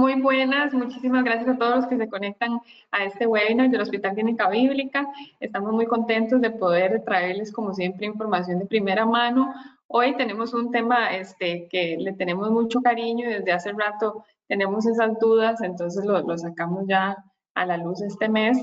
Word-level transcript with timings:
Muy 0.00 0.18
buenas, 0.18 0.72
muchísimas 0.72 1.24
gracias 1.24 1.50
a 1.50 1.58
todos 1.58 1.76
los 1.76 1.86
que 1.86 1.98
se 1.98 2.08
conectan 2.08 2.58
a 2.90 3.04
este 3.04 3.26
webinar 3.26 3.68
del 3.68 3.82
Hospital 3.82 4.14
Clínica 4.14 4.48
Bíblica. 4.48 5.06
Estamos 5.40 5.74
muy 5.74 5.84
contentos 5.84 6.40
de 6.40 6.50
poder 6.50 7.04
traerles, 7.04 7.52
como 7.52 7.74
siempre, 7.74 8.06
información 8.06 8.60
de 8.60 8.64
primera 8.64 9.04
mano. 9.04 9.52
Hoy 9.88 10.16
tenemos 10.16 10.54
un 10.54 10.70
tema 10.70 11.14
este, 11.14 11.68
que 11.68 11.98
le 11.98 12.14
tenemos 12.14 12.50
mucho 12.50 12.80
cariño 12.80 13.28
y 13.28 13.34
desde 13.34 13.52
hace 13.52 13.72
rato 13.72 14.24
tenemos 14.48 14.86
esas 14.86 15.18
dudas, 15.18 15.60
entonces 15.60 16.02
lo, 16.06 16.38
sacamos 16.38 16.84
ya 16.88 17.22
a 17.54 17.66
la 17.66 17.76
luz 17.76 18.00
este 18.00 18.30
mes 18.30 18.56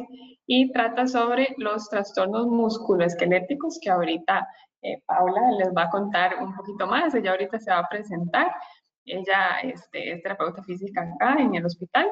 y 0.48 0.72
trata 0.72 1.06
sobre 1.06 1.54
los 1.60 1.88
trastornos 1.88 2.48
musculoesqueléticos 2.48 3.78
que 3.80 3.92
ahorita 3.92 4.48
eh, 4.82 5.04
Paula 5.06 5.52
les 5.60 5.70
va 5.70 5.84
a 5.84 5.90
contar 5.92 6.38
un 6.42 6.56
poquito 6.56 6.88
más, 6.88 7.14
ella 7.14 7.30
ahorita 7.30 7.60
se 7.60 7.70
va 7.70 7.78
a 7.78 7.90
presentar. 7.90 8.48
Ella 9.08 9.60
este, 9.64 10.12
es 10.12 10.22
terapeuta 10.22 10.62
física 10.64 11.02
acá 11.02 11.42
en 11.42 11.56
el 11.56 11.66
hospital. 11.66 12.08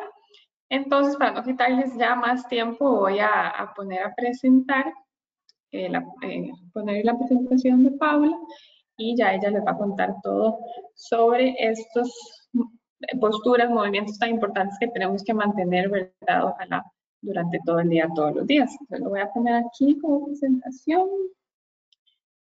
Entonces, 0.70 1.16
para 1.18 1.31
no 1.34 1.44
quitarles 1.44 1.95
ya 1.98 2.16
más 2.16 2.48
tiempo, 2.48 3.02
voy 3.02 3.20
a, 3.20 3.71
poner 3.76 4.04
a 4.04 4.16
presentar, 4.16 4.91
eh, 5.71 5.90
la, 5.90 6.04
eh, 6.23 6.49
poner 6.73 7.05
la 7.05 7.18
presentación 7.18 7.84
de 7.84 7.91
Paula 7.91 8.35
y 8.98 9.16
ya 9.16 9.34
ella 9.34 9.52
les 9.52 9.66
va 9.66 9.71
a 9.71 9.77
contar 9.77 10.16
todo 10.23 10.58
sobre 10.95 11.55
estos 11.59 12.12
posturas, 13.20 13.70
movimientos 13.70 14.18
tan 14.18 14.30
importantes 14.30 14.77
que 14.80 14.88
tenemos 14.88 15.23
que 15.23 15.34
mantener, 15.34 15.90
¿verdad? 15.90 16.46
Ojalá 16.46 16.84
durante 17.21 17.59
todo 17.66 17.80
el 17.80 17.90
día, 17.90 18.07
todos 18.15 18.35
los 18.35 18.48
días. 18.48 18.71
Entonces 18.80 19.04
lo 19.04 19.09
voy 19.09 19.20
a 19.20 19.32
poner 19.32 19.55
aquí 19.55 19.99
como 19.99 20.26
presentación 20.26 21.07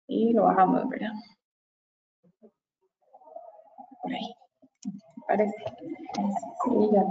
y 0.07 0.33
lo 0.33 0.43
bajamos, 0.43 0.89
¿verdad? 0.89 1.13
Por 4.01 4.13
ahí. 4.13 4.33
Parece. 5.27 5.55
Sí, 6.63 6.89
ya. 6.91 7.03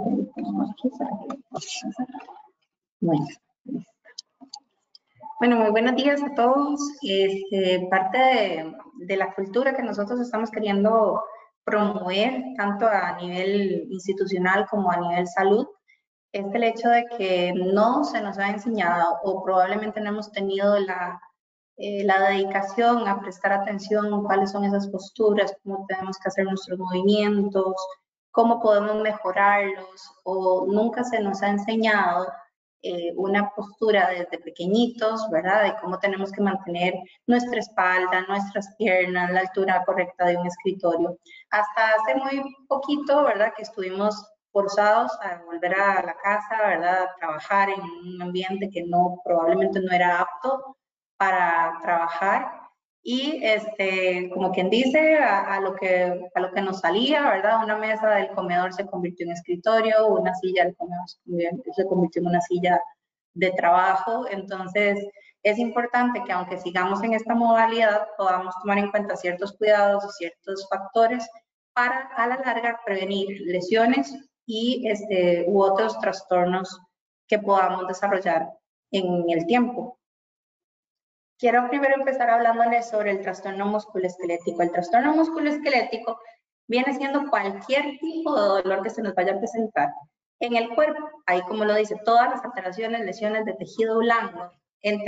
Bueno. 3.00 3.26
Bueno, 5.38 5.56
muy 5.56 5.70
buenos 5.70 5.96
días 5.96 6.22
a 6.22 6.34
todos. 6.34 6.80
Este, 7.02 7.86
parte 7.90 8.18
de, 8.18 8.74
de, 9.06 9.16
la 9.16 9.32
cultura 9.34 9.74
que 9.74 9.82
nosotros 9.82 10.20
estamos 10.20 10.50
queriendo 10.50 11.22
promover, 11.64 12.42
tanto 12.56 12.86
a 12.86 13.16
nivel 13.16 13.86
institucional 13.90 14.66
como 14.68 14.90
a 14.90 14.98
nivel 14.98 15.26
salud, 15.26 15.66
es 16.32 16.44
el 16.54 16.64
hecho 16.64 16.88
de 16.88 17.06
que 17.16 17.52
no 17.54 18.04
se 18.04 18.20
nos 18.20 18.38
ha 18.38 18.50
enseñado 18.50 19.18
o 19.24 19.42
probablemente 19.42 20.00
no 20.00 20.10
hemos 20.10 20.30
tenido 20.30 20.78
la 20.78 21.20
eh, 21.76 22.04
la 22.04 22.28
dedicación 22.28 23.08
a 23.08 23.20
prestar 23.20 23.52
atención 23.52 24.24
cuáles 24.24 24.50
son 24.52 24.64
esas 24.64 24.88
posturas, 24.88 25.56
cómo 25.64 25.86
tenemos 25.88 26.18
que 26.18 26.28
hacer 26.28 26.44
nuestros 26.44 26.78
movimientos, 26.78 27.74
cómo 28.30 28.60
podemos 28.60 28.96
mejorarlos, 29.02 30.12
o 30.24 30.66
nunca 30.66 31.04
se 31.04 31.20
nos 31.20 31.42
ha 31.42 31.48
enseñado 31.48 32.26
eh, 32.82 33.12
una 33.16 33.50
postura 33.50 34.08
desde 34.08 34.38
pequeñitos, 34.38 35.28
¿verdad? 35.30 35.64
De 35.64 35.80
cómo 35.80 35.98
tenemos 35.98 36.32
que 36.32 36.40
mantener 36.40 36.94
nuestra 37.26 37.60
espalda, 37.60 38.26
nuestras 38.28 38.74
piernas, 38.76 39.30
la 39.32 39.40
altura 39.40 39.84
correcta 39.84 40.26
de 40.26 40.36
un 40.36 40.46
escritorio. 40.46 41.18
Hasta 41.50 41.94
hace 41.94 42.14
muy 42.14 42.42
poquito, 42.68 43.24
¿verdad? 43.24 43.52
Que 43.54 43.62
estuvimos 43.62 44.14
forzados 44.52 45.12
a 45.22 45.42
volver 45.44 45.74
a 45.74 46.02
la 46.02 46.16
casa, 46.22 46.56
¿verdad? 46.68 47.02
A 47.04 47.16
trabajar 47.16 47.68
en 47.70 47.82
un 47.82 48.22
ambiente 48.22 48.70
que 48.70 48.82
no, 48.84 49.20
probablemente 49.24 49.80
no 49.80 49.92
era 49.92 50.20
apto 50.20 50.76
para 51.20 51.78
trabajar 51.82 52.50
y 53.02 53.44
este, 53.44 54.30
como 54.32 54.52
quien 54.52 54.70
dice, 54.70 55.18
a, 55.18 55.60
lo 55.60 55.74
que, 55.74 56.30
a 56.34 56.40
lo 56.40 56.50
que 56.50 56.62
nos 56.62 56.80
salía, 56.80 57.28
¿verdad? 57.28 57.62
Una 57.62 57.76
mesa 57.76 58.08
del 58.08 58.30
comedor 58.30 58.72
se 58.72 58.86
convirtió 58.86 59.26
en 59.26 59.32
escritorio, 59.32 60.06
una 60.06 60.34
silla 60.34 60.64
del 60.64 60.76
comedor 60.76 61.06
se 61.76 61.86
convirtió 61.86 62.22
en 62.22 62.28
una 62.28 62.40
silla 62.40 62.80
de 63.34 63.50
trabajo, 63.52 64.26
entonces 64.30 64.98
es 65.42 65.58
importante 65.58 66.22
que 66.24 66.32
aunque 66.32 66.58
sigamos 66.58 67.02
en 67.02 67.12
esta 67.12 67.34
modalidad, 67.34 68.08
podamos 68.16 68.54
tomar 68.62 68.78
en 68.78 68.90
cuenta 68.90 69.14
ciertos 69.16 69.52
cuidados 69.58 70.02
y 70.04 70.24
ciertos 70.24 70.66
factores 70.70 71.28
para 71.74 72.08
a 72.16 72.26
la 72.28 72.36
larga 72.36 72.80
prevenir 72.84 73.42
lesiones 73.42 74.14
y 74.46 74.88
este, 74.88 75.44
u 75.48 75.60
otros 75.62 75.98
trastornos 76.00 76.80
que 77.28 77.38
podamos 77.38 77.86
desarrollar 77.88 78.48
en 78.90 79.28
el 79.28 79.46
tiempo. 79.46 79.99
Quiero 81.40 81.70
primero 81.70 81.94
empezar 81.94 82.28
hablándoles 82.28 82.90
sobre 82.90 83.12
el 83.12 83.22
trastorno 83.22 83.64
musculoesquelético. 83.64 84.60
El 84.60 84.72
trastorno 84.72 85.14
musculoesquelético 85.14 86.20
viene 86.68 86.92
siendo 86.92 87.30
cualquier 87.30 87.98
tipo 87.98 88.34
de 88.34 88.62
dolor 88.62 88.82
que 88.82 88.90
se 88.90 89.00
nos 89.00 89.14
vaya 89.14 89.32
a 89.32 89.38
presentar 89.38 89.88
en 90.38 90.56
el 90.56 90.68
cuerpo. 90.74 91.08
Ahí, 91.24 91.40
como 91.48 91.64
lo 91.64 91.74
dice, 91.74 91.96
todas 92.04 92.28
las 92.28 92.44
alteraciones, 92.44 93.06
lesiones 93.06 93.46
de 93.46 93.54
tejido 93.54 94.00
blando 94.00 94.52
en, 94.82 95.00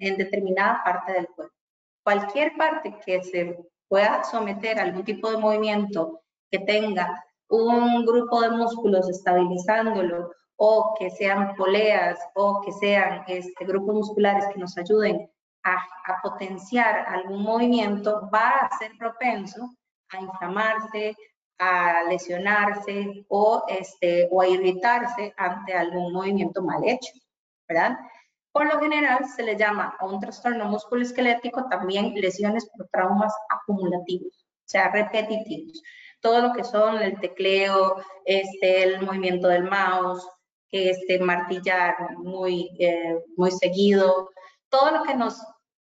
en 0.00 0.16
determinada 0.16 0.80
parte 0.84 1.12
del 1.12 1.26
cuerpo. 1.26 1.56
Cualquier 2.04 2.56
parte 2.56 2.96
que 3.04 3.24
se 3.24 3.58
pueda 3.88 4.22
someter 4.22 4.78
a 4.78 4.82
algún 4.82 5.04
tipo 5.04 5.28
de 5.28 5.38
movimiento 5.38 6.22
que 6.52 6.60
tenga 6.60 7.24
un 7.48 8.06
grupo 8.06 8.42
de 8.42 8.50
músculos 8.50 9.08
estabilizándolo 9.08 10.30
o 10.54 10.94
que 10.96 11.10
sean 11.10 11.56
poleas 11.56 12.16
o 12.36 12.60
que 12.60 12.70
sean 12.70 13.24
este, 13.26 13.64
grupos 13.64 13.92
musculares 13.96 14.46
que 14.54 14.60
nos 14.60 14.78
ayuden 14.78 15.28
a, 15.64 16.20
potenciar 16.22 17.06
algún 17.08 17.42
movimiento 17.42 18.28
va 18.32 18.50
a 18.50 18.78
ser 18.78 18.92
propenso 18.98 19.74
a 20.10 20.20
inflamarse, 20.20 21.16
a 21.58 22.02
lesionarse 22.08 23.24
o, 23.28 23.64
este, 23.68 24.28
o 24.30 24.40
a 24.40 24.48
irritarse 24.48 25.32
ante 25.36 25.74
algún 25.74 26.12
movimiento 26.12 26.62
mal 26.62 26.82
hecho, 26.84 27.12
¿verdad? 27.68 27.96
Por 28.52 28.66
lo 28.66 28.80
general 28.80 29.24
se 29.26 29.42
le 29.42 29.56
llama 29.56 29.96
a 29.98 30.06
un 30.06 30.18
trastorno 30.18 30.64
musculoesquelético 30.66 31.68
también 31.68 32.14
lesiones 32.14 32.68
por 32.76 32.88
traumas 32.88 33.32
acumulativos, 33.48 34.34
o 34.34 34.68
sea, 34.68 34.90
repetitivos. 34.90 35.80
Todo 36.20 36.42
lo 36.42 36.52
que 36.52 36.64
son 36.64 37.00
el 37.00 37.18
tecleo, 37.20 37.96
este, 38.24 38.82
el 38.82 39.02
movimiento 39.02 39.46
del 39.48 39.64
mouse, 39.64 40.26
este, 40.72 41.18
martillar 41.20 41.94
muy, 42.18 42.70
eh, 42.78 43.22
muy 43.36 43.50
seguido, 43.52 44.30
todo 44.70 44.90
lo 44.90 45.02
que 45.02 45.14
nos 45.14 45.42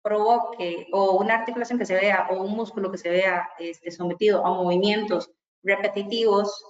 provoque 0.02 0.88
o 0.92 1.18
una 1.18 1.36
articulación 1.36 1.78
que 1.78 1.86
se 1.86 1.96
vea 1.96 2.28
o 2.32 2.42
un 2.42 2.56
músculo 2.56 2.92
que 2.92 2.98
se 2.98 3.10
vea 3.10 3.50
este, 3.60 3.92
sometido 3.92 4.46
a 4.46 4.50
movimientos 4.50 5.30
repetitivos, 5.62 6.64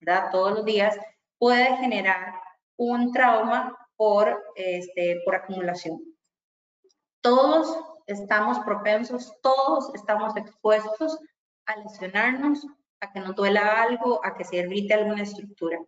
¿verdad? 0.00 0.30
Todos 0.30 0.52
los 0.52 0.64
días, 0.64 0.96
puede 1.38 1.76
generar 1.76 2.34
un 2.76 3.12
trauma 3.12 3.76
por, 3.96 4.42
este, 4.56 5.20
por 5.24 5.36
acumulación. 5.36 6.00
Todos 7.20 7.78
estamos 8.06 8.58
propensos, 8.60 9.32
todos 9.42 9.94
estamos 9.94 10.36
expuestos 10.36 11.18
a 11.66 11.76
lesionarnos, 11.76 12.66
a 13.00 13.12
que 13.12 13.20
nos 13.20 13.36
duela 13.36 13.82
algo, 13.82 14.24
a 14.24 14.34
que 14.34 14.44
se 14.44 14.56
irrite 14.56 14.94
alguna 14.94 15.22
estructura. 15.22 15.78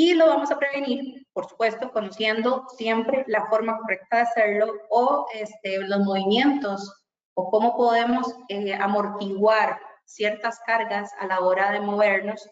Y 0.00 0.14
lo 0.14 0.28
vamos 0.28 0.48
a 0.52 0.58
prevenir, 0.60 1.26
por 1.32 1.48
supuesto, 1.48 1.90
conociendo 1.90 2.68
siempre 2.76 3.24
la 3.26 3.46
forma 3.46 3.76
correcta 3.78 4.18
de 4.18 4.22
hacerlo 4.22 4.72
o 4.90 5.26
este, 5.34 5.78
los 5.78 5.98
movimientos 6.04 7.02
o 7.34 7.50
cómo 7.50 7.76
podemos 7.76 8.32
eh, 8.48 8.74
amortiguar 8.74 9.80
ciertas 10.04 10.60
cargas 10.64 11.10
a 11.18 11.26
la 11.26 11.40
hora 11.40 11.72
de 11.72 11.80
movernos 11.80 12.48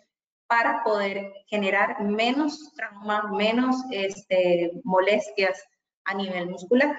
para 0.49 0.83
poder 0.83 1.33
generar 1.47 2.03
menos 2.03 2.73
trauma, 2.75 3.31
menos 3.31 3.77
este, 3.93 4.73
molestias 4.83 5.63
a 6.05 6.15
nivel 6.15 6.51
muscular. 6.51 6.97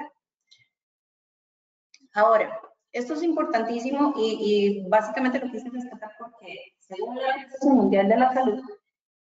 Ahora, 2.14 2.58
esto 2.94 3.16
es 3.16 3.24
importantísimo 3.24 4.14
y, 4.16 4.38
y 4.40 4.88
básicamente 4.88 5.40
lo 5.40 5.52
quise 5.52 5.70
destacar 5.70 6.12
porque 6.18 6.72
según 6.80 7.18
la 7.18 7.28
Organización 7.28 7.76
Mundial 7.76 8.08
de 8.08 8.18
la 8.18 8.34
Salud, 8.34 8.64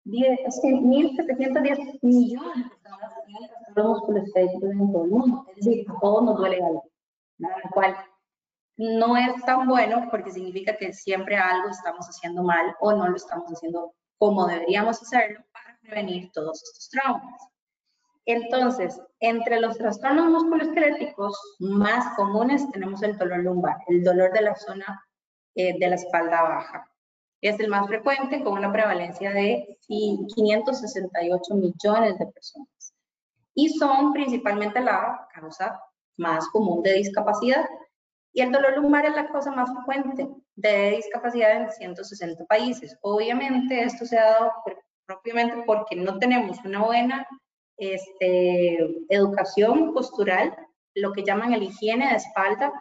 es 0.05 0.59
que 0.61 0.69
1.710 0.69 1.99
millones 2.01 2.69
de 2.69 2.75
personas 2.81 3.13
tienen 3.25 3.49
trastornos 3.49 3.99
musculoesqueléticos 3.99 4.71
en 4.71 4.91
todo 4.91 5.03
el 5.03 5.11
mundo. 5.11 5.45
Es 5.49 5.65
decir, 5.65 5.85
a 5.89 5.99
todos 5.99 6.23
nos 6.23 6.37
duele 6.37 6.57
algo. 6.57 6.83
Lo 7.37 7.69
cual 7.73 7.95
no 8.77 9.17
es 9.17 9.43
tan 9.45 9.67
bueno 9.67 10.07
porque 10.09 10.31
significa 10.31 10.77
que 10.77 10.93
siempre 10.93 11.37
algo 11.37 11.69
estamos 11.69 12.05
haciendo 12.07 12.43
mal 12.43 12.75
o 12.79 12.93
no 12.93 13.07
lo 13.07 13.15
estamos 13.15 13.49
haciendo 13.51 13.93
como 14.17 14.47
deberíamos 14.47 15.01
hacerlo 15.01 15.41
para 15.53 15.77
prevenir 15.81 16.31
todos 16.31 16.63
estos 16.63 16.89
traumas. 16.89 17.41
Entonces, 18.25 19.01
entre 19.19 19.59
los 19.59 19.77
trastornos 19.77 20.29
musculoesqueléticos 20.29 21.57
más 21.59 22.15
comunes 22.15 22.69
tenemos 22.71 23.01
el 23.01 23.17
dolor 23.17 23.39
lumbar, 23.39 23.77
el 23.87 24.03
dolor 24.03 24.31
de 24.33 24.41
la 24.41 24.55
zona 24.55 25.03
eh, 25.55 25.77
de 25.79 25.87
la 25.89 25.95
espalda 25.95 26.43
baja. 26.43 26.91
Es 27.41 27.59
el 27.59 27.69
más 27.69 27.87
frecuente 27.87 28.43
con 28.43 28.53
una 28.53 28.71
prevalencia 28.71 29.31
de 29.31 29.77
568 29.87 31.55
millones 31.55 32.19
de 32.19 32.25
personas. 32.27 32.93
Y 33.55 33.69
son 33.69 34.13
principalmente 34.13 34.81
la 34.81 35.27
causa 35.33 35.81
más 36.17 36.47
común 36.49 36.83
de 36.83 36.93
discapacidad. 36.93 37.65
Y 38.33 38.41
el 38.41 38.51
dolor 38.51 38.77
lumbar 38.77 39.05
es 39.05 39.15
la 39.15 39.27
causa 39.27 39.51
más 39.51 39.69
frecuente 39.73 40.27
de 40.55 40.91
discapacidad 40.91 41.63
en 41.63 41.71
160 41.71 42.45
países. 42.45 42.97
Obviamente 43.01 43.81
esto 43.81 44.05
se 44.05 44.17
ha 44.17 44.31
dado 44.31 44.51
propiamente 45.05 45.63
porque 45.65 45.95
no 45.95 46.19
tenemos 46.19 46.57
una 46.63 46.83
buena 46.83 47.27
este, 47.77 48.77
educación 49.07 49.93
postural, 49.93 50.55
lo 50.93 51.13
que 51.13 51.23
llaman 51.23 51.53
el 51.53 51.63
higiene 51.63 52.09
de 52.09 52.17
espalda, 52.17 52.71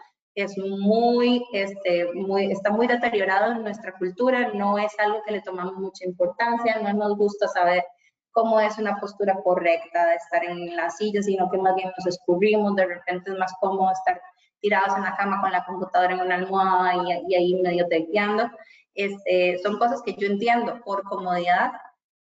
es 0.42 0.56
muy, 0.56 1.44
este, 1.52 2.12
muy, 2.14 2.52
está 2.52 2.70
muy 2.70 2.86
deteriorado 2.86 3.52
en 3.52 3.62
nuestra 3.62 3.92
cultura, 3.92 4.52
no 4.54 4.78
es 4.78 4.92
algo 4.98 5.22
que 5.26 5.32
le 5.32 5.42
tomamos 5.42 5.74
mucha 5.74 6.04
importancia, 6.04 6.80
no 6.80 6.92
nos 6.92 7.16
gusta 7.16 7.48
saber 7.48 7.84
cómo 8.30 8.60
es 8.60 8.78
una 8.78 9.00
postura 9.00 9.36
correcta 9.42 10.06
de 10.06 10.14
estar 10.14 10.44
en 10.44 10.76
la 10.76 10.90
silla, 10.90 11.22
sino 11.22 11.50
que 11.50 11.58
más 11.58 11.74
bien 11.74 11.90
nos 11.96 12.06
escurrimos, 12.06 12.76
de 12.76 12.86
repente 12.86 13.32
es 13.32 13.38
más 13.38 13.52
cómodo 13.60 13.90
estar 13.90 14.20
tirados 14.60 14.96
en 14.96 15.02
la 15.02 15.16
cama 15.16 15.40
con 15.40 15.50
la 15.50 15.64
computadora 15.64 16.14
en 16.14 16.20
una 16.20 16.36
almohada 16.36 16.94
y, 17.26 17.34
ahí 17.34 17.54
medio 17.62 17.88
tequeando. 17.88 18.48
Este, 18.94 19.58
son 19.62 19.78
cosas 19.78 20.02
que 20.02 20.14
yo 20.14 20.28
entiendo 20.28 20.80
por 20.84 21.02
comodidad, 21.04 21.72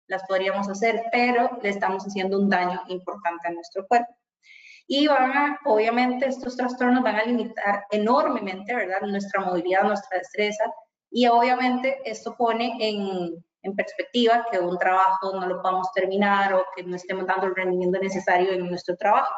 las 0.08 0.24
podríamos 0.28 0.70
hacer, 0.70 1.04
pero 1.12 1.50
le 1.62 1.70
estamos 1.70 2.06
haciendo 2.06 2.40
un 2.40 2.50
daño 2.50 2.82
importante 2.88 3.48
a 3.48 3.52
nuestro 3.52 3.86
cuerpo. 3.88 4.14
Y 4.88 5.08
van 5.08 5.32
a, 5.32 5.60
obviamente, 5.66 6.28
estos 6.28 6.56
trastornos 6.56 7.04
van 7.04 7.16
a 7.16 7.24
limitar 7.24 7.86
enormemente, 7.90 8.76
¿verdad?, 8.76 9.02
nuestra 9.02 9.42
movilidad, 9.42 9.84
nuestra 9.84 10.20
destreza, 10.20 10.64
y 11.10 11.28
obviamente 11.28 12.00
esto 12.04 12.36
pone 12.38 12.76
en, 12.80 13.44
en 13.64 13.76
perspectiva 13.76 14.46
que 14.52 14.60
un 14.60 14.78
trabajo 14.78 15.34
no 15.34 15.48
lo 15.48 15.62
podamos 15.62 15.92
terminar 15.94 16.54
o 16.54 16.66
que 16.76 16.84
no 16.84 16.96
estemos 16.96 17.26
dando 17.26 17.48
el 17.48 17.56
rendimiento 17.56 18.00
necesario 18.00 18.52
en 18.52 18.68
nuestro 18.68 18.96
trabajo. 18.98 19.34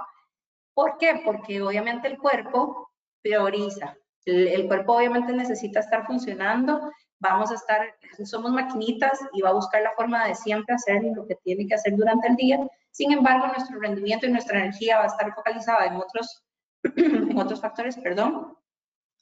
¿Por 0.73 0.97
qué? 0.97 1.21
Porque 1.23 1.61
obviamente 1.61 2.07
el 2.07 2.17
cuerpo 2.17 2.89
prioriza. 3.21 3.95
El, 4.25 4.47
el 4.47 4.67
cuerpo 4.67 4.97
obviamente 4.97 5.33
necesita 5.33 5.79
estar 5.79 6.05
funcionando 6.05 6.91
vamos 7.19 7.51
a 7.51 7.55
estar, 7.55 7.81
somos 8.25 8.51
maquinitas 8.51 9.19
y 9.33 9.41
va 9.41 9.49
a 9.49 9.53
buscar 9.53 9.81
la 9.81 9.93
forma 9.93 10.27
de 10.27 10.35
siempre 10.35 10.75
hacer 10.75 11.01
lo 11.15 11.25
que 11.25 11.35
tiene 11.43 11.67
que 11.67 11.75
hacer 11.75 11.95
durante 11.95 12.27
el 12.27 12.35
día. 12.35 12.59
Sin 12.91 13.11
embargo, 13.11 13.47
nuestro 13.47 13.79
rendimiento 13.79 14.25
y 14.25 14.31
nuestra 14.31 14.59
energía 14.59 14.97
va 14.97 15.03
a 15.03 15.07
estar 15.07 15.33
focalizada 15.33 15.85
en 15.85 15.95
otros, 15.95 16.43
en 16.95 17.37
otros 17.37 17.61
factores, 17.61 17.97
perdón, 17.97 18.57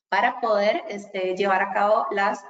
para 0.09 0.39
poder 0.39 0.83
este, 0.87 1.35
llevar 1.35 1.61
a 1.61 1.73
cabo 1.73 2.05
las 2.11 2.43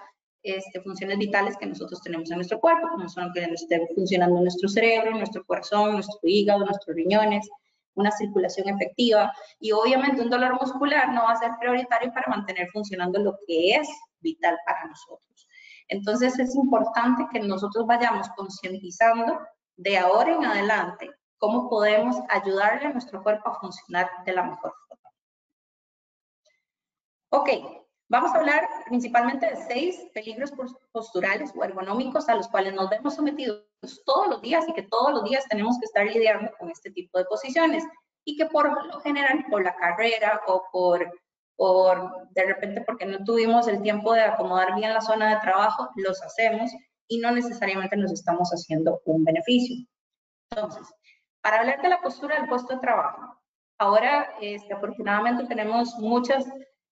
este, 0.44 0.80
funciones 0.82 1.18
vitales 1.18 1.58
que 1.58 1.66
nosotros 1.66 2.02
tenemos 2.04 2.30
en 2.30 2.38
nuestro 2.38 2.60
cuerpo, 2.60 2.88
como 2.90 3.10
son 3.10 3.34
que 3.34 3.44
esté 3.46 3.88
funcionando 3.96 4.40
nuestro 4.40 4.70
cerebro, 4.70 5.12
nuestro 5.18 5.44
corazón, 5.46 5.94
nuestro 5.94 6.20
hígado, 6.24 6.64
nuestros 6.64 6.96
riñones, 6.96 7.50
una 7.96 8.12
circulación 8.12 8.70
efectiva 8.70 9.34
y 9.60 9.72
obviamente 9.72 10.22
un 10.22 10.30
dolor 10.30 10.54
muscular 10.62 11.12
no 11.14 11.24
va 11.24 11.32
a 11.32 11.40
ser 11.40 11.52
prioritario 11.60 12.12
para 12.14 12.30
mantener 12.30 12.68
funcionando 12.72 13.20
lo 13.20 13.38
que 13.48 13.72
es 13.72 13.88
vital 14.20 14.56
para 14.66 14.86
nosotros. 14.86 15.48
Entonces 15.88 16.38
es 16.40 16.56
importante 16.56 17.26
que 17.32 17.40
nosotros 17.40 17.86
vayamos 17.88 18.28
concientizando 18.36 19.40
de 19.78 19.98
ahora 19.98 20.34
en 20.34 20.46
adelante 20.46 21.10
cómo 21.38 21.70
podemos 21.70 22.18
ayudarle 22.30 22.88
a 22.88 22.94
nuestro 22.94 23.22
cuerpo 23.22 23.50
a 23.50 23.60
funcionar 23.60 24.10
de 24.26 24.34
la 24.34 24.44
mejor 24.44 24.74
forma. 24.88 25.12
Ok, 27.30 27.50
vamos 28.08 28.32
a 28.32 28.38
hablar 28.38 28.68
principalmente 28.86 29.46
de 29.46 29.58
seis 29.68 30.08
peligros 30.14 30.54
posturales 30.92 31.52
o 31.56 31.64
ergonómicos 31.64 32.30
a 32.30 32.36
los 32.36 32.48
cuales 32.48 32.74
nos 32.74 32.90
vemos 32.90 33.16
sometidos 33.16 33.66
todos 34.06 34.28
los 34.28 34.42
días 34.42 34.66
y 34.68 34.74
que 34.74 34.84
todos 34.84 35.12
los 35.12 35.24
días 35.24 35.46
tenemos 35.50 35.78
que 35.80 35.86
estar 35.86 36.06
lidiando 36.06 36.52
con 36.58 36.70
este 36.70 36.92
tipo 36.92 37.18
de 37.18 37.26
posiciones 37.26 37.84
y 38.24 38.38
que 38.38 38.46
por 38.46 38.86
lo 38.88 39.00
general 39.02 39.46
por 39.50 39.64
la 39.64 39.76
carrera 39.76 40.42
o 40.48 40.64
por 40.72 41.12
por 41.58 42.28
de 42.32 42.44
repente 42.46 42.82
porque 42.82 43.06
no 43.06 43.24
tuvimos 43.24 43.68
el 43.68 43.82
tiempo 43.82 44.14
de 44.14 44.22
acomodar 44.22 44.76
bien 44.76 44.94
la 44.94 45.02
zona 45.02 45.34
de 45.34 45.42
trabajo, 45.42 45.90
los 45.96 46.22
hacemos 46.22 46.72
y 47.08 47.20
no 47.20 47.32
necesariamente 47.32 47.98
nos 47.98 48.12
estamos 48.12 48.50
haciendo 48.50 49.02
un 49.06 49.24
beneficio. 49.24 49.86
Entonces, 50.52 50.88
para 51.42 51.60
hablar 51.60 51.82
de 51.82 51.90
la 51.90 52.02
postura 52.02 52.40
del 52.40 52.50
puesto 52.50 52.74
de 52.74 52.80
trabajo, 52.80 53.40
ahora 53.78 54.36
este, 54.42 54.74
afortunadamente 54.74 55.46
tenemos 55.46 55.96
muchas 56.00 56.46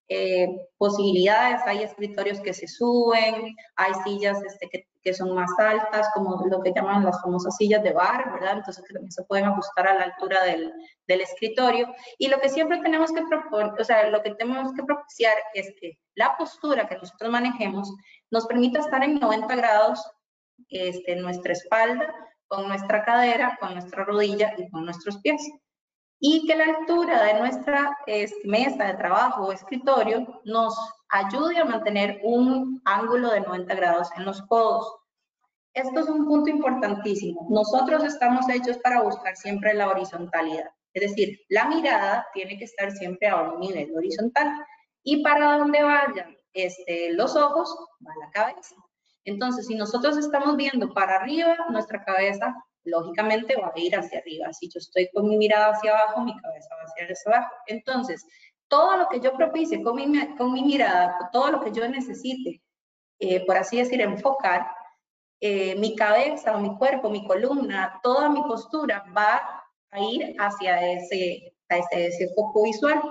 eh, 0.09 0.47
posibilidades, 0.77 1.61
hay 1.65 1.83
escritorios 1.83 2.39
que 2.41 2.53
se 2.53 2.67
suben, 2.67 3.55
hay 3.77 3.93
sillas 4.03 4.37
este, 4.43 4.67
que, 4.69 4.87
que, 5.01 5.13
son 5.13 5.33
más 5.33 5.49
altas, 5.57 6.09
como 6.13 6.45
lo 6.45 6.61
que 6.61 6.73
llaman 6.75 7.05
las 7.05 7.21
famosas 7.21 7.55
sillas 7.55 7.81
de 7.83 7.93
bar, 7.93 8.31
¿verdad? 8.33 8.57
Entonces 8.57 8.83
que 8.85 8.93
también 8.93 9.11
se 9.11 9.23
pueden 9.23 9.45
ajustar 9.45 9.87
a 9.87 9.93
la 9.95 10.03
altura 10.03 10.43
del, 10.43 10.73
del 11.07 11.21
escritorio. 11.21 11.87
Y 12.17 12.27
lo 12.27 12.39
que 12.39 12.49
siempre 12.49 12.79
tenemos 12.81 13.11
que 13.11 13.23
proponer, 13.23 13.73
o 13.79 13.83
sea, 13.83 14.09
lo 14.09 14.21
que 14.21 14.35
tenemos 14.35 14.73
que 14.73 14.83
propiciar 14.83 15.35
es 15.53 15.73
que 15.79 15.97
la 16.15 16.35
postura 16.37 16.87
que 16.87 16.97
nosotros 16.97 17.31
manejemos 17.31 17.91
nos 18.33 18.47
permita 18.47 18.79
estar 18.79 19.03
en 19.03 19.19
90 19.19 19.55
grados 19.55 20.03
este, 20.69 21.15
nuestra 21.17 21.53
espalda, 21.53 22.11
con 22.47 22.67
nuestra 22.67 23.03
cadera, 23.03 23.57
con 23.61 23.73
nuestra 23.73 24.05
rodilla 24.05 24.55
y 24.57 24.67
con 24.71 24.85
nuestros 24.85 25.19
pies 25.19 25.39
y 26.19 26.47
que 26.47 26.55
la 26.55 26.65
altura 26.65 27.21
de 27.25 27.39
nuestra 27.39 27.95
mesa 28.45 28.85
de 28.85 28.93
trabajo 28.95 29.43
o 29.43 29.51
escritorio 29.51 30.41
nos 30.45 30.73
ayude 31.09 31.59
a 31.59 31.65
mantener 31.65 32.21
un 32.23 32.81
ángulo 32.85 33.29
de 33.29 33.41
90 33.41 33.75
grados 33.75 34.09
en 34.17 34.25
los 34.25 34.41
codos. 34.43 34.95
Esto 35.75 35.99
es 35.99 36.07
un 36.07 36.25
punto 36.25 36.49
importantísimo. 36.49 37.47
Nosotros 37.51 38.03
estamos 38.03 38.49
hechos 38.49 38.77
para 38.79 39.01
buscar 39.01 39.35
siempre 39.35 39.73
la 39.75 39.89
horizontalidad. 39.89 40.71
Es 40.93 41.09
decir, 41.09 41.39
la 41.49 41.67
mirada 41.67 42.25
tiene 42.33 42.57
que 42.57 42.65
estar 42.65 42.91
siempre 42.93 43.27
a 43.27 43.41
un 43.41 43.59
nivel 43.59 43.95
horizontal. 43.95 44.65
Y 45.03 45.21
para 45.21 45.57
donde 45.57 45.83
vayan 45.83 46.37
este, 46.53 47.13
los 47.13 47.35
ojos, 47.35 47.75
va 48.05 48.11
la 48.19 48.31
cabeza. 48.31 48.75
Entonces, 49.25 49.67
si 49.67 49.75
nosotros 49.75 50.17
estamos 50.17 50.57
viendo 50.57 50.93
para 50.93 51.15
arriba, 51.15 51.57
nuestra 51.69 52.03
cabeza 52.03 52.53
lógicamente 52.85 53.55
va 53.55 53.71
a 53.73 53.79
ir 53.79 53.95
hacia 53.95 54.19
arriba. 54.19 54.51
Si 54.51 54.67
yo 54.67 54.79
estoy 54.79 55.09
con 55.13 55.27
mi 55.29 55.37
mirada 55.37 55.73
hacia 55.73 55.91
abajo, 55.91 56.21
mi 56.21 56.35
cabeza 56.41 56.69
va 56.75 56.83
hacia 56.83 57.33
abajo. 57.33 57.55
Entonces, 57.67 58.25
todo 58.67 58.97
lo 58.97 59.07
que 59.07 59.19
yo 59.19 59.33
propicie 59.33 59.81
con 59.81 59.95
mi, 59.95 60.35
con 60.35 60.51
mi 60.51 60.63
mirada, 60.63 61.29
todo 61.31 61.51
lo 61.51 61.63
que 61.63 61.71
yo 61.71 61.87
necesite, 61.87 62.61
eh, 63.19 63.45
por 63.45 63.57
así 63.57 63.77
decir, 63.77 64.01
enfocar, 64.01 64.67
eh, 65.39 65.75
mi 65.75 65.95
cabeza 65.95 66.57
mi 66.57 66.75
cuerpo, 66.77 67.09
mi 67.09 67.27
columna, 67.27 67.99
toda 68.01 68.29
mi 68.29 68.41
postura 68.43 69.03
va 69.15 69.63
a 69.91 69.99
ir 69.99 70.35
hacia 70.39 70.93
ese, 70.93 71.53
a 71.69 71.77
ese, 71.77 72.07
ese 72.07 72.33
foco 72.33 72.63
visual. 72.63 73.01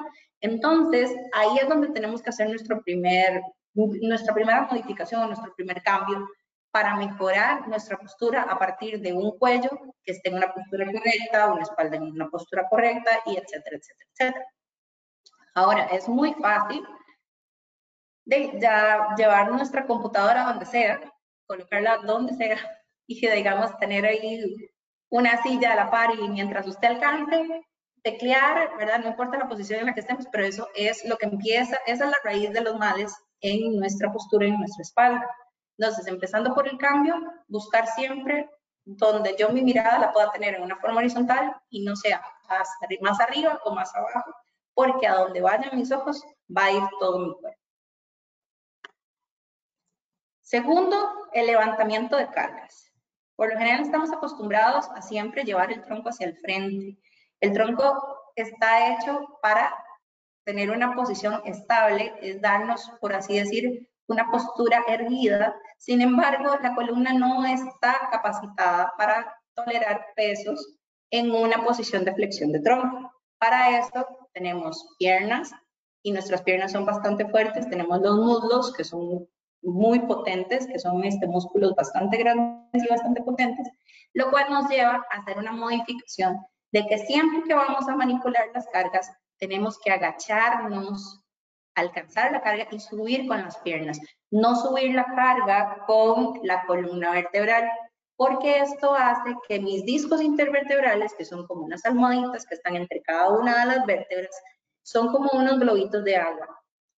Entonces, 0.42 1.10
ahí 1.32 1.58
es 1.58 1.68
donde 1.68 1.88
tenemos 1.90 2.20
que 2.20 2.30
hacer 2.30 2.48
nuestro 2.48 2.82
primer, 2.82 3.40
nuestra 3.74 4.34
primera 4.34 4.62
modificación, 4.62 5.28
nuestro 5.28 5.54
primer 5.54 5.82
cambio 5.82 6.28
para 6.72 6.96
mejorar 6.96 7.68
nuestra 7.68 7.96
postura 7.96 8.42
a 8.42 8.58
partir 8.58 9.00
de 9.00 9.12
un 9.12 9.38
cuello 9.38 9.70
que 10.02 10.12
esté 10.12 10.30
en 10.30 10.36
una 10.36 10.52
postura 10.52 10.86
correcta, 10.86 11.52
una 11.52 11.62
espalda 11.62 11.96
en 11.96 12.02
una 12.02 12.28
postura 12.28 12.66
correcta, 12.68 13.10
y 13.26 13.36
etcétera, 13.36 13.76
etcétera, 13.76 14.10
etcétera. 14.12 14.46
Ahora, 15.54 15.84
es 15.86 16.08
muy 16.08 16.34
fácil 16.34 16.82
de 18.24 18.58
ya 18.60 19.14
llevar 19.16 19.50
nuestra 19.52 19.86
computadora 19.86 20.44
donde 20.44 20.66
sea, 20.66 21.00
colocarla 21.46 21.98
donde 21.98 22.34
sea, 22.34 22.56
y 23.06 23.28
digamos 23.28 23.76
tener 23.78 24.06
ahí 24.06 24.42
una 25.10 25.40
silla 25.42 25.72
a 25.72 25.76
la 25.76 25.90
par 25.90 26.14
y 26.14 26.28
mientras 26.28 26.66
usted 26.66 26.88
alcance, 26.88 27.64
teclear, 28.02 28.76
¿verdad? 28.76 28.98
No 29.00 29.08
importa 29.08 29.38
la 29.38 29.48
posición 29.48 29.80
en 29.80 29.86
la 29.86 29.94
que 29.94 30.00
estemos, 30.00 30.26
pero 30.30 30.44
eso 30.44 30.68
es 30.74 31.04
lo 31.04 31.16
que 31.16 31.26
empieza, 31.26 31.76
esa 31.86 32.04
es 32.04 32.10
la 32.10 32.18
raíz 32.24 32.52
de 32.52 32.60
los 32.60 32.76
males 32.76 33.14
en 33.40 33.78
nuestra 33.78 34.12
postura, 34.12 34.46
en 34.46 34.58
nuestra 34.58 34.82
espalda. 34.82 35.28
Entonces, 35.78 36.06
empezando 36.06 36.54
por 36.54 36.68
el 36.68 36.78
cambio, 36.78 37.14
buscar 37.48 37.86
siempre 37.86 38.48
donde 38.84 39.36
yo 39.38 39.48
mi 39.50 39.62
mirada 39.62 39.98
la 39.98 40.12
pueda 40.12 40.30
tener 40.32 40.54
en 40.54 40.62
una 40.62 40.76
forma 40.76 40.98
horizontal 40.98 41.54
y 41.70 41.84
no 41.84 41.94
sea 41.96 42.22
más 43.00 43.20
arriba 43.20 43.60
o 43.64 43.74
más 43.74 43.94
abajo, 43.94 44.34
porque 44.74 45.06
a 45.06 45.14
donde 45.14 45.40
vayan 45.40 45.76
mis 45.76 45.92
ojos 45.92 46.22
va 46.54 46.64
a 46.64 46.72
ir 46.72 46.82
todo 46.98 47.18
mi 47.18 47.34
cuerpo. 47.40 47.60
Segundo, 50.40 51.28
el 51.32 51.46
levantamiento 51.46 52.16
de 52.16 52.28
cargas. 52.28 52.92
Por 53.36 53.50
lo 53.50 53.58
general 53.58 53.80
estamos 53.80 54.12
acostumbrados 54.12 54.90
a 54.90 55.00
siempre 55.00 55.44
llevar 55.44 55.72
el 55.72 55.82
tronco 55.82 56.10
hacia 56.10 56.26
el 56.26 56.36
frente. 56.36 56.98
El 57.42 57.52
tronco 57.52 58.30
está 58.36 58.94
hecho 58.94 59.38
para 59.42 59.74
tener 60.44 60.70
una 60.70 60.94
posición 60.94 61.42
estable, 61.44 62.14
es 62.22 62.40
darnos, 62.40 62.88
por 63.00 63.12
así 63.14 63.36
decir, 63.36 63.90
una 64.06 64.30
postura 64.30 64.84
erguida. 64.86 65.52
Sin 65.76 66.00
embargo, 66.00 66.56
la 66.62 66.72
columna 66.76 67.12
no 67.12 67.44
está 67.44 68.08
capacitada 68.12 68.92
para 68.96 69.36
tolerar 69.54 70.06
pesos 70.14 70.76
en 71.10 71.32
una 71.32 71.64
posición 71.64 72.04
de 72.04 72.14
flexión 72.14 72.52
de 72.52 72.60
tronco. 72.60 73.12
Para 73.38 73.76
esto 73.76 74.06
tenemos 74.32 74.94
piernas 75.00 75.50
y 76.04 76.12
nuestras 76.12 76.42
piernas 76.42 76.70
son 76.70 76.86
bastante 76.86 77.28
fuertes. 77.28 77.68
Tenemos 77.68 78.00
los 78.02 78.18
muslos 78.18 78.72
que 78.72 78.84
son 78.84 79.28
muy 79.62 79.98
potentes, 79.98 80.68
que 80.68 80.78
son 80.78 81.02
este, 81.02 81.26
músculos 81.26 81.74
bastante 81.74 82.18
grandes 82.18 82.84
y 82.84 82.88
bastante 82.88 83.20
potentes, 83.20 83.68
lo 84.14 84.30
cual 84.30 84.46
nos 84.48 84.68
lleva 84.68 85.04
a 85.10 85.18
hacer 85.18 85.38
una 85.38 85.50
modificación 85.50 86.38
de 86.72 86.86
que 86.86 86.98
siempre 86.98 87.42
que 87.46 87.54
vamos 87.54 87.86
a 87.88 87.96
manipular 87.96 88.48
las 88.54 88.66
cargas, 88.68 89.12
tenemos 89.38 89.78
que 89.78 89.90
agacharnos 89.90 91.20
alcanzar 91.74 92.32
la 92.32 92.42
carga 92.42 92.66
y 92.70 92.80
subir 92.80 93.26
con 93.26 93.42
las 93.42 93.58
piernas. 93.58 93.98
No 94.30 94.56
subir 94.56 94.94
la 94.94 95.04
carga 95.14 95.84
con 95.86 96.40
la 96.42 96.64
columna 96.66 97.12
vertebral, 97.12 97.70
porque 98.16 98.60
esto 98.60 98.94
hace 98.94 99.34
que 99.48 99.60
mis 99.60 99.84
discos 99.84 100.22
intervertebrales, 100.22 101.14
que 101.14 101.24
son 101.24 101.46
como 101.46 101.64
unas 101.64 101.84
almohaditas 101.84 102.46
que 102.46 102.54
están 102.54 102.76
entre 102.76 103.02
cada 103.02 103.30
una 103.30 103.60
de 103.60 103.66
las 103.76 103.86
vértebras, 103.86 104.34
son 104.82 105.12
como 105.12 105.30
unos 105.32 105.58
globitos 105.58 106.04
de 106.04 106.16
agua. 106.16 106.48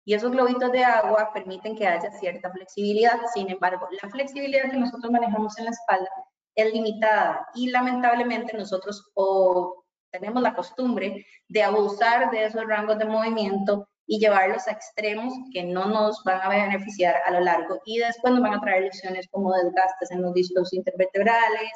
Y 0.06 0.14
esos 0.14 0.30
globitos 0.30 0.70
de 0.70 0.84
agua 0.84 1.32
permiten 1.32 1.76
que 1.76 1.86
haya 1.86 2.10
cierta 2.12 2.50
flexibilidad. 2.52 3.20
Sin 3.32 3.50
embargo, 3.50 3.88
la 4.02 4.08
flexibilidad 4.10 4.70
que 4.70 4.76
nosotros 4.76 5.10
manejamos 5.10 5.58
en 5.58 5.64
la 5.64 5.70
espalda 5.70 6.10
es 6.54 6.72
limitada 6.72 7.46
y 7.54 7.70
lamentablemente 7.70 8.56
nosotros 8.56 9.10
o 9.14 9.84
tenemos 10.10 10.42
la 10.42 10.54
costumbre 10.54 11.26
de 11.48 11.62
abusar 11.62 12.30
de 12.30 12.44
esos 12.44 12.64
rangos 12.66 12.98
de 12.98 13.04
movimiento 13.04 13.88
y 14.06 14.18
llevarlos 14.18 14.68
a 14.68 14.72
extremos 14.72 15.32
que 15.52 15.64
no 15.64 15.86
nos 15.86 16.22
van 16.24 16.40
a 16.42 16.48
beneficiar 16.48 17.16
a 17.26 17.32
lo 17.32 17.40
largo 17.40 17.80
y 17.84 17.98
después 17.98 18.32
nos 18.32 18.42
van 18.42 18.54
a 18.54 18.60
traer 18.60 18.84
lesiones 18.84 19.26
como 19.30 19.52
desgastes 19.52 20.10
en 20.10 20.22
los 20.22 20.34
discos 20.34 20.72
intervertebrales, 20.72 21.70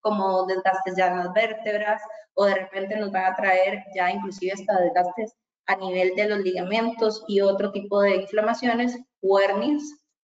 como 0.00 0.46
desgastes 0.46 0.96
ya 0.96 1.08
en 1.08 1.18
las 1.18 1.32
vértebras 1.32 2.02
o 2.34 2.46
de 2.46 2.54
repente 2.54 2.96
nos 2.96 3.12
van 3.12 3.32
a 3.32 3.36
traer 3.36 3.84
ya 3.94 4.10
inclusive 4.10 4.52
hasta 4.52 4.80
desgastes 4.80 5.34
a 5.66 5.76
nivel 5.76 6.14
de 6.14 6.28
los 6.28 6.40
ligamentos 6.40 7.24
y 7.28 7.40
otro 7.40 7.70
tipo 7.72 8.02
de 8.02 8.16
inflamaciones 8.16 8.98
hernias, 9.22 9.82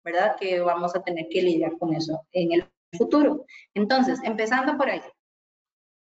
¿verdad? 0.04 0.36
Que 0.36 0.60
vamos 0.60 0.94
a 0.94 1.02
tener 1.02 1.26
que 1.30 1.42
lidiar 1.42 1.76
con 1.78 1.94
eso 1.94 2.22
en 2.32 2.52
el 2.52 2.70
futuro. 2.97 3.45
Entonces, 3.75 4.21
empezando 4.25 4.76
por 4.76 4.91
ahí. 4.91 5.03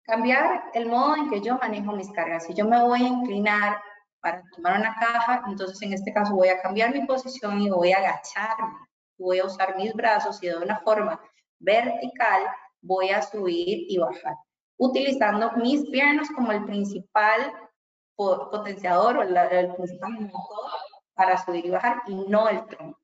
Cambiar 0.05 0.71
el 0.75 0.87
modo 0.87 1.17
en 1.17 1.31
que 1.31 1.41
yo 1.41 1.57
manejo 1.59 1.93
mis 1.93 2.11
cargas. 2.13 2.47
Si 2.47 2.55
yo 2.55 2.67
me 2.67 2.83
voy 2.83 3.03
a 3.03 3.09
inclinar 3.09 3.81
para 4.21 4.43
tomar 4.55 4.79
una 4.79 4.95
caja, 4.95 5.43
entonces 5.47 5.81
en 5.83 5.93
este 5.93 6.13
caso 6.13 6.35
voy 6.35 6.49
a 6.49 6.61
cambiar 6.61 6.93
mi 6.93 7.07
posición 7.07 7.61
y 7.61 7.71
voy 7.71 7.93
a 7.93 7.99
agacharme. 7.99 8.75
Voy 9.19 9.39
a 9.39 9.47
usar 9.47 9.77
mis 9.77 9.95
brazos 9.95 10.43
y 10.43 10.49
de 10.49 10.57
una 10.57 10.81
forma 10.81 11.21
vertical 11.59 12.43
voy 12.83 13.11
a 13.11 13.23
subir 13.23 13.87
y 13.89 13.99
bajar, 13.99 14.35
utilizando 14.77 15.53
mis 15.53 15.89
piernas 15.89 16.29
como 16.35 16.53
el 16.53 16.65
principal 16.65 17.53
potenciador 18.17 19.19
o 19.19 19.23
el 19.23 19.75
principal 19.75 20.13
motor 20.13 20.71
para 21.15 21.43
subir 21.43 21.67
y 21.67 21.71
bajar 21.71 22.03
y 22.07 22.15
no 22.15 22.49
el 22.49 22.65
tronco. 22.67 22.99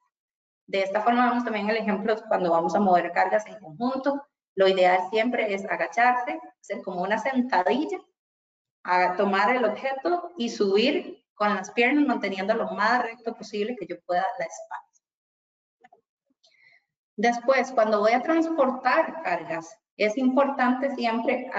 De 0.71 0.83
esta 0.83 1.03
forma 1.03 1.29
vemos 1.29 1.43
también 1.43 1.69
el 1.69 1.79
ejemplo 1.79 2.15
cuando 2.29 2.53
vamos 2.53 2.77
a 2.77 2.81
mover 2.81 3.11
cargas 3.11 3.45
en 3.47 3.59
conjunto. 3.59 4.25
Lo 4.55 4.69
ideal 4.69 5.01
siempre 5.11 5.53
es 5.53 5.65
agacharse, 5.65 6.39
hacer 6.61 6.81
como 6.85 7.03
una 7.03 7.19
sentadilla, 7.19 7.99
a 8.85 9.17
tomar 9.17 9.57
el 9.57 9.65
objeto 9.65 10.31
y 10.39 10.49
subir 10.49 11.27
con 11.35 11.57
las 11.57 11.73
piernas 11.73 12.07
manteniendo 12.07 12.55
lo 12.55 12.71
más 12.71 13.03
recto 13.03 13.35
posible 13.35 13.75
que 13.77 13.87
yo 13.87 14.01
pueda 14.03 14.25
la 14.39 14.45
espalda. 14.45 15.97
Después, 17.17 17.73
cuando 17.73 17.99
voy 17.99 18.13
a 18.13 18.23
transportar 18.23 19.25
cargas, 19.25 19.77
es 19.97 20.17
importante 20.17 20.95
siempre 20.95 21.51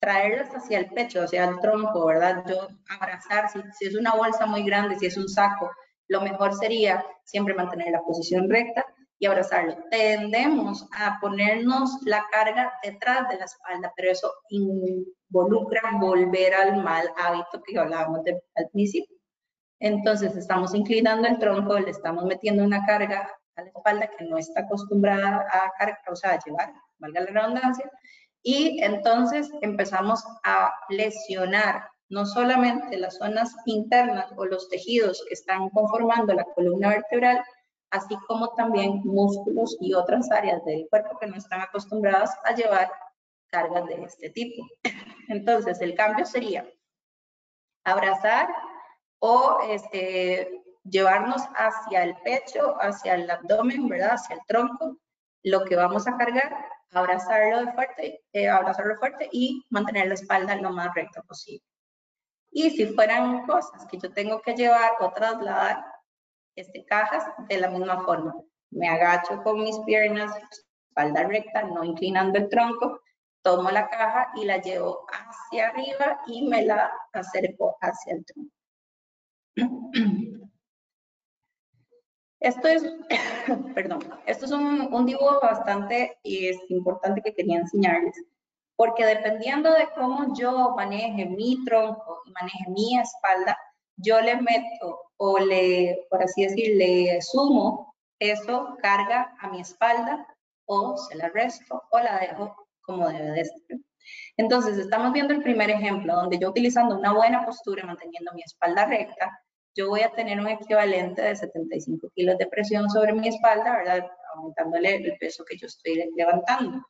traerlas 0.00 0.50
hacia 0.50 0.80
el 0.80 0.90
pecho, 0.90 1.22
hacia 1.22 1.44
el 1.44 1.58
tronco, 1.60 2.04
¿verdad? 2.04 2.44
Yo 2.46 2.68
abrazar, 2.90 3.48
si, 3.48 3.86
es 3.86 3.96
una 3.96 4.14
bolsa 4.14 4.44
muy 4.44 4.64
grande, 4.64 4.98
si 4.98 5.06
es 5.06 5.16
un 5.16 5.30
saco, 5.30 5.70
lo 6.08 6.20
mejor 6.20 6.54
sería 6.54 7.04
siempre 7.24 7.54
mantener 7.54 7.90
la 7.90 8.02
posición 8.02 8.48
recta 8.48 8.84
y 9.18 9.26
abrazarlo. 9.26 9.76
Tendemos 9.90 10.86
a 10.96 11.18
ponernos 11.20 11.90
la 12.04 12.24
carga 12.30 12.72
detrás 12.82 13.28
de 13.28 13.38
la 13.38 13.44
espalda, 13.44 13.92
pero 13.96 14.10
eso 14.10 14.32
involucra 14.48 15.82
volver 15.98 16.54
al 16.54 16.82
mal 16.82 17.10
hábito 17.16 17.62
que 17.64 17.78
hablábamos 17.78 18.20
al 18.54 18.68
principio. 18.72 19.16
Entonces 19.80 20.36
estamos 20.36 20.74
inclinando 20.74 21.28
el 21.28 21.38
tronco, 21.38 21.78
le 21.78 21.90
estamos 21.90 22.24
metiendo 22.24 22.64
una 22.64 22.84
carga 22.86 23.30
a 23.56 23.62
la 23.62 23.68
espalda 23.68 24.10
que 24.16 24.24
no 24.24 24.38
está 24.38 24.60
acostumbrada 24.60 25.46
a 25.50 25.70
cargar, 25.78 26.00
o 26.10 26.16
sea, 26.16 26.32
a 26.32 26.38
llevar, 26.44 26.72
valga 26.98 27.20
la 27.20 27.26
redundancia, 27.26 27.90
y 28.42 28.82
entonces 28.82 29.50
empezamos 29.62 30.22
a 30.44 30.72
lesionar 30.90 31.88
no 32.08 32.26
solamente 32.26 32.96
las 32.98 33.16
zonas 33.16 33.54
internas 33.66 34.32
o 34.36 34.44
los 34.44 34.68
tejidos 34.68 35.24
que 35.26 35.34
están 35.34 35.70
conformando 35.70 36.34
la 36.34 36.44
columna 36.54 36.90
vertebral, 36.90 37.42
así 37.90 38.16
como 38.26 38.54
también 38.54 39.00
músculos 39.04 39.76
y 39.80 39.94
otras 39.94 40.30
áreas 40.30 40.64
del 40.64 40.86
cuerpo 40.90 41.18
que 41.18 41.26
no 41.26 41.36
están 41.36 41.60
acostumbradas 41.60 42.30
a 42.44 42.54
llevar 42.54 42.90
cargas 43.48 43.86
de 43.86 44.02
este 44.02 44.30
tipo. 44.30 44.66
Entonces, 45.28 45.80
el 45.80 45.94
cambio 45.94 46.26
sería 46.26 46.68
abrazar 47.84 48.48
o 49.20 49.58
este, 49.68 50.62
llevarnos 50.84 51.42
hacia 51.54 52.04
el 52.04 52.16
pecho, 52.24 52.76
hacia 52.80 53.14
el 53.14 53.30
abdomen, 53.30 53.88
¿verdad? 53.88 54.12
Hacia 54.12 54.36
el 54.36 54.42
tronco, 54.46 54.98
lo 55.42 55.64
que 55.64 55.76
vamos 55.76 56.06
a 56.06 56.16
cargar 56.16 56.52
abrazarlo 56.94 57.64
de 57.64 57.72
fuerte, 57.72 58.24
eh, 58.32 58.48
abrazarlo 58.48 58.96
fuerte 58.96 59.28
y 59.32 59.64
mantener 59.70 60.08
la 60.08 60.14
espalda 60.14 60.56
lo 60.56 60.70
más 60.70 60.94
recta 60.94 61.22
posible. 61.22 61.64
Y 62.56 62.70
si 62.70 62.86
fueran 62.86 63.46
cosas 63.46 63.84
que 63.86 63.98
yo 63.98 64.12
tengo 64.12 64.40
que 64.40 64.54
llevar 64.54 64.92
o 65.00 65.12
trasladar, 65.12 65.84
este, 66.54 66.84
cajas 66.84 67.24
de 67.48 67.58
la 67.58 67.68
misma 67.68 68.04
forma. 68.04 68.32
Me 68.70 68.88
agacho 68.88 69.42
con 69.42 69.64
mis 69.64 69.76
piernas, 69.80 70.30
espalda 70.88 71.24
recta, 71.24 71.64
no 71.64 71.82
inclinando 71.82 72.38
el 72.38 72.48
tronco, 72.48 73.00
tomo 73.42 73.72
la 73.72 73.88
caja 73.88 74.30
y 74.36 74.44
la 74.44 74.58
llevo 74.58 75.04
hacia 75.10 75.70
arriba 75.70 76.20
y 76.28 76.46
me 76.46 76.64
la 76.64 76.92
acerco 77.12 77.76
hacia 77.80 78.14
el 78.14 78.24
tronco. 78.24 78.52
Esto 82.38 82.68
es, 82.68 82.84
perdón, 83.74 83.98
esto 84.26 84.44
es 84.44 84.52
un, 84.52 84.94
un 84.94 85.06
dibujo 85.06 85.40
bastante 85.42 86.18
es 86.22 86.56
importante 86.68 87.20
que 87.20 87.34
quería 87.34 87.58
enseñarles, 87.58 88.22
porque 88.76 89.04
dependiendo 89.04 89.72
de 89.72 89.88
cómo 89.94 90.34
yo 90.36 90.74
maneje 90.76 91.26
mi 91.26 91.64
tronco 91.64 92.22
y 92.26 92.32
maneje 92.32 92.64
mi 92.68 92.98
espalda, 92.98 93.56
yo 93.96 94.20
le 94.20 94.36
meto 94.40 95.00
o 95.16 95.38
le, 95.38 96.06
por 96.10 96.22
así 96.22 96.42
decir, 96.42 96.76
le 96.76 97.20
sumo 97.22 97.94
eso, 98.18 98.76
carga 98.82 99.34
a 99.38 99.48
mi 99.48 99.60
espalda 99.60 100.26
o 100.66 100.96
se 100.96 101.14
la 101.16 101.28
resto 101.28 101.82
o 101.90 101.98
la 101.98 102.18
dejo 102.18 102.56
como 102.82 103.08
debe 103.08 103.30
de 103.30 103.44
ser. 103.44 103.78
Entonces, 104.36 104.76
estamos 104.78 105.12
viendo 105.12 105.32
el 105.32 105.42
primer 105.42 105.70
ejemplo, 105.70 106.14
donde 106.14 106.38
yo 106.38 106.50
utilizando 106.50 106.98
una 106.98 107.12
buena 107.12 107.44
postura, 107.46 107.86
manteniendo 107.86 108.32
mi 108.34 108.42
espalda 108.42 108.86
recta, 108.86 109.30
yo 109.76 109.88
voy 109.88 110.02
a 110.02 110.10
tener 110.10 110.38
un 110.38 110.48
equivalente 110.48 111.22
de 111.22 111.34
75 111.34 112.08
kilos 112.14 112.38
de 112.38 112.46
presión 112.46 112.88
sobre 112.90 113.12
mi 113.12 113.28
espalda, 113.28 113.76
¿verdad? 113.76 114.06
Aumentándole 114.34 114.96
el 114.96 115.16
peso 115.18 115.44
que 115.44 115.56
yo 115.56 115.66
estoy 115.66 116.10
levantando. 116.16 116.84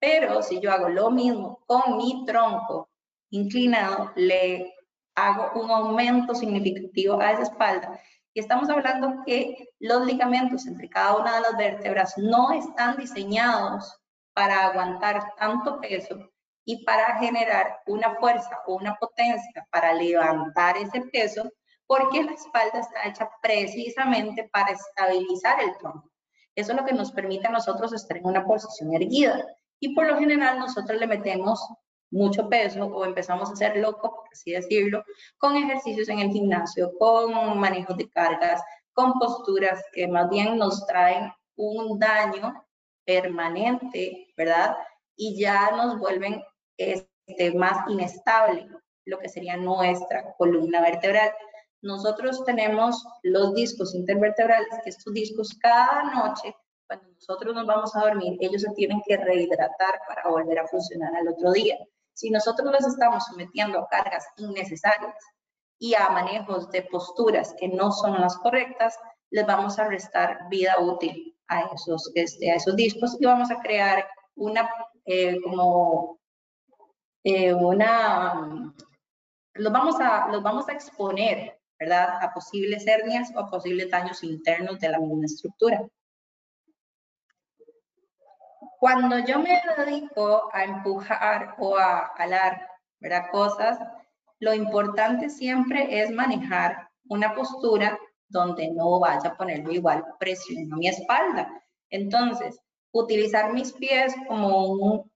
Pero 0.00 0.42
si 0.42 0.60
yo 0.60 0.72
hago 0.72 0.88
lo 0.88 1.10
mismo 1.10 1.62
con 1.66 1.98
mi 1.98 2.24
tronco 2.24 2.88
inclinado, 3.30 4.12
le 4.16 4.74
hago 5.14 5.60
un 5.60 5.70
aumento 5.70 6.34
significativo 6.34 7.20
a 7.20 7.32
esa 7.32 7.42
espalda. 7.42 8.00
Y 8.32 8.40
estamos 8.40 8.70
hablando 8.70 9.22
que 9.26 9.68
los 9.78 10.06
ligamentos 10.06 10.66
entre 10.66 10.88
cada 10.88 11.16
una 11.16 11.34
de 11.36 11.40
las 11.42 11.56
vértebras 11.56 12.14
no 12.16 12.52
están 12.52 12.96
diseñados 12.96 14.00
para 14.32 14.66
aguantar 14.66 15.34
tanto 15.36 15.80
peso 15.80 16.30
y 16.64 16.84
para 16.84 17.18
generar 17.18 17.80
una 17.86 18.14
fuerza 18.16 18.60
o 18.66 18.76
una 18.76 18.94
potencia 18.96 19.66
para 19.70 19.92
levantar 19.92 20.76
ese 20.76 21.02
peso 21.12 21.50
porque 21.86 22.22
la 22.22 22.32
espalda 22.32 22.78
está 22.78 23.08
hecha 23.08 23.28
precisamente 23.42 24.48
para 24.52 24.70
estabilizar 24.70 25.60
el 25.60 25.76
tronco. 25.78 26.08
Eso 26.54 26.72
es 26.72 26.78
lo 26.78 26.84
que 26.84 26.92
nos 26.92 27.10
permite 27.10 27.48
a 27.48 27.50
nosotros 27.50 27.92
estar 27.92 28.16
en 28.16 28.26
una 28.26 28.44
posición 28.44 28.94
erguida. 28.94 29.44
Y 29.80 29.94
por 29.94 30.06
lo 30.06 30.18
general 30.18 30.58
nosotros 30.58 31.00
le 31.00 31.06
metemos 31.06 31.66
mucho 32.10 32.48
peso 32.48 32.86
o 32.86 33.04
empezamos 33.04 33.48
a 33.48 33.52
hacer 33.52 33.76
loco, 33.76 34.14
por 34.14 34.28
así 34.32 34.52
decirlo, 34.52 35.04
con 35.38 35.56
ejercicios 35.56 36.08
en 36.08 36.18
el 36.20 36.30
gimnasio, 36.30 36.92
con 36.98 37.58
manejos 37.58 37.96
de 37.96 38.08
cargas, 38.10 38.62
con 38.92 39.12
posturas 39.14 39.82
que 39.92 40.06
más 40.08 40.28
bien 40.28 40.58
nos 40.58 40.86
traen 40.86 41.32
un 41.56 41.98
daño 41.98 42.64
permanente, 43.04 44.32
¿verdad? 44.36 44.76
Y 45.16 45.38
ya 45.40 45.70
nos 45.72 45.98
vuelven 45.98 46.42
este, 46.76 47.52
más 47.54 47.88
inestable 47.88 48.68
lo 49.06 49.18
que 49.18 49.28
sería 49.28 49.56
nuestra 49.56 50.34
columna 50.36 50.80
vertebral. 50.80 51.32
Nosotros 51.82 52.44
tenemos 52.44 53.04
los 53.22 53.54
discos 53.54 53.94
intervertebrales, 53.94 54.68
que 54.84 54.90
estos 54.90 55.12
discos 55.12 55.56
cada 55.60 56.04
noche, 56.14 56.54
cuando 56.90 57.08
nosotros 57.14 57.54
nos 57.54 57.66
vamos 57.66 57.94
a 57.94 58.00
dormir, 58.00 58.36
ellos 58.40 58.62
se 58.62 58.72
tienen 58.72 59.00
que 59.06 59.16
rehidratar 59.16 60.00
para 60.08 60.28
volver 60.28 60.58
a 60.58 60.66
funcionar 60.66 61.14
al 61.14 61.28
otro 61.28 61.52
día. 61.52 61.78
Si 62.14 62.30
nosotros 62.30 62.68
los 62.72 62.84
estamos 62.84 63.24
sometiendo 63.26 63.78
a 63.78 63.86
cargas 63.86 64.26
innecesarias 64.38 65.14
y 65.78 65.94
a 65.94 66.08
manejos 66.08 66.68
de 66.72 66.82
posturas 66.82 67.54
que 67.60 67.68
no 67.68 67.92
son 67.92 68.20
las 68.20 68.36
correctas, 68.38 68.98
les 69.30 69.46
vamos 69.46 69.78
a 69.78 69.84
restar 69.84 70.48
vida 70.50 70.80
útil 70.80 71.38
a 71.46 71.60
esos, 71.72 72.10
este, 72.16 72.50
a 72.50 72.56
esos 72.56 72.74
discos 72.74 73.16
y 73.20 73.24
vamos 73.24 73.52
a 73.52 73.60
crear 73.60 74.04
una, 74.34 74.68
eh, 75.04 75.40
como, 75.44 76.18
eh, 77.22 77.54
una, 77.54 78.74
los 79.54 79.72
vamos, 79.72 79.94
a, 80.00 80.26
los 80.28 80.42
vamos 80.42 80.68
a 80.68 80.72
exponer 80.72 81.56
¿verdad? 81.78 82.22
A 82.22 82.34
posibles 82.34 82.86
hernias 82.86 83.32
o 83.34 83.38
a 83.38 83.48
posibles 83.48 83.90
daños 83.90 84.22
internos 84.22 84.78
de 84.80 84.90
la 84.90 84.98
misma 84.98 85.24
estructura. 85.24 85.88
Cuando 88.80 89.18
yo 89.18 89.38
me 89.40 89.60
dedico 89.76 90.48
a 90.54 90.64
empujar 90.64 91.54
o 91.58 91.76
a 91.76 91.98
alar, 92.16 92.66
¿verdad? 92.98 93.26
Cosas, 93.30 93.78
lo 94.38 94.54
importante 94.54 95.28
siempre 95.28 96.00
es 96.02 96.10
manejar 96.10 96.88
una 97.08 97.34
postura 97.34 97.98
donde 98.28 98.70
no 98.72 98.98
vaya 98.98 99.30
a 99.30 99.36
ponerme 99.36 99.74
igual 99.74 100.02
presión 100.18 100.72
a 100.72 100.76
mi 100.76 100.88
espalda. 100.88 101.62
Entonces, 101.90 102.58
utilizar 102.92 103.52
mis 103.52 103.70
pies 103.74 104.14
como 104.26 104.72
un, 104.72 105.10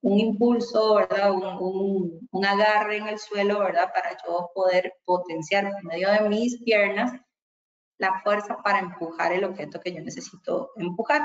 un 0.00 0.18
impulso, 0.18 0.94
¿verdad? 0.94 1.30
Un, 1.32 2.20
un, 2.32 2.44
agarre 2.46 2.96
en 2.96 3.08
el 3.08 3.18
suelo, 3.18 3.58
¿verdad? 3.58 3.92
Para 3.92 4.16
yo 4.24 4.50
poder 4.54 4.94
potenciar 5.04 5.70
por 5.70 5.84
medio 5.84 6.10
de 6.10 6.26
mis 6.26 6.62
piernas 6.62 7.12
la 7.98 8.18
fuerza 8.22 8.56
para 8.62 8.78
empujar 8.78 9.32
el 9.32 9.44
objeto 9.44 9.78
que 9.78 9.92
yo 9.92 10.00
necesito 10.00 10.70
empujar. 10.76 11.20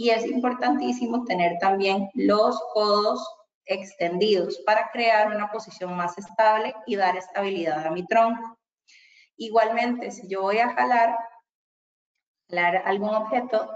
Y 0.00 0.08
es 0.08 0.24
importantísimo 0.24 1.26
tener 1.26 1.58
también 1.58 2.08
los 2.14 2.58
codos 2.72 3.22
extendidos 3.66 4.58
para 4.64 4.90
crear 4.92 5.28
una 5.28 5.52
posición 5.52 5.94
más 5.94 6.16
estable 6.16 6.74
y 6.86 6.96
dar 6.96 7.18
estabilidad 7.18 7.86
a 7.86 7.90
mi 7.90 8.06
tronco. 8.06 8.58
Igualmente, 9.36 10.10
si 10.10 10.26
yo 10.26 10.40
voy 10.40 10.56
a 10.56 10.70
jalar, 10.70 11.18
jalar 12.48 12.82
algún 12.86 13.10
objeto, 13.10 13.70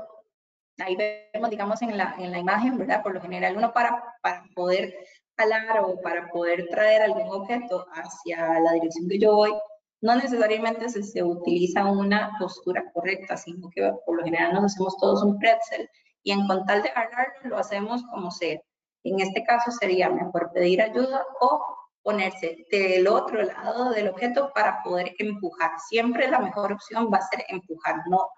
ahí 0.79 0.97
vemos, 0.97 1.51
digamos, 1.51 1.83
en 1.83 1.99
la, 1.99 2.15
en 2.19 2.33
la 2.33 2.39
imagen, 2.39 2.79
¿verdad? 2.79 3.03
Por 3.03 3.13
lo 3.13 3.21
general, 3.21 3.59
uno 3.59 3.75
para, 3.75 4.03
para 4.23 4.45
poder 4.55 4.95
jalar 5.37 5.81
o 5.81 6.01
para 6.01 6.31
poder 6.31 6.69
traer 6.69 7.03
algún 7.03 7.29
objeto 7.29 7.85
hacia 7.93 8.61
la 8.61 8.73
dirección 8.73 9.11
que 9.11 9.19
yo 9.19 9.35
voy, 9.35 9.53
no 10.01 10.17
necesariamente 10.17 10.89
se, 10.89 11.03
se, 11.03 11.23
utiliza 11.23 11.85
una 11.85 12.31
postura 12.41 12.91
correcta, 12.95 13.37
sino 13.37 13.69
que 13.69 13.93
por 14.07 14.17
lo 14.17 14.25
general 14.25 14.55
nos 14.55 14.73
hacemos 14.73 14.97
todos 14.97 15.23
un 15.23 15.39
pretzel 15.39 15.87
y 16.25 16.33
en 16.33 16.47
con 16.49 16.67
tal 16.67 16.83
de 16.83 16.89
ganar 16.91 17.29
lo 17.45 17.59
hacemos 17.59 18.03
como 18.11 18.31
sea. 18.31 18.59
En 19.05 19.21
este 19.21 19.45
caso 19.45 19.71
sería 19.71 20.09
mejor 20.09 20.51
pedir 20.53 20.83
ayuda 20.83 21.25
o 21.41 21.63
ponerse 22.03 22.67
del 22.71 23.07
otro 23.07 23.43
lado 23.43 23.91
del 23.91 24.09
objeto 24.09 24.51
para 24.55 24.83
poder 24.83 25.15
empujar. 25.19 25.73
Siempre 25.89 26.29
la 26.29 26.41
mejor 26.41 26.73
opción 26.73 27.11
va 27.13 27.19
a 27.19 27.29
ser 27.29 27.45
empujar, 27.49 27.97
no. 28.09 28.29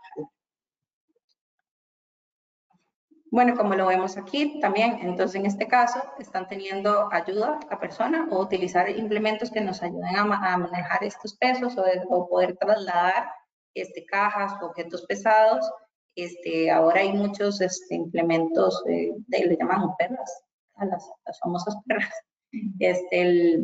Bueno, 3.30 3.56
como 3.56 3.74
lo 3.74 3.86
vemos 3.86 4.16
aquí 4.16 4.60
también, 4.60 4.98
entonces 5.02 5.36
en 5.36 5.46
este 5.46 5.68
caso 5.68 6.00
están 6.18 6.48
teniendo 6.48 7.12
ayuda 7.12 7.58
la 7.68 7.78
persona 7.78 8.26
o 8.30 8.40
utilizar 8.40 8.88
implementos 8.88 9.50
que 9.50 9.60
nos 9.60 9.82
ayuden 9.82 10.16
a, 10.16 10.56
manejar 10.56 11.04
estos 11.04 11.36
pesos 11.36 11.76
o, 11.76 11.84
o 12.08 12.28
poder 12.28 12.56
trasladar 12.56 13.28
este, 13.74 14.06
cajas 14.06 14.54
o 14.62 14.66
objetos 14.66 15.04
pesados 15.06 15.70
este, 16.16 16.70
ahora 16.70 17.00
hay 17.00 17.12
muchos 17.12 17.61
este, 17.61 17.94
implementos, 17.94 18.82
eh, 18.88 19.12
de, 19.28 19.46
le 19.46 19.56
llaman 19.56 19.94
perras, 19.99 20.42
a 20.76 20.87
las, 20.87 21.08
famosas 21.40 21.76
perras, 21.87 22.12
este, 22.80 23.61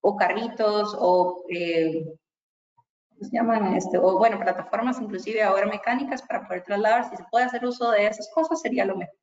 o 0.00 0.16
carritos, 0.16 0.96
o 0.98 1.44
eh, 1.48 2.04
¿cómo 3.08 3.20
se 3.20 3.30
llaman? 3.30 3.74
Este, 3.74 3.96
o 3.96 4.18
bueno, 4.18 4.40
plataformas 4.40 5.00
inclusive 5.00 5.42
ahora 5.42 5.66
mecánicas 5.66 6.20
para 6.22 6.46
poder 6.46 6.64
trasladar. 6.64 7.08
Si 7.08 7.16
se 7.16 7.24
puede 7.30 7.46
hacer 7.46 7.64
uso 7.64 7.90
de 7.92 8.06
esas 8.06 8.28
cosas, 8.34 8.60
sería 8.60 8.84
lo 8.84 8.96
mejor. 8.96 9.16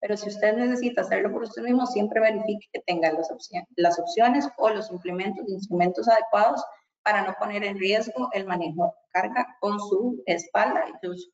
Pero 0.00 0.16
si 0.16 0.28
usted 0.28 0.56
necesita 0.56 1.02
hacerlo 1.02 1.32
por 1.32 1.42
usted 1.42 1.62
mismo, 1.62 1.86
siempre 1.86 2.20
verifique 2.20 2.68
que 2.72 2.80
tenga 2.86 3.12
las, 3.12 3.30
opciones, 3.30 3.68
las 3.76 3.98
opciones 3.98 4.48
o 4.56 4.70
los 4.70 4.90
implementos, 4.90 5.48
instrumentos 5.48 6.08
adecuados 6.08 6.62
para 7.02 7.26
no 7.26 7.34
poner 7.38 7.64
en 7.64 7.78
riesgo 7.78 8.28
el 8.32 8.46
manejo 8.46 8.86
de 8.86 8.92
carga 9.10 9.46
con 9.60 9.78
su 9.78 10.22
espalda 10.26 10.84
y 10.88 11.06
su 11.06 11.30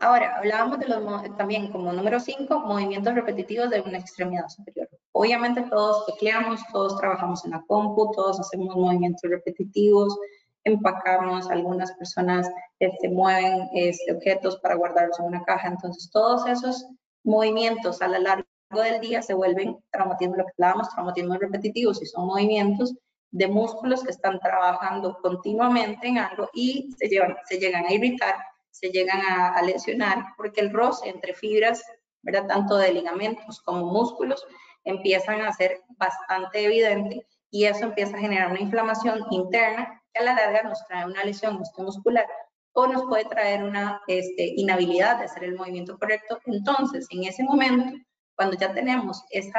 Ahora, 0.00 0.36
hablábamos 0.38 0.78
de 0.78 0.86
los 0.86 1.36
también 1.36 1.72
como 1.72 1.92
número 1.92 2.20
5, 2.20 2.60
movimientos 2.60 3.14
repetitivos 3.14 3.70
de 3.70 3.80
una 3.80 3.98
extremidad 3.98 4.48
superior. 4.48 4.88
Obviamente 5.10 5.62
todos 5.62 6.06
tecleamos, 6.06 6.60
todos 6.72 6.96
trabajamos 6.98 7.44
en 7.44 7.50
la 7.50 7.64
compu, 7.66 8.12
todos 8.12 8.38
hacemos 8.38 8.76
movimientos 8.76 9.28
repetitivos, 9.28 10.16
empacamos, 10.62 11.50
algunas 11.50 11.90
personas 11.92 12.48
este, 12.78 13.08
mueven 13.08 13.68
este, 13.74 14.12
objetos 14.12 14.58
para 14.58 14.76
guardarlos 14.76 15.18
en 15.18 15.26
una 15.26 15.42
caja. 15.42 15.66
Entonces, 15.66 16.08
todos 16.12 16.46
esos 16.46 16.86
movimientos 17.24 18.00
a 18.00 18.06
lo 18.06 18.18
largo 18.18 18.44
del 18.70 19.00
día 19.00 19.20
se 19.20 19.34
vuelven 19.34 19.78
traumatismo, 19.90 20.36
lo 20.36 20.44
que 20.44 20.52
hablábamos, 20.58 20.90
traumatismos 20.90 21.38
repetitivos 21.38 22.00
y 22.02 22.06
son 22.06 22.26
movimientos 22.26 22.94
de 23.32 23.48
músculos 23.48 24.04
que 24.04 24.10
están 24.10 24.38
trabajando 24.38 25.18
continuamente 25.20 26.06
en 26.06 26.18
algo 26.18 26.48
y 26.54 26.92
se, 26.98 27.08
llevan, 27.08 27.36
se 27.46 27.58
llegan 27.58 27.84
a 27.86 27.92
irritar 27.92 28.36
se 28.70 28.90
llegan 28.90 29.20
a, 29.20 29.60
lesionar 29.62 30.24
porque 30.36 30.60
el 30.60 30.72
roce 30.72 31.08
entre 31.08 31.34
fibras, 31.34 31.82
¿verdad? 32.22 32.46
tanto 32.46 32.76
de 32.76 32.92
ligamentos 32.92 33.60
como 33.62 33.86
músculos, 33.86 34.46
empiezan 34.84 35.42
a 35.42 35.52
ser 35.52 35.82
bastante 35.96 36.64
evidente 36.64 37.26
y 37.50 37.64
eso 37.64 37.84
empieza 37.84 38.16
a 38.16 38.20
generar 38.20 38.50
una 38.50 38.60
inflamación 38.60 39.24
interna 39.30 40.02
que 40.12 40.20
a 40.20 40.24
la 40.24 40.34
larga 40.34 40.62
nos 40.62 40.84
trae 40.86 41.06
una 41.06 41.24
lesión 41.24 41.62
muscular 41.78 42.26
o 42.72 42.86
nos 42.86 43.02
puede 43.06 43.24
traer 43.24 43.64
una 43.64 44.00
este, 44.06 44.52
inhabilidad 44.56 45.18
de 45.18 45.24
hacer 45.24 45.44
el 45.44 45.56
movimiento 45.56 45.98
correcto. 45.98 46.38
Entonces, 46.46 47.06
en 47.10 47.24
ese 47.24 47.42
momento, 47.42 47.98
cuando 48.36 48.56
ya 48.56 48.72
tenemos 48.72 49.24
ese 49.30 49.50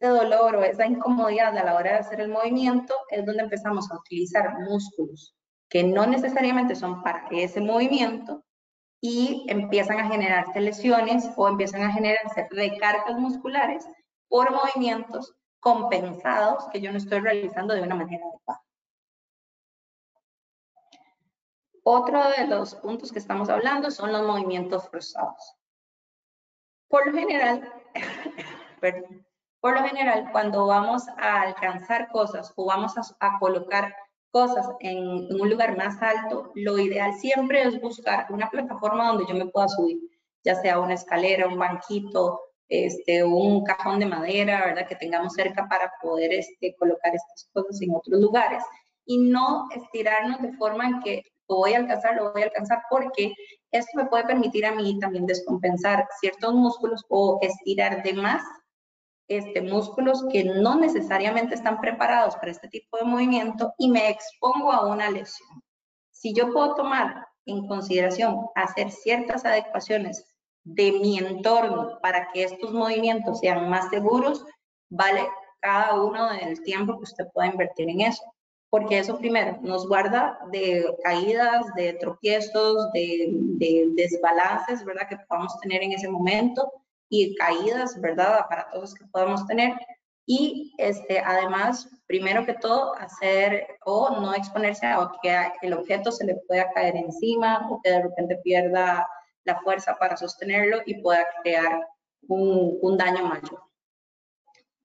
dolor 0.00 0.56
o 0.56 0.62
esa 0.62 0.86
incomodidad 0.86 1.56
a 1.56 1.64
la 1.64 1.74
hora 1.74 1.92
de 1.92 1.98
hacer 1.98 2.20
el 2.20 2.28
movimiento, 2.28 2.94
es 3.10 3.26
donde 3.26 3.42
empezamos 3.42 3.90
a 3.90 3.96
utilizar 3.96 4.56
músculos 4.60 5.34
que 5.72 5.82
no 5.84 6.04
necesariamente 6.04 6.74
son 6.76 7.02
para 7.02 7.26
ese 7.30 7.58
movimiento 7.62 8.44
y 9.00 9.46
empiezan 9.48 10.00
a 10.00 10.08
generarse 10.08 10.60
lesiones 10.60 11.30
o 11.34 11.48
empiezan 11.48 11.80
a 11.82 11.92
generarse 11.92 12.46
recargas 12.50 13.18
musculares 13.18 13.88
por 14.28 14.52
movimientos 14.52 15.34
compensados 15.60 16.66
que 16.70 16.82
yo 16.82 16.92
no 16.92 16.98
estoy 16.98 17.20
realizando 17.20 17.72
de 17.72 17.80
una 17.80 17.94
manera 17.94 18.22
adecuada. 18.22 18.62
Otro 21.84 22.22
de 22.36 22.46
los 22.48 22.74
puntos 22.74 23.10
que 23.10 23.18
estamos 23.18 23.48
hablando 23.48 23.90
son 23.90 24.12
los 24.12 24.26
movimientos 24.26 24.86
forzados. 24.90 25.54
Por 26.86 27.06
lo 27.06 27.18
general, 27.18 27.72
por 29.62 29.80
lo 29.80 29.88
general, 29.88 30.28
cuando 30.32 30.66
vamos 30.66 31.08
a 31.16 31.40
alcanzar 31.40 32.10
cosas 32.10 32.52
o 32.56 32.66
vamos 32.66 32.92
a, 32.98 33.26
a 33.26 33.38
colocar 33.38 33.94
cosas 34.32 34.66
en, 34.80 34.98
un 34.98 35.48
lugar 35.48 35.76
más 35.76 36.00
alto, 36.02 36.50
lo 36.54 36.78
ideal 36.78 37.14
siempre 37.14 37.62
es 37.62 37.80
buscar 37.80 38.26
una 38.30 38.50
plataforma 38.50 39.08
donde 39.08 39.26
yo 39.28 39.34
me 39.34 39.50
pueda 39.50 39.68
subir, 39.68 39.98
ya 40.42 40.56
sea 40.56 40.80
una 40.80 40.94
escalera, 40.94 41.46
un 41.46 41.58
banquito, 41.58 42.40
este, 42.68 43.22
un 43.22 43.62
cajón 43.64 44.00
de 44.00 44.06
madera, 44.06 44.64
¿verdad? 44.66 44.88
Que 44.88 44.96
tengamos 44.96 45.34
cerca 45.34 45.68
para 45.68 45.92
poder 46.00 46.32
este, 46.32 46.74
colocar 46.78 47.14
estas 47.14 47.48
cosas 47.52 47.80
en 47.82 47.94
otros 47.94 48.20
lugares 48.20 48.64
y 49.04 49.18
no 49.18 49.68
estirarnos 49.76 50.40
de 50.40 50.52
forma 50.54 50.86
en 50.88 51.00
que 51.02 51.22
lo 51.48 51.56
voy 51.56 51.74
a 51.74 51.78
alcanzar, 51.78 52.16
lo 52.16 52.32
voy 52.32 52.42
a 52.42 52.46
alcanzar, 52.46 52.78
porque 52.88 53.34
esto 53.70 53.90
me 53.94 54.06
puede 54.06 54.24
permitir 54.24 54.64
a 54.64 54.74
mí 54.74 54.98
también 54.98 55.26
descompensar 55.26 56.06
ciertos 56.20 56.54
músculos 56.54 57.04
o 57.10 57.38
estirar 57.42 58.02
de 58.02 58.14
más 58.14 58.42
este, 59.36 59.60
músculos 59.62 60.24
que 60.30 60.44
no 60.44 60.76
necesariamente 60.76 61.54
están 61.54 61.80
preparados 61.80 62.36
para 62.36 62.50
este 62.50 62.68
tipo 62.68 62.96
de 62.98 63.04
movimiento 63.04 63.72
y 63.78 63.90
me 63.90 64.08
expongo 64.08 64.72
a 64.72 64.86
una 64.86 65.10
lesión. 65.10 65.62
Si 66.10 66.32
yo 66.34 66.52
puedo 66.52 66.74
tomar 66.74 67.26
en 67.46 67.66
consideración 67.66 68.46
hacer 68.54 68.90
ciertas 68.90 69.44
adecuaciones 69.44 70.24
de 70.64 70.92
mi 70.92 71.18
entorno 71.18 71.98
para 72.00 72.30
que 72.32 72.44
estos 72.44 72.72
movimientos 72.72 73.40
sean 73.40 73.68
más 73.68 73.90
seguros, 73.90 74.44
vale 74.88 75.26
cada 75.60 76.00
uno 76.00 76.32
del 76.32 76.62
tiempo 76.62 76.96
que 76.98 77.04
usted 77.04 77.24
pueda 77.32 77.48
invertir 77.48 77.88
en 77.88 78.02
eso. 78.02 78.22
Porque 78.70 78.98
eso 78.98 79.18
primero 79.18 79.58
nos 79.60 79.86
guarda 79.86 80.38
de 80.50 80.96
caídas, 81.02 81.66
de 81.74 81.92
tropiezos, 81.94 82.90
de, 82.92 83.28
de 83.30 83.88
desbalances, 83.94 84.84
¿verdad? 84.84 85.08
Que 85.08 85.18
podamos 85.28 85.58
tener 85.60 85.82
en 85.82 85.92
ese 85.92 86.08
momento 86.08 86.72
y 87.12 87.34
caídas, 87.34 88.00
¿verdad? 88.00 88.38
Aparatos 88.38 88.94
que 88.94 89.04
podemos 89.12 89.46
tener. 89.46 89.74
Y 90.24 90.72
este, 90.78 91.20
además, 91.20 91.86
primero 92.06 92.46
que 92.46 92.54
todo, 92.54 92.94
hacer 92.94 93.66
o 93.84 94.18
no 94.18 94.34
exponerse 94.34 94.86
a 94.86 95.10
que 95.22 95.52
el 95.60 95.74
objeto 95.74 96.10
se 96.10 96.24
le 96.24 96.36
pueda 96.48 96.72
caer 96.72 96.96
encima 96.96 97.68
o 97.70 97.82
que 97.82 97.90
de 97.90 98.02
repente 98.04 98.40
pierda 98.42 99.06
la 99.44 99.60
fuerza 99.60 99.94
para 99.98 100.16
sostenerlo 100.16 100.78
y 100.86 101.02
pueda 101.02 101.26
crear 101.42 101.86
un, 102.28 102.78
un 102.80 102.96
daño 102.96 103.26
mayor. 103.26 103.62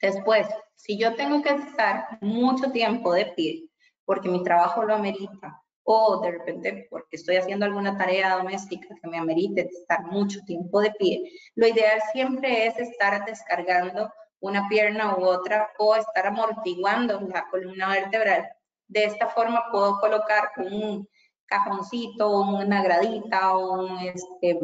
Después, 0.02 0.50
si 0.76 1.00
yo 1.00 1.16
tengo 1.16 1.42
que 1.42 1.52
estar 1.52 2.18
mucho 2.20 2.72
tiempo 2.72 3.13
de 3.13 3.28
pie, 3.28 3.70
porque 4.04 4.28
mi 4.28 4.44
trabajo 4.44 4.84
lo 4.84 4.96
amerita, 4.96 5.63
o 5.89 6.19
de 6.19 6.32
repente 6.32 6.86
porque 6.89 7.15
estoy 7.15 7.38
haciendo 7.38 7.65
alguna 7.65 7.97
tarea 7.97 8.36
doméstica 8.36 8.93
que 9.02 9.08
me 9.08 9.17
amerite 9.17 9.62
estar 9.62 10.04
mucho 10.04 10.41
tiempo 10.45 10.82
de 10.82 10.91
pie, 10.91 11.32
lo 11.56 11.65
ideal 11.65 12.02
siempre 12.12 12.67
es 12.67 12.78
estar 12.78 13.23
descargando 13.26 14.12
una 14.41 14.67
pierna 14.67 15.15
u 15.15 15.23
otra 15.23 15.69
o 15.80 15.95
estar 15.95 16.28
amortiguando 16.28 17.21
la 17.21 17.47
columna 17.50 17.88
vertebral. 17.88 18.50
De 18.89 19.06
esta 19.06 19.30
forma 19.30 19.63
puedo 19.71 19.97
colocar 20.02 20.52
un 20.58 21.08
cajoncito, 21.45 22.41
una 22.41 22.84
gradita 22.84 23.56
o 23.56 23.86
un, 23.86 24.00
este, 24.00 24.60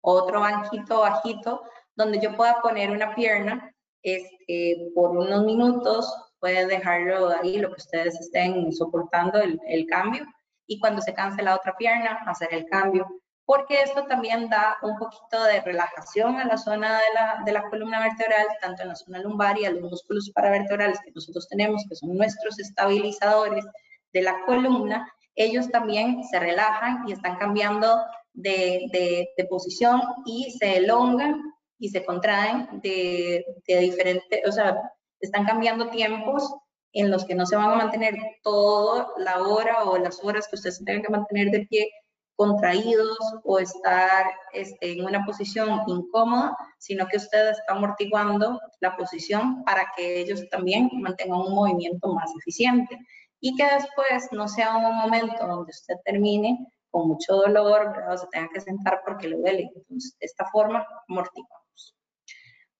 otro 0.00 0.40
banquito 0.40 1.00
bajito 1.00 1.62
donde 1.94 2.18
yo 2.18 2.36
pueda 2.36 2.60
poner 2.60 2.90
una 2.90 3.14
pierna 3.14 3.72
este, 4.02 4.90
por 4.92 5.10
unos 5.10 5.44
minutos, 5.44 6.12
puede 6.40 6.66
dejarlo 6.66 7.28
ahí, 7.28 7.58
lo 7.58 7.68
que 7.68 7.80
ustedes 7.80 8.18
estén 8.18 8.72
soportando 8.72 9.40
el, 9.40 9.60
el 9.68 9.86
cambio, 9.86 10.26
y 10.66 10.78
cuando 10.78 11.02
se 11.02 11.14
canse 11.14 11.42
la 11.42 11.54
otra 11.54 11.76
pierna, 11.76 12.20
hacer 12.26 12.48
el 12.52 12.66
cambio 12.66 13.06
porque 13.46 13.82
esto 13.82 14.04
también 14.06 14.48
da 14.48 14.76
un 14.82 14.96
poquito 14.96 15.44
de 15.44 15.60
relajación 15.60 16.36
a 16.36 16.46
la 16.46 16.56
zona 16.56 16.94
de 16.94 17.14
la, 17.14 17.42
de 17.44 17.52
la 17.52 17.68
columna 17.68 18.00
vertebral, 18.00 18.46
tanto 18.60 18.82
en 18.82 18.88
la 18.88 18.94
zona 18.94 19.20
lumbar 19.20 19.58
y 19.58 19.66
a 19.66 19.70
los 19.70 19.82
músculos 19.82 20.30
paravertebrales 20.34 20.98
que 21.04 21.12
nosotros 21.14 21.46
tenemos, 21.48 21.84
que 21.88 21.94
son 21.94 22.16
nuestros 22.16 22.58
estabilizadores 22.58 23.64
de 24.12 24.22
la 24.22 24.44
columna, 24.46 25.06
ellos 25.34 25.68
también 25.70 26.22
se 26.24 26.38
relajan 26.38 27.06
y 27.06 27.12
están 27.12 27.36
cambiando 27.36 28.02
de, 28.32 28.86
de, 28.92 29.44
posición 29.46 30.00
y 30.24 30.50
se 30.58 30.78
elongan 30.78 31.42
y 31.78 31.88
se 31.90 32.04
contraen 32.04 32.80
de, 32.82 33.44
de 33.66 33.78
diferentes, 33.78 34.40
o 34.48 34.52
sea, 34.52 34.80
están 35.20 35.44
cambiando 35.44 35.90
tiempos 35.90 36.54
en 36.94 37.10
los 37.10 37.24
que 37.24 37.34
no 37.34 37.44
se 37.44 37.56
van 37.56 37.72
a 37.72 37.76
mantener 37.76 38.14
toda 38.42 39.08
la 39.18 39.42
hora 39.42 39.84
o 39.84 39.98
las 39.98 40.22
horas 40.24 40.48
que 40.48 40.56
ustedes 40.56 40.82
tengan 40.84 41.02
que 41.02 41.12
mantener 41.12 41.50
de 41.50 41.66
pie, 41.66 41.90
contraídos 42.36 43.18
o 43.44 43.58
estar 43.58 44.26
este, 44.52 44.92
en 44.92 45.04
una 45.04 45.24
posición 45.24 45.82
incómoda, 45.86 46.56
sino 46.78 47.06
que 47.06 47.18
usted 47.18 47.50
está 47.50 47.74
amortiguando 47.74 48.60
la 48.80 48.96
posición 48.96 49.62
para 49.64 49.86
que 49.96 50.20
ellos 50.20 50.48
también 50.50 50.88
mantengan 50.94 51.40
un 51.40 51.54
movimiento 51.54 52.12
más 52.12 52.30
eficiente 52.40 52.98
y 53.40 53.54
que 53.56 53.64
después 53.64 54.28
no 54.32 54.48
sea 54.48 54.76
un 54.76 54.96
momento 54.96 55.46
donde 55.46 55.70
usted 55.70 55.94
termine 56.04 56.58
con 56.90 57.08
mucho 57.08 57.34
dolor 57.34 58.04
o 58.08 58.16
se 58.16 58.26
tenga 58.28 58.48
que 58.52 58.60
sentar 58.60 59.02
porque 59.04 59.28
le 59.28 59.36
duele. 59.36 59.70
Entonces, 59.74 60.16
de 60.18 60.26
esta 60.26 60.46
forma 60.46 60.86
amortiguamos. 61.08 61.96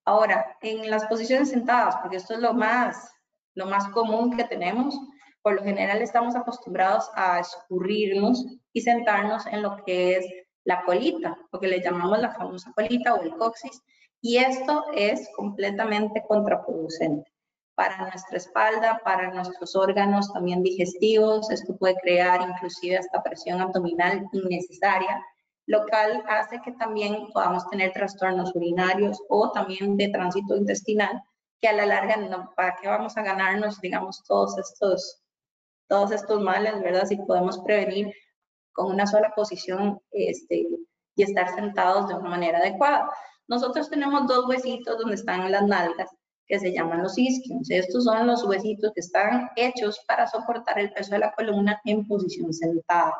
Ahora, 0.05 0.57
en 0.62 0.90
las 0.90 1.05
posiciones 1.07 1.50
sentadas, 1.50 1.96
porque 1.96 2.16
esto 2.16 2.35
es 2.35 2.40
lo 2.40 2.55
más, 2.55 3.13
lo 3.54 3.66
más 3.66 3.88
común 3.88 4.36
que 4.36 4.44
tenemos, 4.44 4.98
por 5.42 5.54
lo 5.54 5.62
general 5.62 6.02
estamos 6.02 6.34
acostumbrados 6.34 7.10
a 7.14 7.40
escurrirnos 7.40 8.44
y 8.72 8.80
sentarnos 8.80 9.46
en 9.46 9.62
lo 9.62 9.84
que 9.84 10.16
es 10.16 10.26
la 10.64 10.84
colita, 10.84 11.36
lo 11.52 11.60
que 11.60 11.68
le 11.68 11.82
llamamos 11.82 12.18
la 12.18 12.32
famosa 12.32 12.72
colita 12.74 13.14
o 13.14 13.22
el 13.22 13.34
coxis, 13.36 13.82
y 14.20 14.38
esto 14.38 14.84
es 14.94 15.28
completamente 15.36 16.22
contraproducente 16.26 17.30
para 17.74 17.98
nuestra 17.98 18.36
espalda, 18.36 19.00
para 19.04 19.32
nuestros 19.32 19.74
órganos 19.74 20.32
también 20.32 20.62
digestivos, 20.62 21.50
esto 21.50 21.76
puede 21.76 21.96
crear 21.96 22.40
inclusive 22.48 22.98
hasta 22.98 23.22
presión 23.22 23.60
abdominal 23.60 24.24
innecesaria, 24.32 25.20
lo 25.66 25.84
cual 25.86 26.22
hace 26.28 26.60
que 26.62 26.72
también 26.72 27.26
podamos 27.32 27.68
tener 27.68 27.92
trastornos 27.92 28.54
urinarios 28.54 29.20
o 29.28 29.50
también 29.50 29.96
de 29.96 30.08
tránsito 30.08 30.56
intestinal, 30.56 31.22
a 31.66 31.72
la 31.72 31.87
larga, 31.87 32.50
¿para 32.57 32.77
qué 32.77 32.88
vamos 32.88 33.16
a 33.16 33.22
ganarnos, 33.22 33.81
digamos, 33.81 34.22
todos 34.24 34.57
estos, 34.59 35.22
todos 35.88 36.12
estos 36.12 36.40
males, 36.40 36.81
verdad? 36.83 37.07
Si 37.07 37.16
podemos 37.16 37.59
prevenir 37.61 38.12
con 38.72 38.92
una 38.92 39.07
sola 39.07 39.33
posición 39.35 40.00
este, 40.11 40.66
y 41.16 41.22
estar 41.22 41.55
sentados 41.55 42.09
de 42.09 42.14
una 42.14 42.31
manera 42.31 42.59
adecuada. 42.59 43.09
Nosotros 43.48 43.88
tenemos 43.88 44.27
dos 44.27 44.46
huesitos 44.48 44.98
donde 44.98 45.14
están 45.14 45.50
las 45.50 45.66
nalgas 45.66 46.11
que 46.46 46.59
se 46.59 46.72
llaman 46.72 47.03
los 47.03 47.16
isquios. 47.16 47.70
Estos 47.70 48.05
son 48.05 48.27
los 48.27 48.44
huesitos 48.44 48.92
que 48.94 49.00
están 49.00 49.50
hechos 49.57 49.98
para 50.07 50.27
soportar 50.27 50.79
el 50.79 50.92
peso 50.92 51.12
de 51.12 51.20
la 51.20 51.33
columna 51.33 51.81
en 51.85 52.07
posición 52.07 52.53
sentada. 52.53 53.14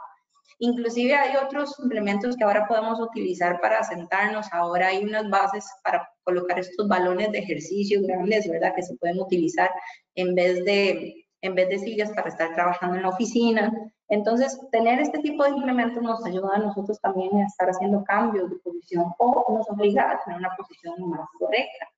Inclusive 0.59 1.15
hay 1.15 1.37
otros 1.37 1.79
implementos 1.79 2.37
que 2.37 2.45
ahora 2.45 2.67
podemos 2.67 3.01
utilizar 3.01 3.61
para 3.61 3.83
sentarnos. 3.83 4.47
Ahora 4.53 4.89
hay 4.89 5.05
unas 5.05 5.29
bases 5.29 5.67
para 5.83 6.09
colocar 6.23 6.59
estos 6.59 6.89
balones 6.89 7.33
de 7.33 7.39
ejercicio 7.39 8.01
grandes, 8.03 8.49
¿verdad? 8.49 8.75
Que 8.75 8.83
se 8.83 8.97
pueden 8.97 9.21
utilizar 9.21 9.71
en 10.15 10.35
vez 10.35 10.65
de, 10.65 11.27
en 11.43 11.55
vez 11.55 11.69
de 11.69 11.79
sillas 11.79 12.13
para 12.13 12.29
estar 12.29 12.55
trabajando 12.55 12.97
en 12.97 13.03
la 13.03 13.11
oficina. 13.11 13.73
Entonces, 14.09 14.59
tener 14.71 15.01
este 15.01 15.19
tipo 15.21 15.45
de 15.45 15.51
implementos 15.51 16.03
nos 16.03 16.25
ayuda 16.25 16.51
a 16.55 16.59
nosotros 16.59 17.01
también 17.01 17.35
a 17.37 17.47
estar 17.47 17.69
haciendo 17.69 18.05
cambios 18.05 18.51
de 18.51 18.57
posición 18.57 19.07
o 19.19 19.57
nos 19.57 19.69
obliga 19.71 20.11
a 20.11 20.25
tener 20.25 20.39
una 20.39 20.55
posición 20.57 20.95
más 21.09 21.29
correcta. 21.39 21.89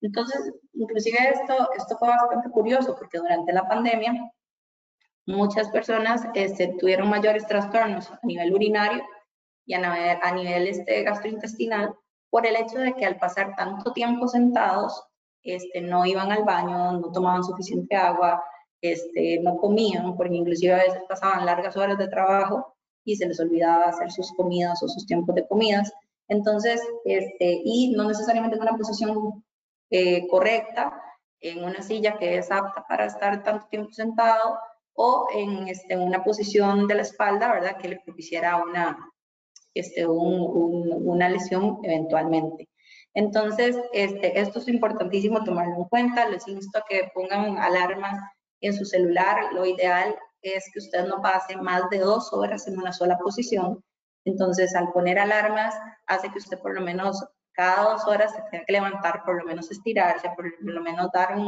Entonces, 0.00 0.52
inclusive 0.72 1.18
esto, 1.30 1.68
esto 1.76 1.98
fue 1.98 2.08
bastante 2.08 2.48
curioso 2.50 2.96
porque 2.96 3.18
durante 3.18 3.52
la 3.52 3.68
pandemia 3.68 4.32
muchas 5.30 5.68
personas 5.70 6.22
este, 6.34 6.74
tuvieron 6.78 7.08
mayores 7.08 7.46
trastornos 7.46 8.10
a 8.10 8.18
nivel 8.22 8.52
urinario 8.52 9.02
y 9.66 9.74
a, 9.74 10.34
nivel 10.34 10.66
este, 10.66 11.02
gastrointestinal 11.02 11.94
por 12.28 12.46
el 12.46 12.56
hecho 12.56 12.78
de 12.78 12.94
que 12.94 13.06
al 13.06 13.18
pasar 13.18 13.54
tanto 13.56 13.92
tiempo 13.92 14.28
sentados, 14.28 15.02
este, 15.42 15.80
no 15.80 16.04
iban 16.04 16.32
al 16.32 16.44
baño, 16.44 16.92
no 16.92 17.12
tomaban 17.12 17.44
suficiente 17.44 17.96
agua, 17.96 18.42
este, 18.82 19.40
no 19.42 19.56
comían, 19.56 20.16
porque 20.16 20.34
inclusive 20.34 20.74
a 20.74 20.84
veces 20.84 21.02
pasaban 21.08 21.46
largas 21.46 21.76
horas 21.76 21.98
de 21.98 22.08
trabajo 22.08 22.74
y 23.04 23.16
se 23.16 23.26
les 23.26 23.40
olvidaba 23.40 23.84
hacer 23.84 24.10
sus 24.10 24.32
comidas 24.32 24.82
o 24.82 24.88
sus 24.88 25.06
tiempos 25.06 25.34
de 25.34 25.46
comidas. 25.46 25.92
Entonces, 26.28 26.80
este, 27.04 27.60
y 27.64 27.92
no 27.96 28.08
necesariamente 28.08 28.56
en 28.56 28.62
una 28.62 28.76
posición 28.76 29.44
eh, 29.90 30.26
correcta, 30.28 31.00
en 31.40 31.64
una 31.64 31.82
silla 31.82 32.18
que 32.18 32.36
es 32.36 32.50
apta 32.50 32.84
para 32.88 33.06
estar 33.06 33.42
tanto 33.42 33.66
tiempo 33.68 33.92
sentado 33.92 34.58
o 35.02 35.28
en 35.32 35.68
este, 35.68 35.96
una 35.96 36.22
posición 36.22 36.86
de 36.86 36.96
la 36.96 37.02
espalda, 37.02 37.54
¿verdad? 37.54 37.78
Que 37.78 37.88
le 37.88 38.00
propiciara 38.04 38.62
una, 38.62 38.98
este, 39.72 40.06
una 40.06 41.26
lesión 41.30 41.78
eventualmente. 41.82 42.68
Entonces, 43.14 43.78
este, 43.94 44.38
esto 44.38 44.58
es 44.58 44.68
importantísimo 44.68 45.42
tomarlo 45.42 45.76
en 45.76 45.84
cuenta. 45.84 46.28
Les 46.28 46.46
insto 46.46 46.78
a 46.78 46.84
que 46.86 47.10
pongan 47.14 47.56
alarmas 47.56 48.18
en 48.60 48.74
su 48.74 48.84
celular, 48.84 49.54
lo 49.54 49.64
ideal 49.64 50.14
es 50.42 50.70
que 50.70 50.80
usted 50.80 51.06
no 51.06 51.22
pase 51.22 51.56
más 51.56 51.88
de 51.88 52.00
dos 52.00 52.30
horas 52.34 52.68
en 52.68 52.78
una 52.78 52.92
sola 52.92 53.16
posición. 53.16 53.82
Entonces, 54.26 54.74
al 54.74 54.92
poner 54.92 55.18
alarmas, 55.18 55.74
hace 56.08 56.30
que 56.30 56.38
usted 56.38 56.58
por 56.58 56.74
lo 56.74 56.82
menos 56.82 57.24
cada 57.52 57.90
dos 57.90 58.06
horas 58.06 58.32
se 58.34 58.42
tenga 58.50 58.66
que 58.66 58.72
levantar, 58.74 59.24
por 59.24 59.38
lo 59.38 59.46
menos 59.46 59.70
estirarse, 59.70 60.28
por 60.36 60.44
lo 60.60 60.82
menos 60.82 61.10
dar 61.10 61.38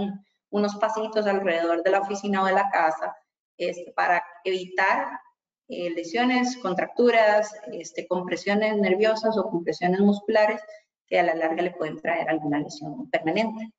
unos 0.49 0.75
pasitos 0.77 1.27
alrededor 1.27 1.83
de 1.83 1.91
la 1.91 2.01
oficina 2.01 2.43
o 2.43 2.47
de 2.47 2.55
la 2.55 2.71
casa, 2.71 3.15
este, 3.57 3.93
para 3.93 4.23
evitar 4.45 5.21
eh, 5.69 5.91
lesiones, 5.91 6.57
contracturas, 6.59 7.55
este, 7.73 8.07
compresiones 8.07 8.77
nerviosas 8.77 9.37
o 9.39 9.51
compresiones 9.51 10.01
musculares 10.01 10.61
que 11.07 11.19
a 11.19 11.23
la 11.23 11.35
larga 11.35 11.63
le 11.63 11.71
pueden 11.71 12.01
traer 12.01 12.29
alguna 12.29 12.59
lesión 12.59 13.09
permanente. 13.11 13.73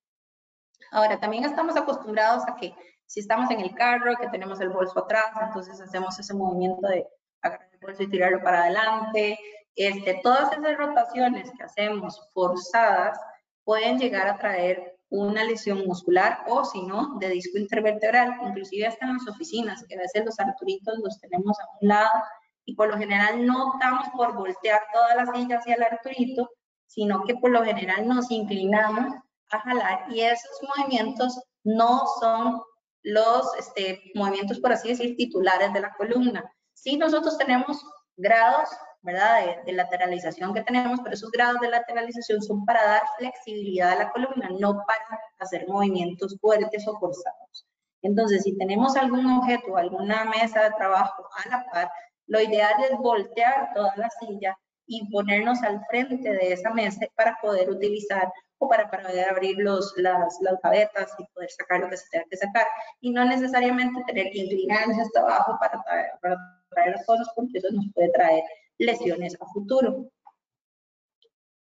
Ahora, 0.90 1.18
también 1.20 1.44
estamos 1.44 1.76
acostumbrados 1.76 2.44
a 2.46 2.56
que 2.56 2.74
si 3.06 3.20
estamos 3.20 3.50
en 3.50 3.60
el 3.60 3.74
carro, 3.74 4.16
que 4.20 4.28
tenemos 4.28 4.60
el 4.60 4.70
bolso 4.70 4.98
atrás, 5.00 5.26
entonces 5.40 5.80
hacemos 5.80 6.18
ese 6.18 6.34
movimiento 6.34 6.86
de 6.88 7.06
agarrar 7.42 7.68
el 7.72 7.78
bolso 7.78 8.02
y 8.02 8.10
tirarlo 8.10 8.42
para 8.42 8.62
adelante. 8.62 9.38
Este, 9.76 10.20
todas 10.22 10.52
esas 10.52 10.76
rotaciones 10.76 11.50
que 11.56 11.64
hacemos 11.64 12.30
forzadas 12.32 13.18
pueden 13.64 13.98
llegar 13.98 14.28
a 14.28 14.38
traer 14.38 14.93
una 15.10 15.44
lesión 15.44 15.86
muscular 15.86 16.44
o 16.48 16.64
si 16.64 16.82
no, 16.82 17.16
de 17.20 17.28
disco 17.28 17.58
intervertebral, 17.58 18.36
inclusive 18.46 18.86
hasta 18.86 19.06
en 19.06 19.14
las 19.14 19.28
oficinas, 19.28 19.84
que 19.88 19.94
a 19.94 19.98
veces 19.98 20.24
los 20.24 20.38
arturitos 20.40 20.98
los 21.02 21.20
tenemos 21.20 21.58
a 21.60 21.64
un 21.80 21.88
lado 21.88 22.22
y 22.64 22.74
por 22.74 22.88
lo 22.88 22.98
general 22.98 23.44
no 23.46 23.68
optamos 23.68 24.08
por 24.16 24.34
voltear 24.34 24.82
toda 24.92 25.14
la 25.14 25.26
silla 25.32 25.58
hacia 25.58 25.74
el 25.74 25.82
arturito, 25.82 26.50
sino 26.86 27.24
que 27.24 27.34
por 27.36 27.50
lo 27.50 27.64
general 27.64 28.08
nos 28.08 28.30
inclinamos 28.30 29.14
a 29.50 29.60
jalar 29.60 30.06
y 30.10 30.20
esos 30.20 30.60
movimientos 30.76 31.40
no 31.64 32.04
son 32.20 32.60
los 33.02 33.54
este, 33.58 34.10
movimientos, 34.14 34.60
por 34.60 34.72
así 34.72 34.88
decir, 34.88 35.16
titulares 35.16 35.72
de 35.72 35.80
la 35.80 35.92
columna. 35.94 36.44
Sí, 36.72 36.96
nosotros 36.96 37.36
tenemos 37.38 37.84
grados, 38.16 38.68
¿verdad?, 39.04 39.62
de, 39.66 39.72
lateralización 39.72 40.54
que 40.54 40.62
tenemos, 40.62 40.98
pero 41.02 41.14
esos 41.14 41.30
grados 41.30 41.60
de 41.60 41.68
lateralización 41.68 42.42
son 42.42 42.64
para 42.64 42.84
dar 42.84 43.02
flexibilidad 43.18 43.92
a 43.92 43.96
la 43.96 44.10
columna, 44.10 44.48
no 44.58 44.82
para 44.86 45.20
hacer 45.38 45.68
movimientos 45.68 46.36
fuertes 46.40 46.88
o 46.88 46.98
forzados. 46.98 47.66
Entonces, 48.02 48.42
si 48.42 48.56
tenemos 48.56 48.96
algún 48.96 49.26
objeto, 49.26 49.76
alguna 49.76 50.24
mesa 50.24 50.64
de 50.64 50.70
trabajo 50.72 51.28
a 51.44 51.48
la 51.50 51.66
par, 51.70 51.90
lo 52.26 52.40
ideal 52.40 52.72
es 52.90 52.96
voltear 52.96 53.72
toda 53.74 53.92
la 53.96 54.08
silla 54.20 54.56
y 54.86 55.10
ponernos 55.10 55.62
al 55.62 55.84
frente 55.90 56.30
de 56.30 56.52
esa 56.52 56.70
mesa 56.70 57.06
para 57.14 57.36
poder 57.42 57.70
utilizar 57.70 58.32
o 58.58 58.68
para, 58.68 58.90
poder 58.90 59.28
abrir 59.28 59.58
los, 59.58 59.92
las, 59.96 60.38
las 60.40 60.58
gavetas 60.62 61.12
y 61.18 61.26
poder 61.34 61.50
sacar 61.50 61.80
lo 61.80 61.90
que 61.90 61.98
se 61.98 62.08
tenga 62.10 62.24
que 62.30 62.36
sacar. 62.38 62.66
Y 63.00 63.10
no 63.10 63.24
necesariamente 63.24 64.02
tener 64.06 64.30
que 64.32 64.38
inclinarnos 64.38 64.98
hasta 64.98 65.20
abajo 65.20 65.56
para 65.60 65.82
traer, 65.82 66.10
para 66.22 66.36
traer 66.70 66.96
cosas 67.06 67.28
porque 67.34 67.58
eso 67.58 67.68
nos 67.72 67.86
puede 67.94 68.10
traer 68.12 68.42
lesiones 68.78 69.36
a 69.40 69.46
futuro. 69.46 70.10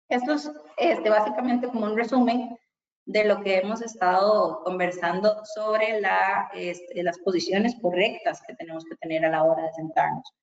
Esto 0.09 0.33
es 0.33 0.51
este, 0.77 1.09
básicamente 1.09 1.67
como 1.67 1.85
un 1.85 1.97
resumen 1.97 2.57
de 3.05 3.23
lo 3.25 3.41
que 3.41 3.57
hemos 3.57 3.81
estado 3.81 4.61
conversando 4.63 5.43
sobre 5.55 6.01
la, 6.01 6.49
este, 6.53 7.03
las 7.03 7.19
posiciones 7.19 7.75
correctas 7.81 8.41
que 8.47 8.55
tenemos 8.55 8.83
que 8.85 8.95
tener 8.95 9.25
a 9.25 9.29
la 9.29 9.43
hora 9.43 9.63
de 9.63 9.73
sentarnos. 9.73 10.33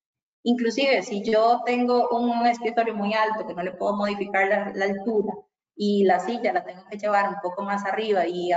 Inclusive, 0.44 1.02
si 1.02 1.22
yo 1.22 1.62
tengo 1.64 2.08
un 2.10 2.46
escritorio 2.46 2.94
muy 2.94 3.14
alto 3.14 3.46
que 3.46 3.54
no 3.54 3.62
le 3.62 3.72
puedo 3.72 3.96
modificar 3.96 4.48
la, 4.74 4.84
altura 4.84 5.32
y 5.76 6.04
la 6.04 6.18
silla 6.18 6.52
la 6.52 6.64
tengo 6.64 6.84
que 6.90 6.98
llevar 6.98 7.28
un 7.28 7.36
poco 7.42 7.62
más 7.62 7.84
arriba 7.84 8.26
y 8.26 8.50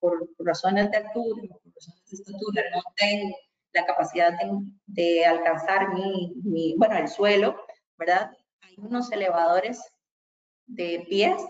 por, 0.00 0.28
razones 0.38 0.90
de 0.90 0.98
altura, 0.98 1.42
por 1.48 1.72
razones 1.74 2.04
de 2.10 2.16
estatura, 2.16 2.62
no 2.74 2.82
tengo 2.96 3.36
la 3.72 3.86
capacidad 3.86 4.32
de, 4.86 5.24
alcanzar 5.24 5.94
mi, 5.94 6.34
mi, 6.44 6.74
bueno, 6.76 6.96
el 6.96 7.08
suelo, 7.08 7.56
¿verdad? 7.96 8.30
Hay 8.62 8.74
unos 8.78 9.10
elevadores 9.12 9.80
de 10.66 11.04
pies 11.08 11.42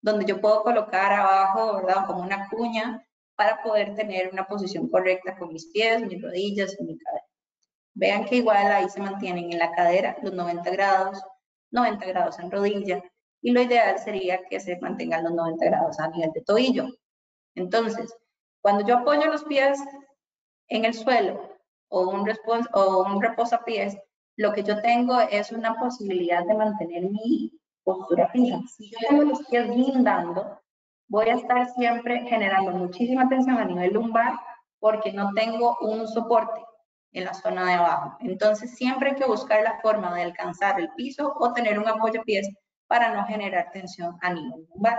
donde 0.00 0.24
yo 0.24 0.40
puedo 0.40 0.62
colocar 0.62 1.12
abajo, 1.12 1.76
¿verdad? 1.76 2.06
Como 2.06 2.22
una 2.22 2.48
cuña 2.48 3.06
para 3.36 3.62
poder 3.62 3.94
tener 3.94 4.30
una 4.32 4.46
posición 4.46 4.88
correcta 4.88 5.36
con 5.38 5.52
mis 5.52 5.66
pies, 5.72 6.02
mis 6.06 6.20
rodillas 6.20 6.76
y 6.78 6.84
mi 6.84 6.98
cadera. 6.98 7.24
Vean 7.94 8.24
que 8.24 8.36
igual 8.36 8.70
ahí 8.72 8.88
se 8.88 9.00
mantienen 9.00 9.52
en 9.52 9.58
la 9.58 9.72
cadera 9.72 10.16
los 10.22 10.32
90 10.32 10.70
grados, 10.70 11.22
90 11.70 12.06
grados 12.06 12.38
en 12.38 12.50
rodilla, 12.50 13.02
y 13.42 13.50
lo 13.50 13.60
ideal 13.60 13.98
sería 13.98 14.40
que 14.48 14.60
se 14.60 14.78
mantengan 14.80 15.24
los 15.24 15.32
90 15.32 15.64
grados 15.64 15.98
a 15.98 16.08
nivel 16.08 16.32
de 16.32 16.42
tobillo. 16.42 16.86
Entonces, 17.54 18.14
cuando 18.60 18.86
yo 18.86 18.98
apoyo 18.98 19.26
los 19.26 19.44
pies 19.44 19.78
en 20.72 20.86
el 20.86 20.94
suelo 20.94 21.58
o 21.88 22.08
un, 22.08 22.28
o 22.72 23.02
un 23.04 23.20
reposapiés, 23.20 23.96
lo 24.36 24.52
que 24.52 24.62
yo 24.62 24.80
tengo 24.80 25.20
es 25.20 25.52
una 25.52 25.78
posibilidad 25.78 26.44
de 26.46 26.54
mantener 26.54 27.02
mi 27.02 27.52
postura 27.84 28.28
fija. 28.28 28.58
Si 28.74 28.90
yo 28.90 28.96
tengo 29.06 29.24
los 29.24 29.46
pies 29.46 29.68
guindando, 29.68 30.58
voy 31.08 31.28
a 31.28 31.34
estar 31.34 31.68
siempre 31.74 32.22
generando 32.26 32.70
muchísima 32.72 33.28
tensión 33.28 33.58
a 33.58 33.66
nivel 33.66 33.92
lumbar 33.92 34.32
porque 34.78 35.12
no 35.12 35.32
tengo 35.34 35.76
un 35.82 36.08
soporte 36.08 36.64
en 37.12 37.24
la 37.24 37.34
zona 37.34 37.66
de 37.66 37.74
abajo. 37.74 38.16
Entonces 38.20 38.74
siempre 38.74 39.10
hay 39.10 39.16
que 39.16 39.26
buscar 39.26 39.62
la 39.62 39.78
forma 39.80 40.14
de 40.14 40.22
alcanzar 40.22 40.80
el 40.80 40.88
piso 40.96 41.34
o 41.38 41.52
tener 41.52 41.78
un 41.78 41.86
apoyo 41.86 42.22
pies 42.22 42.48
para 42.86 43.14
no 43.14 43.26
generar 43.26 43.70
tensión 43.72 44.16
a 44.22 44.32
nivel 44.32 44.66
lumbar. 44.70 44.98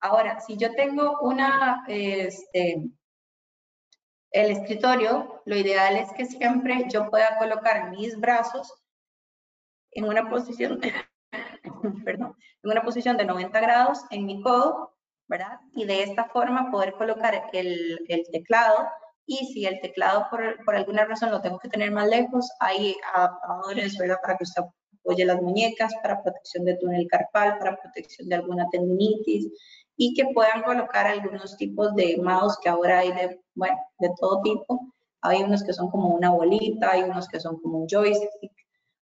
Ahora, 0.00 0.38
si 0.38 0.56
yo 0.56 0.72
tengo 0.74 1.18
una, 1.22 1.84
este, 1.88 2.84
el 4.34 4.50
escritorio, 4.50 5.42
lo 5.44 5.56
ideal 5.56 5.96
es 5.96 6.12
que 6.12 6.26
siempre 6.26 6.86
yo 6.92 7.08
pueda 7.08 7.38
colocar 7.38 7.90
mis 7.90 8.18
brazos 8.18 8.74
en 9.92 10.06
una 10.06 10.28
posición, 10.28 10.80
perdón, 12.04 12.36
en 12.64 12.70
una 12.70 12.82
posición 12.82 13.16
de 13.16 13.26
90 13.26 13.60
grados 13.60 14.00
en 14.10 14.26
mi 14.26 14.42
codo, 14.42 14.96
¿verdad? 15.28 15.60
Y 15.74 15.84
de 15.84 16.02
esta 16.02 16.24
forma 16.24 16.72
poder 16.72 16.94
colocar 16.94 17.48
el, 17.52 18.00
teclado 18.32 18.88
y 19.24 19.52
si 19.52 19.66
el 19.66 19.80
teclado 19.80 20.26
por, 20.28 20.64
por, 20.64 20.74
alguna 20.74 21.04
razón 21.04 21.30
lo 21.30 21.40
tengo 21.40 21.60
que 21.60 21.68
tener 21.68 21.92
más 21.92 22.08
lejos, 22.08 22.50
hay 22.58 22.96
adaptadores, 23.14 23.96
¿verdad? 23.96 24.18
Para 24.20 24.36
que 24.36 24.44
usted 24.44 24.64
apoye 25.00 25.24
las 25.24 25.40
muñecas, 25.40 25.94
para 26.02 26.20
protección 26.20 26.64
de 26.64 26.76
túnel 26.78 27.06
carpal, 27.06 27.56
para 27.58 27.80
protección 27.80 28.28
de 28.28 28.34
alguna 28.34 28.68
tendinitis 28.72 29.48
y 29.96 30.14
que 30.14 30.26
puedan 30.34 30.62
colocar 30.62 31.06
algunos 31.06 31.56
tipos 31.56 31.94
de 31.94 32.18
mouse 32.22 32.58
que 32.62 32.68
ahora 32.68 33.00
hay 33.00 33.12
de, 33.12 33.40
bueno, 33.54 33.76
de 33.98 34.10
todo 34.18 34.42
tipo. 34.42 34.92
Hay 35.22 35.42
unos 35.42 35.62
que 35.64 35.72
son 35.72 35.90
como 35.90 36.08
una 36.08 36.30
bolita, 36.30 36.92
hay 36.92 37.02
unos 37.02 37.28
que 37.28 37.40
son 37.40 37.60
como 37.60 37.78
un 37.78 37.88
joystick, 37.88 38.52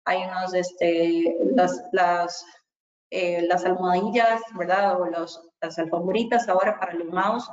hay 0.05 0.25
unos, 0.25 0.55
este, 0.55 1.37
las, 1.55 1.83
las, 1.93 2.45
eh, 3.11 3.43
las 3.49 3.65
almohadillas, 3.65 4.41
¿verdad? 4.57 5.01
O 5.01 5.07
los, 5.07 5.49
las 5.61 5.79
alfombritas 5.79 6.49
ahora 6.49 6.79
para 6.79 6.95
los 6.95 7.09
mouse 7.09 7.49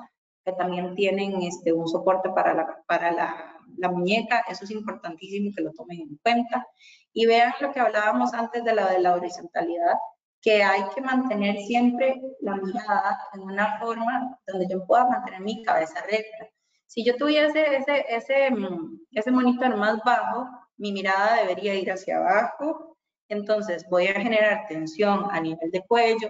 que 0.46 0.54
también 0.54 0.96
tienen 0.96 1.42
este, 1.42 1.74
un 1.74 1.88
soporte 1.88 2.30
para, 2.30 2.54
la, 2.54 2.84
para 2.88 3.12
la, 3.12 3.56
muñeca. 3.92 4.44
Eso 4.50 4.66
es 4.66 4.72
importantísimo 4.72 5.52
que 5.56 5.64
lo 5.64 5.72
tomen 5.72 6.02
en 6.02 6.18
cuenta. 6.24 6.66
Y 7.14 7.26
vean 7.26 7.54
lo 7.62 7.72
que 7.72 7.80
hablábamos 7.80 8.34
antes 8.34 8.64
de 8.64 8.74
la 8.74 8.92
de 8.92 9.00
la 9.00 9.16
horizontalidad, 9.16 9.96
que 10.42 10.64
hay 10.64 10.84
que 10.96 11.02
mantener 11.02 11.58
siempre 11.58 12.22
la 12.42 12.56
mirada 12.56 13.20
en 13.34 13.42
una 13.42 13.78
forma 13.80 14.40
donde 14.48 14.68
yo 14.70 14.86
pueda 14.86 15.06
mantener 15.06 15.42
mi 15.42 15.64
cabeza 15.64 16.02
recta. 16.10 16.50
Si 16.86 17.04
yo 17.04 17.16
tuviese 17.18 17.76
ese, 17.76 18.06
ese, 18.10 18.50
ese 19.12 19.32
monitor 19.32 19.76
más 19.76 20.02
bajo, 20.04 20.48
mi 20.78 20.92
mirada 20.92 21.42
debería 21.42 21.76
ir 21.76 21.92
hacia 21.92 22.18
abajo, 22.18 22.98
entonces 23.28 23.86
voy 23.90 24.08
a 24.08 24.20
generar 24.20 24.66
tensión 24.68 25.28
a 25.32 25.40
nivel 25.40 25.70
de 25.72 25.86
cuello, 25.86 26.30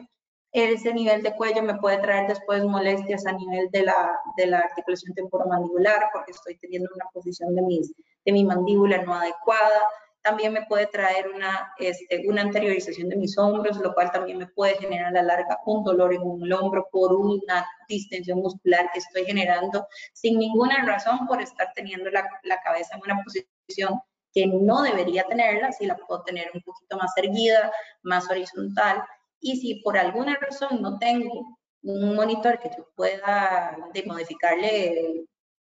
ese 0.52 0.94
nivel 0.94 1.22
de 1.22 1.36
cuello 1.36 1.62
me 1.62 1.76
puede 1.76 2.00
traer 2.00 2.28
después 2.28 2.64
molestias 2.64 3.26
a 3.28 3.34
nivel 3.34 3.70
de 3.72 3.84
la, 3.84 4.20
de 4.36 4.48
la 4.48 4.60
articulación 4.60 5.14
temporomandibular 5.14 6.10
porque 6.12 6.32
estoy 6.32 6.58
teniendo 6.58 6.90
una 6.96 7.06
posición 7.14 7.56
de, 7.56 7.62
mis, 7.62 7.94
de 8.26 8.32
mi 8.32 8.44
mandíbula 8.44 9.04
no 9.04 9.14
adecuada. 9.14 9.82
También 10.22 10.54
me 10.54 10.66
puede 10.66 10.88
traer 10.88 11.30
una, 11.30 11.74
este, 11.80 12.28
una 12.28 12.42
anteriorización 12.42 13.10
de 13.10 13.16
mis 13.16 13.38
hombros, 13.38 13.78
lo 13.78 13.94
cual 13.94 14.12
también 14.12 14.38
me 14.38 14.48
puede 14.48 14.76
generar 14.76 15.08
a 15.08 15.12
la 15.12 15.24
larga 15.24 15.60
un 15.66 15.84
dolor 15.84 16.14
en 16.14 16.22
un 16.22 16.52
hombro 16.52 16.88
por 16.92 17.14
una 17.14 17.66
distensión 17.88 18.40
muscular 18.40 18.90
que 18.92 19.00
estoy 19.00 19.26
generando 19.26 19.88
sin 20.14 20.38
ninguna 20.38 20.86
razón 20.86 21.26
por 21.28 21.42
estar 21.42 21.72
teniendo 21.74 22.10
la, 22.10 22.28
la 22.44 22.62
cabeza 22.62 22.96
en 22.96 23.02
una 23.04 23.24
posición 23.24 24.02
que 24.34 24.46
no 24.46 24.82
debería 24.82 25.24
tenerla, 25.24 25.72
si 25.72 25.86
la 25.86 25.96
puedo 25.96 26.22
tener 26.24 26.52
un 26.54 26.62
poquito 26.62 26.98
más 26.98 27.12
erguida, 27.18 27.72
más 28.04 28.30
horizontal. 28.30 29.04
Y 29.40 29.58
si 29.58 29.76
por 29.82 29.98
alguna 29.98 30.36
razón 30.36 30.82
no 30.82 31.00
tengo 31.00 31.58
un 31.84 32.16
monitor 32.16 32.60
que 32.60 32.70
yo 32.76 32.88
pueda 32.96 33.76
de 33.94 34.04
modificarle, 34.04 35.26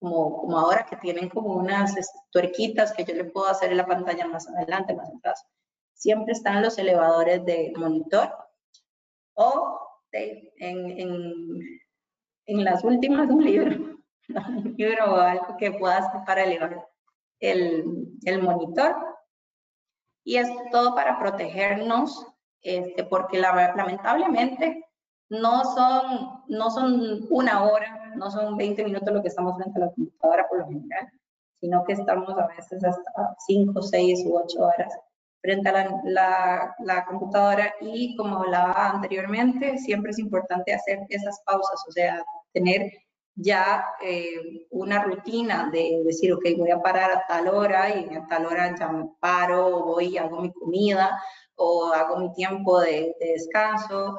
como, 0.00 0.40
como 0.40 0.58
ahora 0.58 0.86
que 0.88 0.96
tienen 0.96 1.28
como 1.28 1.54
unas 1.54 1.96
este, 1.96 2.18
tuerquitas 2.30 2.92
que 2.92 3.04
yo 3.04 3.14
le 3.14 3.24
puedo 3.24 3.48
hacer 3.48 3.70
en 3.70 3.76
la 3.76 3.86
pantalla 3.86 4.26
más 4.26 4.48
adelante, 4.48 4.94
más 4.94 5.10
atrás, 5.14 5.44
siempre 5.92 6.32
están 6.32 6.62
los 6.62 6.78
elevadores 6.78 7.44
de 7.44 7.72
monitor 7.76 8.34
o 9.34 9.78
en, 10.12 10.50
en, 10.98 11.80
en, 12.46 12.64
las 12.64 12.82
últimas 12.82 13.28
un 13.30 13.44
libro, 13.44 14.00
un 14.28 14.74
libro 14.76 15.12
o 15.12 15.16
algo 15.16 15.56
que 15.58 15.72
pueda 15.72 15.98
hacer 15.98 16.20
para 16.26 16.44
elevar 16.44 16.88
el, 17.38 17.84
el 18.24 18.42
monitor. 18.42 18.96
Y 20.24 20.36
es 20.36 20.48
todo 20.70 20.94
para 20.94 21.18
protegernos 21.18 22.26
este, 22.62 23.04
porque 23.04 23.38
lamentablemente 23.38 24.89
no 25.30 25.64
son, 25.64 26.42
no 26.48 26.70
son 26.70 27.26
una 27.30 27.64
hora, 27.64 28.12
no 28.16 28.30
son 28.30 28.56
20 28.56 28.84
minutos 28.84 29.12
lo 29.12 29.22
que 29.22 29.28
estamos 29.28 29.56
frente 29.56 29.78
a 29.78 29.86
la 29.86 29.92
computadora 29.92 30.48
por 30.48 30.58
lo 30.58 30.66
general, 30.66 31.08
sino 31.60 31.84
que 31.84 31.92
estamos 31.94 32.36
a 32.36 32.48
veces 32.48 32.84
hasta 32.84 33.36
5, 33.46 33.82
6 33.82 34.24
u 34.26 34.36
8 34.36 34.60
horas 34.60 34.98
frente 35.40 35.68
a 35.68 35.72
la, 36.04 36.74
la, 36.80 37.04
computadora. 37.06 37.72
Y 37.80 38.16
como 38.16 38.38
hablaba 38.38 38.90
anteriormente, 38.90 39.78
siempre 39.78 40.10
es 40.10 40.18
importante 40.18 40.74
hacer 40.74 40.98
esas 41.08 41.40
pausas, 41.46 41.82
o 41.88 41.92
sea, 41.92 42.22
tener 42.52 42.90
ya 43.36 43.84
eh, 44.02 44.66
una 44.70 45.02
rutina 45.04 45.70
de 45.72 46.02
decir, 46.04 46.32
ok, 46.32 46.44
voy 46.58 46.70
a 46.70 46.82
parar 46.82 47.10
a 47.12 47.24
tal 47.26 47.48
hora 47.48 47.88
y 47.88 48.14
a 48.14 48.26
tal 48.26 48.46
hora 48.46 48.74
ya 48.78 48.88
me 48.88 49.08
paro, 49.20 49.84
voy 49.84 50.08
y 50.08 50.18
hago 50.18 50.40
mi 50.40 50.52
comida 50.52 51.18
o 51.54 51.92
hago 51.92 52.18
mi 52.18 52.32
tiempo 52.32 52.80
de, 52.80 53.14
descanso, 53.18 54.18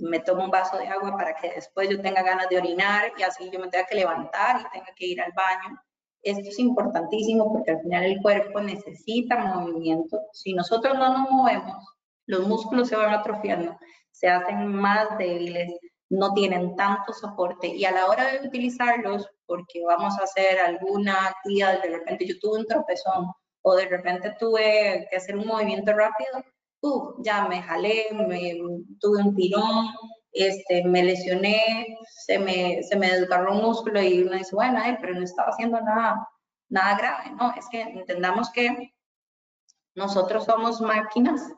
me 0.00 0.20
tomo 0.20 0.44
un 0.44 0.50
vaso 0.50 0.76
de 0.78 0.86
agua 0.86 1.16
para 1.16 1.34
que 1.36 1.50
después 1.50 1.88
yo 1.88 2.00
tenga 2.00 2.22
ganas 2.22 2.48
de 2.48 2.58
orinar 2.58 3.12
y 3.16 3.22
así 3.22 3.50
yo 3.50 3.58
me 3.58 3.68
tenga 3.68 3.86
que 3.86 3.96
levantar 3.96 4.60
y 4.60 4.70
tenga 4.70 4.92
que 4.94 5.06
ir 5.06 5.20
al 5.20 5.32
baño. 5.32 5.80
Esto 6.22 6.48
es 6.48 6.58
importantísimo 6.58 7.52
porque 7.52 7.72
al 7.72 7.80
final 7.80 8.04
el 8.04 8.20
cuerpo 8.20 8.60
necesita 8.60 9.38
movimiento. 9.38 10.20
Si 10.32 10.52
nosotros 10.52 10.98
no 10.98 11.12
nos 11.12 11.30
movemos, 11.30 11.76
los 12.26 12.46
músculos 12.46 12.88
se 12.88 12.96
van 12.96 13.14
atrofiando, 13.14 13.78
se 14.10 14.28
hacen 14.28 14.66
más 14.66 15.16
débiles, 15.16 15.72
no 16.10 16.32
tienen 16.34 16.74
tanto 16.76 17.12
soporte 17.12 17.68
y 17.68 17.84
a 17.84 17.92
la 17.92 18.06
hora 18.06 18.32
de 18.32 18.46
utilizarlos, 18.46 19.28
porque 19.46 19.82
vamos 19.84 20.18
a 20.18 20.24
hacer 20.24 20.58
alguna 20.58 21.28
actividad, 21.28 21.82
de 21.82 21.90
repente 21.90 22.26
yo 22.26 22.34
tuve 22.40 22.60
un 22.60 22.66
tropezón 22.66 23.32
o 23.62 23.74
de 23.74 23.86
repente 23.86 24.34
tuve 24.38 25.06
que 25.10 25.16
hacer 25.16 25.36
un 25.36 25.46
movimiento 25.46 25.92
rápido, 25.92 26.44
ya 27.18 27.48
me 27.48 27.62
jalé, 27.62 28.06
me, 28.12 28.56
tuve 29.00 29.22
un 29.22 29.34
tirón, 29.34 29.88
este, 30.32 30.84
me 30.84 31.02
lesioné, 31.02 31.98
se 32.24 32.38
me, 32.38 32.82
se 32.82 32.96
me 32.96 33.10
desgarró 33.10 33.54
un 33.54 33.62
músculo 33.62 34.02
y 34.02 34.22
uno 34.22 34.36
dice, 34.36 34.54
bueno, 34.54 34.80
pero 35.00 35.14
no 35.14 35.24
estaba 35.24 35.50
haciendo 35.50 35.80
nada, 35.80 36.28
nada 36.68 36.96
grave, 36.96 37.30
¿no? 37.38 37.52
Es 37.56 37.66
que 37.70 37.82
entendamos 37.82 38.50
que 38.50 38.94
nosotros 39.94 40.44
somos 40.44 40.80
máquinas 40.80 41.52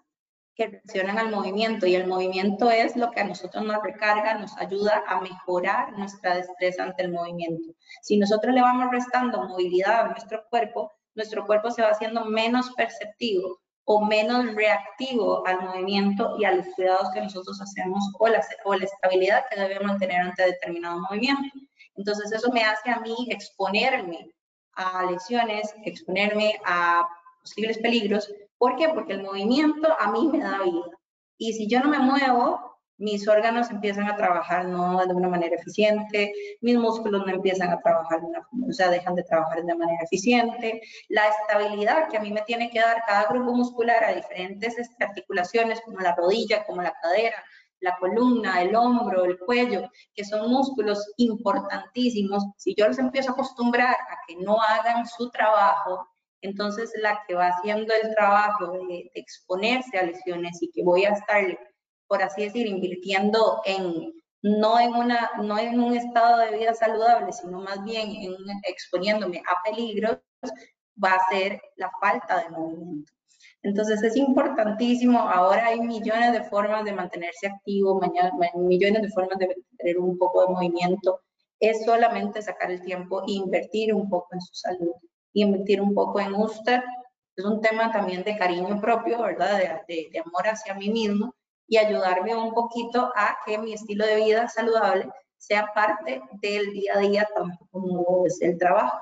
que 0.54 0.68
reaccionan 0.68 1.18
al 1.18 1.30
movimiento 1.30 1.86
y 1.86 1.94
el 1.94 2.06
movimiento 2.06 2.70
es 2.70 2.96
lo 2.96 3.10
que 3.10 3.20
a 3.20 3.24
nosotros 3.24 3.64
nos 3.64 3.82
recarga, 3.82 4.38
nos 4.38 4.56
ayuda 4.56 5.04
a 5.06 5.20
mejorar 5.20 5.96
nuestra 5.98 6.36
destreza 6.36 6.84
ante 6.84 7.02
el 7.02 7.12
movimiento. 7.12 7.74
Si 8.02 8.18
nosotros 8.18 8.54
le 8.54 8.62
vamos 8.62 8.90
restando 8.90 9.44
movilidad 9.44 10.00
a 10.00 10.08
nuestro 10.08 10.44
cuerpo, 10.48 10.92
nuestro 11.14 11.46
cuerpo 11.46 11.70
se 11.70 11.82
va 11.82 11.88
haciendo 11.88 12.24
menos 12.24 12.70
perceptivo 12.72 13.59
o 13.84 14.04
menos 14.04 14.54
reactivo 14.54 15.46
al 15.46 15.62
movimiento 15.62 16.36
y 16.38 16.44
a 16.44 16.52
los 16.52 16.66
cuidados 16.76 17.10
que 17.12 17.20
nosotros 17.20 17.60
hacemos 17.60 18.04
o 18.18 18.28
la, 18.28 18.44
o 18.64 18.74
la 18.74 18.84
estabilidad 18.84 19.44
que 19.50 19.60
debe 19.60 19.80
mantener 19.80 20.20
ante 20.20 20.44
determinado 20.44 21.00
movimiento. 21.00 21.58
Entonces 21.96 22.32
eso 22.32 22.50
me 22.52 22.62
hace 22.62 22.90
a 22.90 23.00
mí 23.00 23.14
exponerme 23.30 24.30
a 24.74 25.04
lesiones, 25.10 25.74
exponerme 25.84 26.60
a 26.64 27.06
posibles 27.40 27.78
peligros. 27.78 28.32
¿Por 28.58 28.76
qué? 28.76 28.88
Porque 28.90 29.14
el 29.14 29.22
movimiento 29.22 29.88
a 29.98 30.10
mí 30.10 30.28
me 30.28 30.38
da 30.38 30.62
vida. 30.62 30.84
Y 31.38 31.52
si 31.54 31.66
yo 31.66 31.80
no 31.80 31.88
me 31.88 31.98
muevo, 31.98 32.69
mis 33.00 33.26
órganos 33.26 33.70
empiezan 33.70 34.08
a 34.08 34.16
trabajar 34.16 34.66
no 34.66 35.04
de 35.06 35.14
una 35.14 35.28
manera 35.28 35.56
eficiente, 35.56 36.32
mis 36.60 36.76
músculos 36.76 37.24
no 37.26 37.32
empiezan 37.32 37.70
a 37.70 37.80
trabajar, 37.80 38.20
o 38.20 38.72
sea, 38.72 38.90
dejan 38.90 39.14
de 39.14 39.22
trabajar 39.22 39.64
de 39.64 39.74
manera 39.74 40.04
eficiente. 40.04 40.82
La 41.08 41.22
estabilidad 41.28 42.08
que 42.08 42.18
a 42.18 42.20
mí 42.20 42.30
me 42.30 42.42
tiene 42.42 42.70
que 42.70 42.80
dar 42.80 43.02
cada 43.06 43.24
grupo 43.30 43.54
muscular 43.54 44.04
a 44.04 44.12
diferentes 44.12 44.76
articulaciones, 45.00 45.80
como 45.80 45.98
la 46.00 46.14
rodilla, 46.14 46.64
como 46.66 46.82
la 46.82 46.92
cadera, 47.00 47.42
la 47.80 47.96
columna, 47.96 48.60
el 48.60 48.76
hombro, 48.76 49.24
el 49.24 49.38
cuello, 49.38 49.90
que 50.14 50.22
son 50.22 50.50
músculos 50.50 51.10
importantísimos, 51.16 52.44
si 52.58 52.74
yo 52.74 52.86
los 52.86 52.98
empiezo 52.98 53.30
a 53.30 53.32
acostumbrar 53.32 53.94
a 53.94 54.18
que 54.28 54.36
no 54.36 54.58
hagan 54.60 55.06
su 55.06 55.30
trabajo, 55.30 56.06
entonces 56.42 56.92
la 57.00 57.22
que 57.26 57.34
va 57.34 57.48
haciendo 57.48 57.94
el 57.94 58.14
trabajo 58.14 58.72
de, 58.72 58.78
de 58.86 59.10
exponerse 59.14 59.98
a 59.98 60.02
lesiones 60.02 60.62
y 60.62 60.70
que 60.70 60.82
voy 60.84 61.06
a 61.06 61.12
estar 61.12 61.42
por 62.10 62.24
así 62.24 62.42
decir, 62.42 62.66
invirtiendo 62.66 63.62
en 63.64 64.12
no 64.42 64.80
en, 64.80 64.94
una, 64.94 65.30
no 65.42 65.58
en 65.58 65.78
un 65.78 65.94
estado 65.94 66.38
de 66.38 66.58
vida 66.58 66.74
saludable, 66.74 67.32
sino 67.32 67.60
más 67.60 67.84
bien 67.84 68.10
en, 68.10 68.34
exponiéndome 68.66 69.38
a 69.46 69.62
peligros, 69.62 70.18
va 71.02 71.12
a 71.12 71.30
ser 71.30 71.62
la 71.76 71.88
falta 72.00 72.42
de 72.42 72.50
movimiento. 72.50 73.12
Entonces 73.62 74.02
es 74.02 74.16
importantísimo, 74.16 75.20
ahora 75.20 75.66
hay 75.66 75.80
millones 75.80 76.32
de 76.32 76.42
formas 76.42 76.84
de 76.84 76.94
mantenerse 76.94 77.46
activo, 77.46 78.00
millones 78.54 79.02
de 79.02 79.10
formas 79.10 79.38
de 79.38 79.54
tener 79.78 79.98
un 79.98 80.18
poco 80.18 80.40
de 80.40 80.52
movimiento, 80.52 81.20
es 81.60 81.84
solamente 81.84 82.42
sacar 82.42 82.72
el 82.72 82.82
tiempo 82.82 83.20
e 83.28 83.32
invertir 83.32 83.94
un 83.94 84.08
poco 84.08 84.30
en 84.32 84.40
su 84.40 84.54
salud, 84.54 84.94
y 85.32 85.42
invertir 85.42 85.80
un 85.80 85.94
poco 85.94 86.18
en 86.18 86.34
usted, 86.34 86.80
es 87.36 87.44
un 87.44 87.60
tema 87.60 87.92
también 87.92 88.24
de 88.24 88.36
cariño 88.36 88.80
propio, 88.80 89.22
¿verdad? 89.22 89.58
De, 89.86 90.08
de 90.10 90.18
amor 90.18 90.48
hacia 90.48 90.74
mí 90.74 90.88
mismo, 90.88 91.34
y 91.70 91.78
ayudarme 91.78 92.34
un 92.34 92.52
poquito 92.52 93.12
a 93.14 93.38
que 93.46 93.56
mi 93.56 93.72
estilo 93.72 94.04
de 94.04 94.16
vida 94.16 94.48
saludable 94.48 95.08
sea 95.38 95.72
parte 95.72 96.20
del 96.42 96.72
día 96.72 96.94
a 96.96 96.98
día, 96.98 97.28
tanto 97.32 97.64
como 97.70 98.26
es 98.26 98.42
el 98.42 98.58
trabajo. 98.58 98.98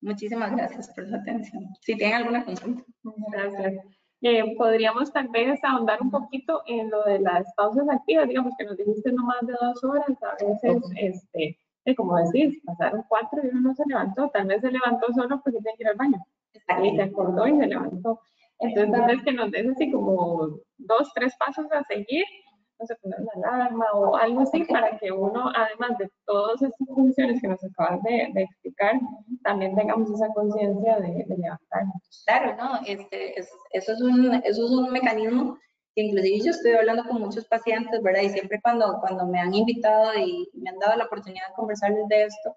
Muchísimas 0.00 0.50
gracias 0.50 0.88
por 0.94 1.06
su 1.06 1.14
atención. 1.14 1.68
Si 1.82 1.94
tienen 1.94 2.16
alguna 2.16 2.44
consulta. 2.44 2.82
Gracias. 3.30 3.84
Eh, 4.22 4.56
podríamos 4.56 5.12
tal 5.12 5.28
vez 5.28 5.60
ahondar 5.62 6.00
un 6.00 6.10
poquito 6.10 6.62
en 6.66 6.90
lo 6.90 7.04
de 7.04 7.18
las 7.18 7.52
pausas 7.54 7.86
activas, 7.90 8.28
digamos 8.28 8.54
que 8.56 8.64
nos 8.64 8.78
dijiste 8.78 9.12
no 9.12 9.24
más 9.24 9.40
de 9.42 9.52
dos 9.60 9.84
horas, 9.84 10.06
a 10.22 10.44
veces, 10.44 10.82
este, 10.96 11.58
eh, 11.84 11.94
como 11.94 12.16
decís, 12.16 12.62
pasaron 12.64 13.04
cuatro 13.08 13.42
y 13.44 13.48
uno 13.48 13.60
no 13.60 13.74
se 13.74 13.82
levantó, 13.86 14.30
tal 14.30 14.46
vez 14.46 14.60
se 14.62 14.70
levantó 14.70 15.12
solo 15.12 15.40
porque 15.42 15.60
tiene 15.60 15.76
que 15.76 15.82
ir 15.82 15.88
al 15.88 15.96
baño 15.96 16.24
y 16.82 16.96
se 16.96 17.02
acordó 17.02 17.46
y 17.46 17.56
se 17.58 17.66
levantó. 17.66 18.20
Entonces, 18.58 19.06
vez 19.06 19.22
que 19.24 19.32
nos 19.32 19.50
des 19.50 19.68
así 19.68 19.90
como 19.90 20.58
dos, 20.78 21.10
tres 21.14 21.34
pasos 21.36 21.66
a 21.72 21.82
seguir, 21.84 22.24
no 22.78 22.86
sé, 22.86 22.94
poner 23.02 23.18
una 23.20 23.50
alarma 23.50 23.86
o 23.94 24.16
algo 24.16 24.40
así 24.40 24.64
para 24.64 24.96
que 24.98 25.10
uno, 25.10 25.50
además 25.54 25.98
de 25.98 26.08
todas 26.24 26.62
estas 26.62 26.88
funciones 26.88 27.40
que 27.40 27.48
nos 27.48 27.62
acabas 27.64 28.02
de, 28.02 28.30
explicar, 28.34 29.00
también 29.42 29.74
tengamos 29.74 30.10
esa 30.10 30.28
conciencia 30.28 30.98
de, 31.00 31.24
de, 31.26 31.36
levantarnos. 31.36 32.24
Claro, 32.24 32.56
¿no? 32.56 32.80
Este, 32.86 33.38
es, 33.38 33.50
eso, 33.70 33.92
es 33.92 34.00
un, 34.00 34.34
eso 34.44 34.64
es 34.64 34.70
un 34.70 34.92
mecanismo 34.92 35.58
que 35.94 36.02
inclusive 36.02 36.44
yo 36.44 36.50
estoy 36.52 36.72
hablando 36.72 37.04
con 37.04 37.20
muchos 37.20 37.46
pacientes, 37.46 38.00
¿verdad? 38.02 38.22
Y 38.22 38.30
siempre 38.30 38.60
cuando, 38.62 38.98
cuando 39.00 39.26
me 39.26 39.40
han 39.40 39.54
invitado 39.54 40.14
y 40.14 40.48
me 40.54 40.70
han 40.70 40.78
dado 40.78 40.96
la 40.96 41.04
oportunidad 41.04 41.48
de 41.48 41.54
conversarles 41.54 42.08
de 42.08 42.22
esto, 42.24 42.56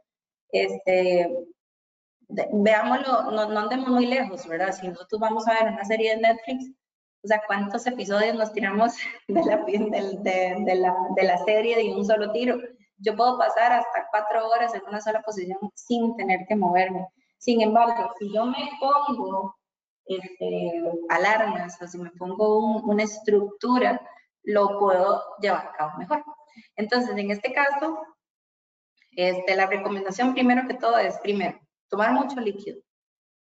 este, 0.52 1.48
veámoslo, 2.28 3.32
no, 3.32 3.50
no, 3.50 3.60
andemos 3.60 3.90
muy 3.90 4.06
lejos, 4.06 4.48
¿verdad? 4.48 4.74
Si 4.74 4.88
nosotros 4.88 5.20
vamos 5.20 5.48
a 5.48 5.54
ver 5.54 5.74
una 5.74 5.86
serie 5.86 6.16
de 6.16 6.22
Netflix, 6.22 6.72
o 7.24 7.28
sea, 7.28 7.42
¿cuántos 7.48 7.88
episodios 7.88 8.36
nos 8.36 8.54
tiramos 8.54 8.94
de 9.28 9.44
la, 9.44 9.58
de, 9.58 10.56
de, 10.60 10.76
la, 10.76 10.96
de 11.16 11.24
la 11.24 11.38
serie 11.40 11.78
de 11.78 11.96
un 11.96 12.06
solo 12.06 12.32
tiro? 12.32 12.58
Yo 12.98 13.16
puedo 13.16 13.38
pasar 13.38 13.74
hasta 13.74 14.08
cuatro 14.12 14.48
horas 14.48 14.74
en 14.74 14.82
una 14.88 15.02
sola 15.02 15.22
posición 15.22 15.58
sin 15.74 16.16
tener 16.16 16.46
que 16.48 16.56
moverme. 16.56 17.08
Sin 17.38 17.62
embargo, 17.62 18.14
si 18.18 18.34
yo 18.34 18.46
me 18.46 18.70
pongo 18.80 19.56
este, 20.06 20.84
alarmas 21.10 21.82
o 21.82 21.88
si 21.88 21.98
me 21.98 22.12
pongo 22.12 22.80
una 22.82 23.04
estructura, 23.04 24.00
lo 24.44 24.80
puedo 24.80 25.24
llevar 25.42 25.68
a 25.68 25.74
cabo 25.74 25.98
mejor. 25.98 26.24
Entonces, 26.76 27.18
en 27.18 27.32
este 27.32 27.52
caso, 27.54 28.00
este, 29.12 29.56
la 29.56 29.66
recomendación 29.66 30.34
primero 30.34 30.68
que 30.68 30.76
todo 30.76 30.98
es, 30.98 31.18
primero, 31.20 31.60
tomar 31.90 32.14
mucho 32.14 32.40
líquido. 32.40 32.80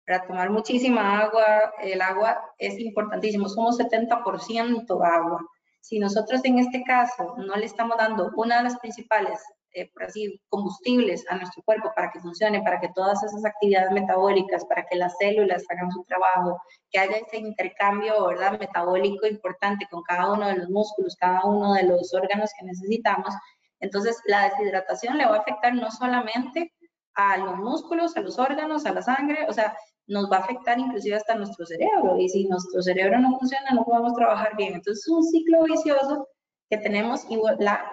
Para 0.06 0.26
tomar 0.26 0.50
muchísima 0.50 1.20
agua, 1.20 1.74
el 1.82 2.02
agua 2.02 2.42
es 2.58 2.80
importantísimo, 2.80 3.48
somos 3.48 3.80
70% 3.80 4.90
agua. 5.04 5.46
Si 5.80 6.00
nosotros 6.00 6.42
en 6.44 6.60
este 6.60 6.84
caso 6.84 7.36
no 7.38 7.56
le 7.56 7.66
estamos 7.66 7.98
dando 7.98 8.32
una 8.36 8.58
de 8.58 8.64
las 8.64 8.80
principales, 8.80 9.40
eh, 9.74 9.90
por 9.94 10.04
así, 10.04 10.42
combustibles 10.50 11.24
a 11.30 11.38
nuestro 11.38 11.64
cuerpo 11.64 11.92
para 11.96 12.12
que 12.12 12.20
funcione, 12.20 12.62
para 12.62 12.80
que 12.82 12.90
todas 12.94 13.24
esas 13.24 13.46
actividades 13.46 13.92
metabólicas, 13.92 14.66
para 14.66 14.86
que 14.86 14.98
las 14.98 15.16
células 15.18 15.64
hagan 15.70 15.92
su 15.92 16.04
trabajo, 16.04 16.62
que 16.90 17.00
haya 17.00 17.18
ese 17.18 17.38
intercambio, 17.38 18.28
¿verdad?, 18.28 18.60
metabólico 18.60 19.26
importante 19.28 19.88
con 19.90 20.04
cada 20.04 20.34
uno 20.34 20.48
de 20.48 20.58
los 20.58 20.70
músculos, 20.70 21.16
cada 21.16 21.46
uno 21.46 21.74
de 21.74 21.84
los 21.84 22.14
órganos 22.14 22.52
que 22.60 22.66
necesitamos, 22.66 23.34
entonces 23.80 24.18
la 24.26 24.50
deshidratación 24.50 25.18
le 25.18 25.26
va 25.26 25.38
a 25.38 25.40
afectar 25.40 25.74
no 25.74 25.90
solamente 25.90 26.74
a 27.16 27.38
los 27.38 27.58
músculos, 27.58 28.16
a 28.16 28.22
los 28.22 28.40
órganos, 28.40 28.86
a 28.86 28.94
la 28.94 29.02
sangre, 29.02 29.46
o 29.50 29.54
sea, 29.54 29.76
nos 30.08 30.32
va 30.32 30.38
a 30.38 30.40
afectar 30.42 30.80
inclusive 30.80 31.16
hasta 31.16 31.36
nuestro 31.36 31.66
cerebro 31.66 32.18
y 32.18 32.28
si 32.30 32.46
nuestro 32.46 32.82
cerebro 32.82 33.20
no 33.20 33.38
funciona 33.38 33.72
no 33.74 33.84
podemos 33.84 34.14
trabajar 34.14 34.56
bien. 34.58 34.74
Entonces 34.74 35.04
es 35.06 35.10
un 35.12 35.24
ciclo 35.24 35.64
vicioso 35.64 36.28
que 36.70 36.78
tenemos 36.78 37.26
y 37.30 37.40
la, 37.60 37.86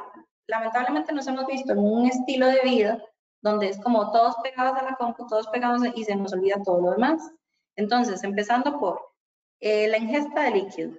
lamentablemente 0.47 1.13
nos 1.13 1.27
hemos 1.27 1.47
visto 1.47 1.73
en 1.73 1.79
un 1.79 2.07
estilo 2.07 2.47
de 2.47 2.61
vida 2.63 3.03
donde 3.41 3.69
es 3.69 3.79
como 3.81 4.11
todos 4.11 4.35
pegados 4.43 4.77
a 4.79 4.83
la 4.83 4.97
compu, 4.97 5.27
todos 5.27 5.49
pegados 5.49 5.83
y 5.95 6.05
se 6.05 6.17
nos 6.17 6.33
olvida 6.33 6.63
todo 6.65 6.81
lo 6.81 6.91
demás. 6.93 7.23
Entonces, 7.77 8.25
empezando 8.25 8.79
por 8.81 9.01
eh, 9.61 9.87
la 9.89 9.99
ingesta 9.99 10.43
de 10.43 10.51
líquido, 10.51 10.93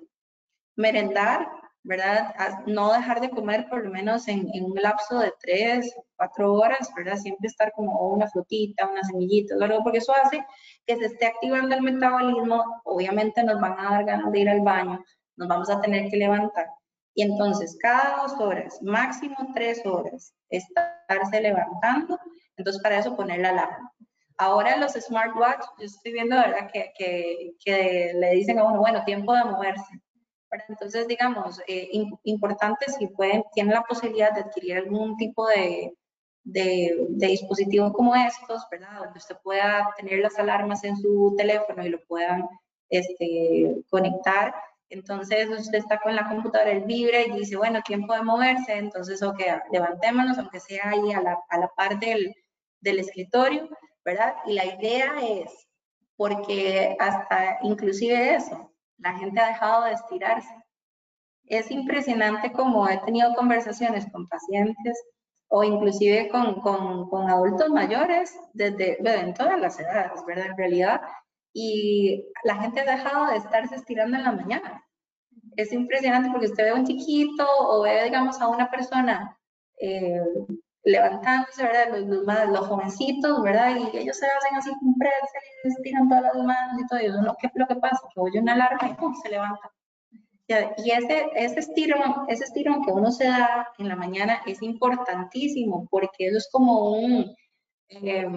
merendar 0.77 1.51
¿verdad? 1.83 2.33
No 2.65 2.91
dejar 2.91 3.21
de 3.21 3.29
comer 3.29 3.67
por 3.69 3.83
lo 3.83 3.89
menos 3.89 4.27
en, 4.27 4.49
un 4.61 4.75
lapso 4.75 5.19
de 5.19 5.33
tres, 5.39 5.95
cuatro 6.17 6.53
horas, 6.53 6.91
¿verdad? 6.95 7.17
Siempre 7.17 7.47
estar 7.47 7.71
como 7.73 8.09
una 8.09 8.27
frutita, 8.27 8.87
una 8.87 9.03
semillita, 9.03 9.55
algo, 9.59 9.83
porque 9.83 9.99
eso 9.99 10.13
hace 10.23 10.45
que 10.85 10.97
se 10.97 11.05
esté 11.05 11.27
activando 11.27 11.75
el 11.75 11.81
metabolismo, 11.81 12.81
obviamente 12.83 13.43
nos 13.43 13.59
van 13.61 13.79
a 13.79 13.91
dar 13.91 14.05
ganas 14.05 14.31
de 14.31 14.39
ir 14.39 14.49
al 14.49 14.61
baño, 14.61 15.03
nos 15.37 15.47
vamos 15.47 15.69
a 15.69 15.79
tener 15.81 16.09
que 16.09 16.17
levantar. 16.17 16.67
Y 17.15 17.23
entonces, 17.23 17.77
cada 17.81 18.21
dos 18.21 18.33
horas, 18.39 18.79
máximo 18.81 19.35
tres 19.53 19.85
horas, 19.85 20.33
estarse 20.49 21.41
levantando, 21.41 22.19
entonces 22.57 22.81
para 22.81 22.99
eso 22.99 23.15
poner 23.15 23.39
la 23.39 23.49
alarma. 23.49 23.91
Ahora 24.37 24.77
los 24.77 24.93
smartwatch, 24.93 25.65
yo 25.79 25.85
estoy 25.85 26.13
viendo, 26.13 26.35
¿verdad? 26.35 26.69
Que, 26.71 26.91
que, 26.97 27.51
que 27.63 28.13
le 28.15 28.31
dicen 28.31 28.59
a 28.59 28.63
uno, 28.63 28.79
bueno, 28.79 29.03
tiempo 29.03 29.33
de 29.33 29.43
moverse 29.43 30.01
entonces, 30.67 31.07
digamos, 31.07 31.61
eh, 31.67 31.89
importante 32.23 32.85
si 32.91 33.07
pueden, 33.07 33.43
tienen 33.53 33.73
la 33.73 33.83
posibilidad 33.83 34.33
de 34.33 34.41
adquirir 34.41 34.77
algún 34.77 35.15
tipo 35.17 35.47
de, 35.47 35.93
de, 36.43 37.27
dispositivo 37.27 37.93
como 37.93 38.15
estos, 38.15 38.65
¿verdad? 38.71 38.99
Donde 38.99 39.19
usted 39.19 39.35
pueda 39.43 39.93
tener 39.97 40.19
las 40.19 40.37
alarmas 40.39 40.83
en 40.83 40.97
su 40.97 41.35
teléfono 41.37 41.85
y 41.85 41.89
lo 41.89 41.99
puedan 42.07 42.47
este, 42.89 43.83
conectar. 43.89 44.53
Entonces, 44.89 45.47
usted 45.49 45.77
está 45.77 45.99
con 45.99 46.15
la 46.15 46.27
computadora, 46.27 46.71
el 46.71 46.83
vibre 46.83 47.27
y 47.27 47.39
dice, 47.39 47.55
bueno, 47.55 47.81
tiempo 47.83 48.13
de 48.15 48.23
moverse, 48.23 48.73
entonces, 48.73 49.21
ok, 49.21 49.39
levantémonos, 49.71 50.39
aunque 50.39 50.59
sea 50.59 50.89
ahí 50.89 51.11
a 51.13 51.21
la, 51.21 51.37
a 51.49 51.57
la 51.59 51.67
par 51.69 51.99
del, 51.99 52.33
del 52.81 52.99
escritorio, 52.99 53.69
¿verdad? 54.03 54.33
Y 54.47 54.53
la 54.53 54.65
idea 54.65 55.13
es, 55.21 55.67
porque 56.15 56.95
hasta 56.99 57.59
inclusive 57.61 58.35
eso, 58.35 58.73
la 58.99 59.13
gente 59.17 59.39
ha 59.39 59.47
dejado 59.47 59.85
de 59.85 59.93
estirarse. 59.93 60.53
Es 61.45 61.71
impresionante 61.71 62.51
como 62.51 62.87
he 62.87 62.97
tenido 62.99 63.33
conversaciones 63.33 64.05
con 64.11 64.27
pacientes 64.27 65.01
o 65.49 65.63
inclusive 65.63 66.29
con, 66.29 66.61
con, 66.61 67.29
adultos 67.29 67.69
mayores 67.69 68.37
desde, 68.53 68.97
en 69.19 69.33
todas 69.33 69.59
las 69.59 69.79
edades, 69.79 70.23
¿verdad? 70.27 70.47
En 70.47 70.57
realidad, 70.57 71.01
y 71.53 72.23
la 72.43 72.55
gente 72.55 72.81
ha 72.81 72.95
dejado 72.95 73.31
de 73.31 73.37
estarse 73.37 73.75
estirando 73.75 74.17
en 74.17 74.23
la 74.23 74.31
mañana. 74.31 74.85
Es 75.55 75.73
impresionante 75.73 76.29
porque 76.29 76.45
usted 76.45 76.65
ve 76.65 76.69
a 76.69 76.75
un 76.75 76.85
chiquito 76.85 77.45
o 77.59 77.81
ve, 77.81 78.03
digamos, 78.03 78.39
a 78.39 78.47
una 78.47 78.69
persona 78.69 79.35
eh, 79.79 80.21
levantándose, 80.83 81.63
¿verdad? 81.63 81.89
Los, 81.91 82.01
los, 82.05 82.49
los, 82.49 82.67
jovencitos, 82.67 83.41
¿verdad? 83.43 83.75
Y 83.75 83.97
ellos 83.97 84.17
se 84.17 84.25
hacen 84.25 84.55
así 84.55 84.69
con 84.71 84.95
y 85.63 85.71
se 85.71 85.81
tiran 85.81 86.07
todas 86.07 86.23
las 86.23 86.35
manos 86.35 86.81
y 86.81 86.87
todo. 86.87 86.99
Y 87.01 87.07
uno, 87.09 87.35
¿qué 87.39 87.47
es 87.47 87.53
lo 87.55 87.67
que 87.67 87.75
pasa? 87.75 87.99
Que 88.13 88.19
oye 88.19 88.39
una 88.39 88.53
alarma 88.53 88.89
y 88.89 88.93
¡pum! 88.95 89.13
se 89.21 89.29
levanta. 89.29 89.71
Y 90.77 90.91
ese, 90.91 91.27
ese, 91.35 91.59
estirón, 91.59 92.25
ese 92.27 92.43
estirón 92.45 92.83
que 92.83 92.91
uno 92.91 93.11
se 93.11 93.25
da 93.25 93.67
en 93.77 93.87
la 93.87 93.95
mañana 93.95 94.41
es 94.47 94.63
importantísimo 94.63 95.87
porque 95.91 96.27
eso 96.27 96.37
es 96.37 96.49
como 96.51 96.89
un, 96.89 97.35
eh, 97.89 98.27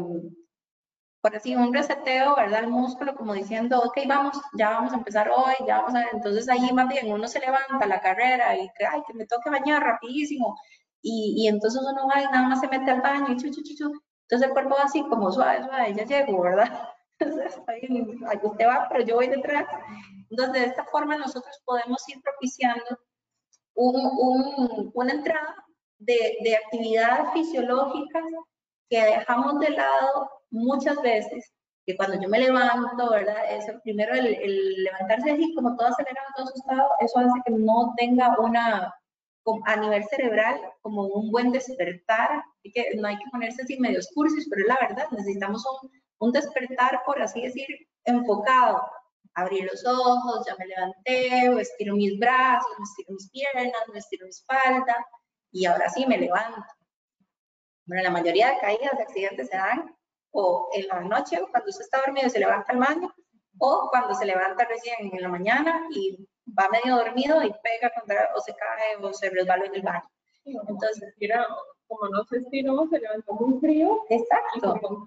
por 1.22 1.34
así, 1.34 1.54
un 1.54 1.72
reseteo, 1.72 2.36
¿verdad? 2.36 2.64
El 2.64 2.68
músculo 2.68 3.14
como 3.14 3.32
diciendo, 3.32 3.80
ok, 3.80 3.96
vamos, 4.06 4.38
ya 4.58 4.70
vamos 4.70 4.92
a 4.92 4.96
empezar 4.96 5.30
hoy, 5.30 5.54
ya 5.66 5.78
vamos 5.78 5.94
a. 5.94 6.04
Entonces 6.12 6.48
ahí 6.48 6.70
más 6.72 6.88
bien 6.88 7.10
uno 7.10 7.28
se 7.28 7.40
levanta 7.40 7.86
la 7.86 8.00
carrera 8.00 8.56
y 8.56 8.68
ay, 8.86 9.02
que 9.06 9.14
me 9.14 9.26
toque 9.26 9.48
bañar 9.48 9.82
rapidísimo. 9.82 10.58
Y, 11.02 11.34
y 11.36 11.48
entonces 11.48 11.82
uno 11.82 12.06
va 12.06 12.22
y 12.22 12.24
nada 12.26 12.48
más 12.48 12.60
se 12.60 12.68
mete 12.68 12.90
al 12.90 13.02
baño 13.02 13.32
y 13.32 13.36
chu. 13.36 13.92
Entonces 14.32 14.48
el 14.48 14.52
cuerpo 14.54 14.76
va 14.76 14.84
así 14.84 15.02
como 15.08 15.30
suave, 15.30 15.64
suave, 15.64 15.94
ya 15.94 16.04
llego, 16.04 16.40
¿verdad? 16.40 16.88
Entonces 17.18 17.60
ahí, 17.66 18.40
usted 18.42 18.66
va, 18.66 18.88
pero 18.90 19.04
yo 19.04 19.16
voy 19.16 19.28
detrás. 19.28 19.66
Entonces, 20.30 20.62
de 20.62 20.68
esta 20.68 20.84
forma 20.86 21.16
nosotros 21.18 21.60
podemos 21.66 22.02
ir 22.08 22.20
propiciando 22.22 22.98
un, 23.74 24.90
una 24.94 25.12
entrada 25.12 25.54
de, 25.98 26.38
de, 26.42 26.56
actividades 26.56 27.32
fisiológicas 27.32 28.24
que 28.88 29.04
dejamos 29.04 29.60
de 29.60 29.70
lado 29.70 30.30
muchas 30.50 31.00
veces, 31.02 31.52
que 31.86 31.96
cuando 31.96 32.20
yo 32.20 32.28
me 32.28 32.40
levanto, 32.40 33.10
¿verdad? 33.10 33.44
Eso, 33.50 33.78
primero 33.82 34.14
el, 34.14 34.26
el 34.26 34.84
levantarse 34.84 35.32
así, 35.32 35.54
como 35.54 35.76
todo 35.76 35.88
acelerado, 35.88 36.26
todo 36.34 36.46
asustado, 36.46 36.88
eso 37.00 37.18
hace 37.18 37.42
que 37.44 37.52
no 37.52 37.92
tenga 37.96 38.36
una, 38.38 38.94
a 39.66 39.76
nivel 39.76 40.04
cerebral, 40.04 40.60
como 40.82 41.06
un 41.06 41.30
buen 41.30 41.50
despertar, 41.52 42.44
que 42.62 42.90
no 42.96 43.08
hay 43.08 43.16
que 43.16 43.30
ponerse 43.30 43.62
así 43.62 43.78
medio 43.78 44.00
cursis, 44.14 44.48
pero 44.48 44.66
la 44.66 44.78
verdad, 44.80 45.08
necesitamos 45.10 45.64
un, 45.82 45.90
un 46.18 46.32
despertar, 46.32 47.02
por 47.04 47.20
así 47.20 47.42
decir, 47.42 47.66
enfocado 48.04 48.82
abrí 49.34 49.62
los 49.62 49.84
ojos, 49.86 50.44
ya 50.46 50.56
me 50.56 50.66
levanté, 50.66 51.60
estiro 51.60 51.94
mis 51.94 52.18
brazos, 52.18 52.70
me 52.78 52.84
estiro 52.84 53.12
mis 53.12 53.30
piernas, 53.30 53.82
me 53.92 53.98
estiro 53.98 54.26
mi 54.26 54.30
espalda 54.30 55.06
y 55.50 55.64
ahora 55.66 55.88
sí 55.88 56.06
me 56.06 56.18
levanto. 56.18 56.62
Bueno, 57.86 58.02
la 58.04 58.10
mayoría 58.10 58.50
de 58.50 58.58
caídas, 58.58 58.96
de 58.96 59.02
accidentes 59.02 59.48
se 59.48 59.56
dan 59.56 59.96
o 60.30 60.68
en 60.74 60.86
la 60.88 61.00
noche, 61.00 61.40
cuando 61.50 61.68
usted 61.68 61.84
está 61.84 62.00
dormido 62.06 62.28
se 62.30 62.38
levanta 62.38 62.72
al 62.72 62.78
baño, 62.78 63.14
o 63.58 63.88
cuando 63.90 64.14
se 64.14 64.24
levanta 64.24 64.64
recién 64.64 65.10
en 65.12 65.22
la 65.22 65.28
mañana 65.28 65.86
y 65.90 66.26
va 66.58 66.68
medio 66.70 66.96
dormido 66.96 67.42
y 67.42 67.52
pega 67.62 67.90
contra, 67.98 68.30
o 68.34 68.40
se 68.40 68.54
cae 68.54 68.96
o 69.02 69.12
se 69.12 69.30
resbala 69.30 69.66
en 69.66 69.74
el 69.74 69.82
baño. 69.82 70.08
Entonces, 70.44 71.14
como 71.86 72.08
no 72.08 72.24
se 72.24 72.38
estiró, 72.38 72.86
se 72.90 72.98
levantó 72.98 73.32
muy 73.34 73.60
frío. 73.60 74.04
Exacto. 74.08 75.04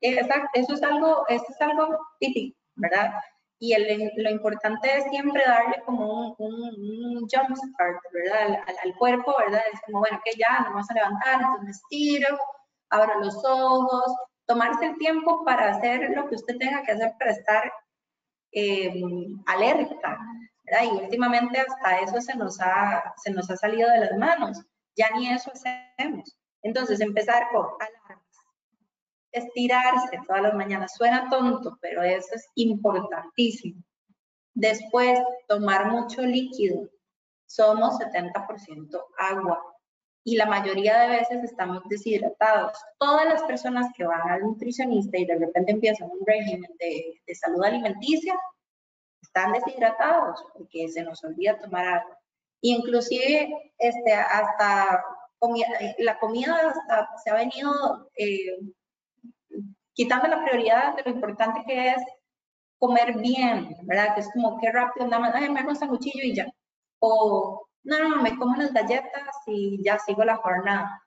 Exacto. 0.00 0.48
Eso 0.54 0.74
es 0.74 0.82
algo, 0.82 1.24
eso 1.28 1.44
es 1.48 1.60
algo 1.60 1.98
típico, 2.18 2.56
¿verdad? 2.76 3.12
y 3.58 3.72
el, 3.72 4.12
lo 4.16 4.30
importante 4.30 4.96
es 4.96 5.04
siempre 5.10 5.42
darle 5.46 5.82
como 5.86 6.34
un, 6.38 6.54
un, 6.58 7.20
jump 7.20 7.56
start, 7.56 7.98
¿verdad? 8.12 8.62
Al, 8.84 8.94
cuerpo, 8.96 9.34
¿verdad? 9.38 9.62
Es 9.72 9.80
como, 9.86 10.00
bueno, 10.00 10.20
que 10.24 10.32
ya 10.38 10.60
nos 10.60 10.74
vamos 10.74 10.90
a 10.90 10.94
levantar, 10.94 11.34
entonces 11.40 11.64
me 11.64 11.70
estiro, 11.70 12.38
abro 12.90 13.20
los 13.20 13.42
ojos, 13.44 14.14
tomarse 14.46 14.86
el 14.86 14.98
tiempo 14.98 15.44
para 15.44 15.70
hacer 15.70 16.10
lo 16.10 16.28
que 16.28 16.34
usted 16.34 16.58
tenga 16.58 16.82
que 16.82 16.92
hacer 16.92 17.12
para 17.18 17.30
estar 17.30 17.72
eh, 18.52 18.92
alerta, 19.46 20.18
Y 20.66 21.02
últimamente 21.02 21.60
hasta 21.60 22.00
eso 22.00 22.20
se 22.20 22.36
nos, 22.36 22.60
ha, 22.60 23.14
se 23.22 23.30
nos 23.32 23.50
ha 23.50 23.56
salido 23.56 23.88
de 23.90 24.00
las 24.00 24.18
manos, 24.18 24.62
ya 24.96 25.10
ni 25.14 25.28
eso 25.28 25.52
hacemos. 25.52 26.36
Entonces, 26.62 27.00
empezar 27.00 27.44
con 27.52 27.66
alarma 27.78 28.24
estirarse 29.34 30.18
todas 30.26 30.42
las 30.42 30.54
mañanas. 30.54 30.94
Suena 30.94 31.28
tonto, 31.28 31.76
pero 31.80 32.02
eso 32.02 32.34
es 32.34 32.48
importantísimo. 32.54 33.82
Después, 34.54 35.18
tomar 35.48 35.90
mucho 35.90 36.22
líquido. 36.22 36.88
Somos 37.46 37.98
70% 37.98 39.04
agua 39.18 39.62
y 40.24 40.36
la 40.36 40.46
mayoría 40.46 41.00
de 41.00 41.18
veces 41.18 41.44
estamos 41.44 41.82
deshidratados. 41.88 42.78
Todas 42.98 43.26
las 43.26 43.42
personas 43.42 43.92
que 43.94 44.06
van 44.06 44.28
al 44.30 44.42
nutricionista 44.42 45.18
y 45.18 45.26
de 45.26 45.38
repente 45.38 45.72
empiezan 45.72 46.10
un 46.10 46.24
régimen 46.24 46.70
de, 46.78 47.20
de 47.26 47.34
salud 47.34 47.62
alimenticia, 47.62 48.34
están 49.24 49.52
deshidratados 49.52 50.44
porque 50.52 50.88
se 50.88 51.02
nos 51.02 51.22
olvida 51.24 51.58
tomar 51.58 51.86
agua. 51.86 52.18
inclusive 52.60 53.72
este, 53.78 54.12
hasta 54.12 55.04
la 55.98 56.18
comida 56.18 56.70
hasta 56.70 57.08
se 57.22 57.30
ha 57.30 57.34
venido 57.34 58.08
eh, 58.16 58.58
quitando 59.92 60.28
la 60.28 60.42
prioridad 60.44 60.96
de 60.96 61.02
lo 61.02 61.10
importante 61.10 61.62
que 61.66 61.88
es 61.90 62.02
comer 62.78 63.16
bien, 63.18 63.76
¿verdad? 63.82 64.14
Que 64.14 64.20
es 64.20 64.30
como 64.32 64.58
qué 64.60 64.70
rápido, 64.70 65.06
nada 65.06 65.20
más, 65.20 65.34
ay, 65.34 65.50
me 65.50 65.60
hago 65.60 65.70
un 65.70 65.76
sanguchillo 65.76 66.22
y 66.22 66.34
ya. 66.34 66.46
O, 66.98 67.66
no, 67.84 67.98
no, 68.08 68.22
me 68.22 68.36
como 68.36 68.54
unas 68.54 68.72
galletas 68.72 69.36
y 69.46 69.82
ya 69.82 69.98
sigo 69.98 70.24
la 70.24 70.36
jornada. 70.36 71.02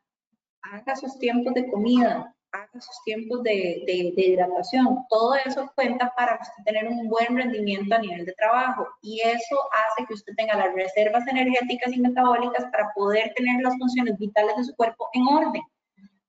Haga 0.61 0.95
sus 0.95 1.18
tiempos 1.20 1.53
de 1.53 1.70
comida, 1.70 2.34
haga 2.57 2.81
sus 2.81 3.03
tiempos 3.05 3.43
de, 3.43 3.83
de, 3.85 4.13
de, 4.15 4.21
hidratación. 4.21 5.05
Todo 5.09 5.35
eso 5.35 5.71
cuenta 5.75 6.11
para 6.15 6.39
usted 6.41 6.63
tener 6.65 6.87
un 6.87 7.07
buen 7.07 7.35
rendimiento 7.35 7.95
a 7.95 7.99
nivel 7.99 8.25
de 8.25 8.33
trabajo 8.33 8.87
y 9.01 9.21
eso 9.21 9.57
hace 9.71 10.05
que 10.07 10.13
usted 10.13 10.33
tenga 10.35 10.55
las 10.55 10.73
reservas 10.73 11.27
energéticas 11.27 11.93
y 11.93 11.99
metabólicas 11.99 12.65
para 12.71 12.91
poder 12.93 13.33
tener 13.35 13.61
las 13.61 13.77
funciones 13.77 14.17
vitales 14.17 14.55
de 14.57 14.63
su 14.65 14.75
cuerpo 14.75 15.09
en 15.13 15.27
orden. 15.27 15.61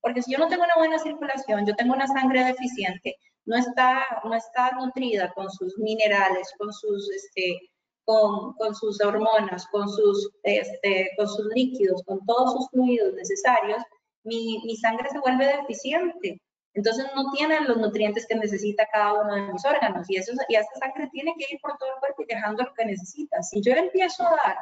Porque 0.01 0.21
si 0.21 0.31
yo 0.31 0.37
no 0.37 0.47
tengo 0.47 0.63
una 0.63 0.75
buena 0.77 0.99
circulación, 0.99 1.65
yo 1.65 1.75
tengo 1.75 1.93
una 1.93 2.07
sangre 2.07 2.43
deficiente, 2.45 3.17
no 3.45 3.57
está, 3.57 4.05
no 4.23 4.33
está 4.33 4.71
nutrida 4.71 5.31
con 5.33 5.49
sus 5.49 5.77
minerales, 5.77 6.53
con 6.57 6.71
sus, 6.71 7.09
este, 7.11 7.59
con, 8.05 8.53
con 8.53 8.75
sus 8.75 9.01
hormonas, 9.01 9.67
con 9.67 9.89
sus, 9.89 10.31
este, 10.43 11.09
con 11.17 11.27
sus 11.27 11.45
líquidos, 11.53 12.01
con 12.05 12.25
todos 12.25 12.53
sus 12.53 12.69
fluidos 12.69 13.13
necesarios, 13.13 13.83
mi, 14.29 14.75
sangre 14.77 15.09
se 15.09 15.19
vuelve 15.19 15.57
deficiente. 15.57 16.41
Entonces 16.73 17.07
no 17.15 17.31
tiene 17.31 17.61
los 17.61 17.77
nutrientes 17.77 18.27
que 18.27 18.35
necesita 18.35 18.87
cada 18.93 19.13
uno 19.13 19.33
de 19.33 19.53
mis 19.53 19.65
órganos 19.65 20.09
y, 20.09 20.17
eso, 20.17 20.31
y 20.47 20.55
esa 20.55 20.69
sangre 20.79 21.09
tiene 21.11 21.33
que 21.37 21.53
ir 21.53 21.59
por 21.61 21.77
todo 21.77 21.89
el 21.89 21.99
cuerpo 21.99 22.21
y 22.21 22.33
dejando 22.33 22.63
lo 22.63 22.73
que 22.73 22.85
necesita. 22.85 23.41
Si 23.41 23.61
yo 23.61 23.73
empiezo 23.73 24.25
a 24.27 24.31
dar 24.31 24.57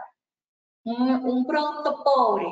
un, 0.83 1.45
producto 1.45 2.01
pobre, 2.03 2.47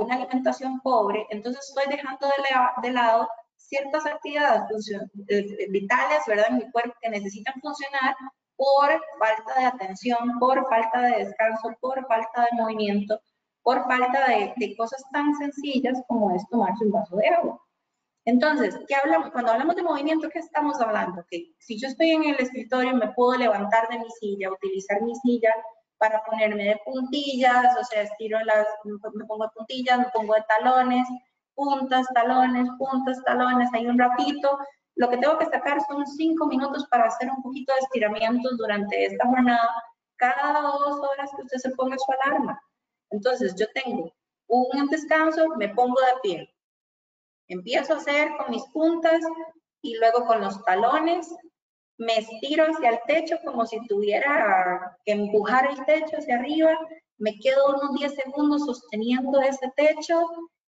una 0.00 0.14
alimentación 0.14 0.80
pobre, 0.80 1.26
entonces 1.30 1.68
estoy 1.68 1.94
dejando 1.94 2.26
de, 2.26 2.88
de 2.88 2.92
lado 2.92 3.28
ciertas 3.56 4.06
actividades 4.06 4.90
eh, 5.28 5.66
vitales, 5.70 6.22
¿verdad? 6.26 6.46
En 6.48 6.56
mi 6.56 6.70
cuerpo 6.70 6.94
que 7.00 7.10
necesitan 7.10 7.54
funcionar 7.60 8.14
por 8.56 8.88
falta 9.18 9.60
de 9.60 9.66
atención, 9.66 10.38
por 10.38 10.68
falta 10.68 11.00
de 11.00 11.24
descanso, 11.24 11.70
por 11.80 12.06
falta 12.06 12.42
de 12.42 12.56
movimiento, 12.56 13.20
por 13.62 13.84
falta 13.84 14.26
de, 14.26 14.74
cosas 14.76 15.02
tan 15.12 15.34
sencillas 15.34 16.02
como 16.08 16.34
es 16.34 16.46
tomarse 16.48 16.84
un 16.84 16.92
vaso 16.92 17.16
de 17.16 17.28
agua. 17.28 17.60
Entonces, 18.24 18.78
¿qué 18.86 18.94
hablamos? 18.94 19.30
Cuando 19.30 19.52
hablamos 19.52 19.74
de 19.74 19.82
movimiento, 19.82 20.28
¿qué 20.28 20.38
estamos 20.38 20.80
hablando? 20.80 21.24
Que 21.28 21.52
si 21.58 21.80
yo 21.80 21.88
estoy 21.88 22.10
en 22.10 22.24
el 22.24 22.36
escritorio, 22.38 22.94
me 22.94 23.12
puedo 23.12 23.36
levantar 23.36 23.88
de 23.88 23.98
mi 23.98 24.10
silla, 24.20 24.52
utilizar 24.52 25.02
mi 25.02 25.14
silla 25.16 25.52
para 25.98 26.22
ponerme 26.24 26.64
de 26.64 26.80
puntillas, 26.84 27.76
o 27.80 27.84
sea, 27.84 28.02
estiro 28.02 28.38
las, 28.44 28.66
me 28.84 29.24
pongo 29.24 29.44
de 29.44 29.50
puntillas, 29.54 29.98
me 29.98 30.10
pongo 30.12 30.34
de 30.34 30.44
talones, 30.48 31.06
puntas, 31.54 32.06
talones, 32.14 32.68
puntas, 32.78 33.22
talones, 33.24 33.68
hay 33.72 33.86
un 33.86 33.98
ratito. 33.98 34.58
Lo 34.96 35.08
que 35.08 35.18
tengo 35.18 35.38
que 35.38 35.46
sacar 35.46 35.80
son 35.86 36.06
cinco 36.06 36.46
minutos 36.46 36.86
para 36.90 37.04
hacer 37.04 37.30
un 37.30 37.42
poquito 37.42 37.72
de 37.72 37.80
estiramientos 37.80 38.56
durante 38.58 39.04
esta 39.04 39.26
jornada, 39.26 39.68
cada 40.16 40.60
dos 40.60 41.00
horas 41.00 41.30
que 41.36 41.42
usted 41.42 41.58
se 41.58 41.70
ponga 41.70 41.96
su 41.98 42.12
alarma. 42.12 42.60
Entonces, 43.12 43.54
yo 43.56 43.66
tengo 43.74 44.12
un 44.48 44.88
descanso, 44.88 45.48
me 45.56 45.68
pongo 45.68 46.00
de 46.00 46.20
pie. 46.22 46.54
Empiezo 47.48 47.94
a 47.94 47.98
hacer 47.98 48.30
con 48.38 48.50
mis 48.50 48.64
puntas 48.72 49.22
y 49.82 49.96
luego 49.98 50.26
con 50.26 50.40
los 50.40 50.62
talones 50.64 51.28
me 51.98 52.18
estiro 52.18 52.64
hacia 52.64 52.90
el 52.90 53.00
techo 53.06 53.36
como 53.44 53.66
si 53.66 53.84
tuviera 53.86 54.96
que 55.04 55.12
empujar 55.12 55.70
el 55.70 55.84
techo 55.84 56.16
hacia 56.16 56.36
arriba, 56.36 56.76
me 57.18 57.38
quedo 57.38 57.76
unos 57.76 57.94
10 57.94 58.14
segundos 58.14 58.64
sosteniendo 58.64 59.40
ese 59.40 59.70
techo 59.76 60.20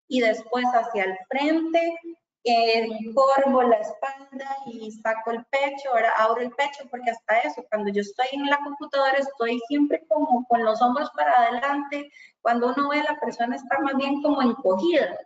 y 0.09 0.21
después 0.21 0.65
hacia 0.67 1.05
el 1.05 1.17
frente, 1.29 1.99
eh, 2.45 2.89
la 3.69 3.77
espalda 3.77 4.57
y 4.67 4.91
saco 4.93 5.31
el 5.31 5.45
pecho, 5.47 5.91
ahora 5.91 6.13
abro 6.19 6.43
el 6.43 6.51
pecho 6.51 6.85
porque 6.91 7.11
hasta 7.11 7.39
eso, 7.39 7.65
cuando 7.71 7.91
yo 7.91 8.03
estoy 8.03 8.27
en 8.33 8.47
la 8.51 8.59
computadora 8.59 9.17
estoy 9.19 9.61
siempre 9.69 10.05
como 10.09 10.45
con 10.47 10.65
los 10.65 10.81
hombros 10.83 11.11
para 11.17 11.33
adelante, 11.33 12.11
cuando 12.43 12.69
uno 12.69 12.91
ve 12.91 13.01
a 13.01 13.13
la 13.13 13.21
persona 13.21 13.57
está 13.57 13.79
más 13.81 13.97
bien 13.97 14.21
como 14.23 14.43
encogida 14.43 15.19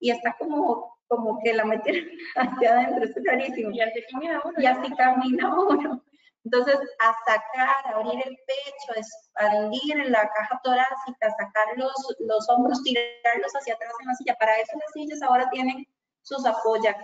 y 0.00 0.10
está 0.10 0.36
como 0.38 0.96
como 1.08 1.38
que 1.42 1.54
la 1.54 1.64
metieron 1.64 2.08
hacia 2.36 2.72
adentro, 2.72 3.04
es 3.04 3.14
rarísimo. 3.24 3.70
Y 3.70 3.80
así 3.80 4.02
camina 4.10 4.42
uno. 4.44 4.54
Y 4.58 4.66
así 4.66 4.94
camina 4.96 5.54
uno. 5.54 6.02
Entonces, 6.44 6.78
a 7.00 7.14
sacar, 7.26 7.94
abrir 7.94 8.22
el 8.24 8.36
pecho, 8.46 8.94
expandir 8.96 10.10
la 10.10 10.28
caja 10.30 10.60
torácica, 10.62 11.30
sacar 11.30 11.76
los, 11.76 11.92
los 12.20 12.48
hombros, 12.48 12.82
tirarlos 12.84 13.52
hacia 13.52 13.74
atrás 13.74 13.92
en 14.00 14.06
la 14.06 14.14
silla. 14.14 14.36
Para 14.38 14.56
eso 14.56 14.72
las 14.78 14.92
sillas 14.92 15.22
ahora 15.22 15.48
tienen 15.50 15.86
sus 16.26 16.44
apoya, 16.44 16.96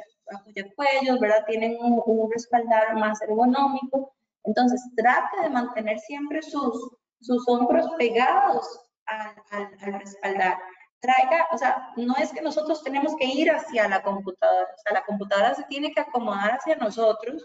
cuellos, 0.76 1.20
¿verdad? 1.20 1.44
Tienen 1.46 1.76
un, 1.80 2.02
un, 2.04 2.30
respaldar 2.30 2.94
más 2.96 3.20
ergonómico. 3.22 4.14
Entonces, 4.44 4.82
trate 4.96 5.42
de 5.42 5.50
mantener 5.50 5.98
siempre 6.00 6.42
sus, 6.42 6.90
sus 7.20 7.48
hombros 7.48 7.88
pegados 7.98 8.80
al, 9.06 9.34
al, 9.50 9.68
al 9.80 10.00
respaldar 10.00 10.58
traiga, 11.02 11.48
o 11.50 11.58
sea, 11.58 11.92
no 11.96 12.14
es 12.16 12.32
que 12.32 12.40
nosotros 12.40 12.82
tenemos 12.84 13.16
que 13.16 13.26
ir 13.26 13.50
hacia 13.50 13.88
la 13.88 14.02
computadora, 14.02 14.68
o 14.72 14.78
sea, 14.78 14.92
la 14.94 15.04
computadora 15.04 15.52
se 15.52 15.64
tiene 15.64 15.92
que 15.92 16.00
acomodar 16.00 16.52
hacia 16.52 16.76
nosotros 16.76 17.44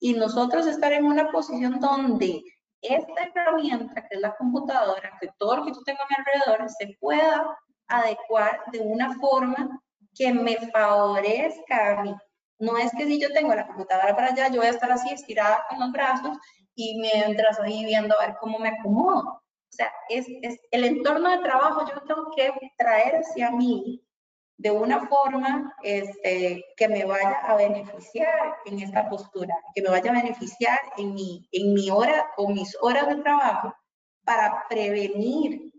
y 0.00 0.14
nosotros 0.14 0.66
estar 0.66 0.92
en 0.94 1.04
una 1.04 1.30
posición 1.30 1.78
donde 1.78 2.42
esta 2.80 3.22
herramienta, 3.22 4.08
que 4.08 4.14
es 4.14 4.20
la 4.20 4.34
computadora, 4.36 5.12
que 5.20 5.28
todo 5.38 5.58
lo 5.58 5.64
que 5.66 5.72
yo 5.72 5.82
tengo 5.84 6.00
a 6.00 6.06
mi 6.08 6.16
alrededor, 6.16 6.70
se 6.70 6.96
pueda 6.98 7.58
adecuar 7.86 8.62
de 8.72 8.80
una 8.80 9.14
forma 9.18 9.82
que 10.16 10.32
me 10.32 10.56
favorezca 10.70 11.90
a 11.98 12.02
mí. 12.02 12.14
No 12.58 12.78
es 12.78 12.90
que 12.92 13.06
si 13.06 13.20
yo 13.20 13.32
tengo 13.32 13.54
la 13.54 13.66
computadora 13.66 14.16
para 14.16 14.28
allá, 14.28 14.48
yo 14.48 14.58
voy 14.58 14.66
a 14.66 14.70
estar 14.70 14.90
así 14.90 15.10
estirada 15.10 15.64
con 15.68 15.78
los 15.78 15.92
brazos 15.92 16.38
y 16.74 16.98
mientras 16.98 17.60
ahí 17.60 17.84
viendo 17.84 18.18
a 18.18 18.26
ver 18.26 18.36
cómo 18.40 18.58
me 18.58 18.70
acomodo. 18.70 19.20
O 19.20 19.72
sea, 19.76 19.92
es, 20.08 20.26
es, 20.42 20.58
el 20.70 20.84
entorno 20.84 21.30
de 21.30 21.42
trabajo 21.42 21.86
yo 21.86 22.00
tengo 22.02 22.30
que 22.34 22.50
traer 22.78 23.16
hacia 23.16 23.50
mí 23.50 24.02
de 24.58 24.70
una 24.70 25.06
forma 25.06 25.74
este, 25.82 26.64
que 26.78 26.88
me 26.88 27.04
vaya 27.04 27.40
a 27.42 27.56
beneficiar 27.56 28.56
en 28.64 28.80
esta 28.80 29.08
postura, 29.08 29.54
que 29.74 29.82
me 29.82 29.90
vaya 29.90 30.10
a 30.10 30.14
beneficiar 30.14 30.78
en 30.96 31.12
mi, 31.12 31.46
en 31.52 31.74
mi 31.74 31.90
hora 31.90 32.26
o 32.38 32.48
mis 32.48 32.74
horas 32.80 33.06
de 33.08 33.22
trabajo 33.22 33.74
para 34.24 34.64
prevenir 34.68 35.72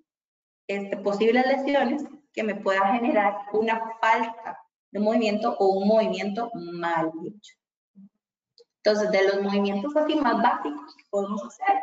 este, 0.68 0.96
posibles 0.98 1.46
lesiones 1.48 2.04
que 2.34 2.44
me 2.44 2.56
pueda 2.56 2.94
generar 2.94 3.36
una 3.54 3.82
falta 4.00 4.60
de 4.92 5.00
movimiento 5.00 5.56
o 5.60 5.68
un 5.80 5.88
movimiento 5.88 6.52
mal 6.54 7.12
hecho. 7.26 7.54
Entonces, 8.84 9.12
de 9.12 9.28
los 9.28 9.42
movimientos 9.42 9.96
así 9.96 10.16
más 10.16 10.42
básicos 10.42 10.96
que 10.96 11.04
podemos 11.10 11.44
hacer, 11.44 11.76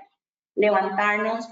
levantarnos, 0.54 1.48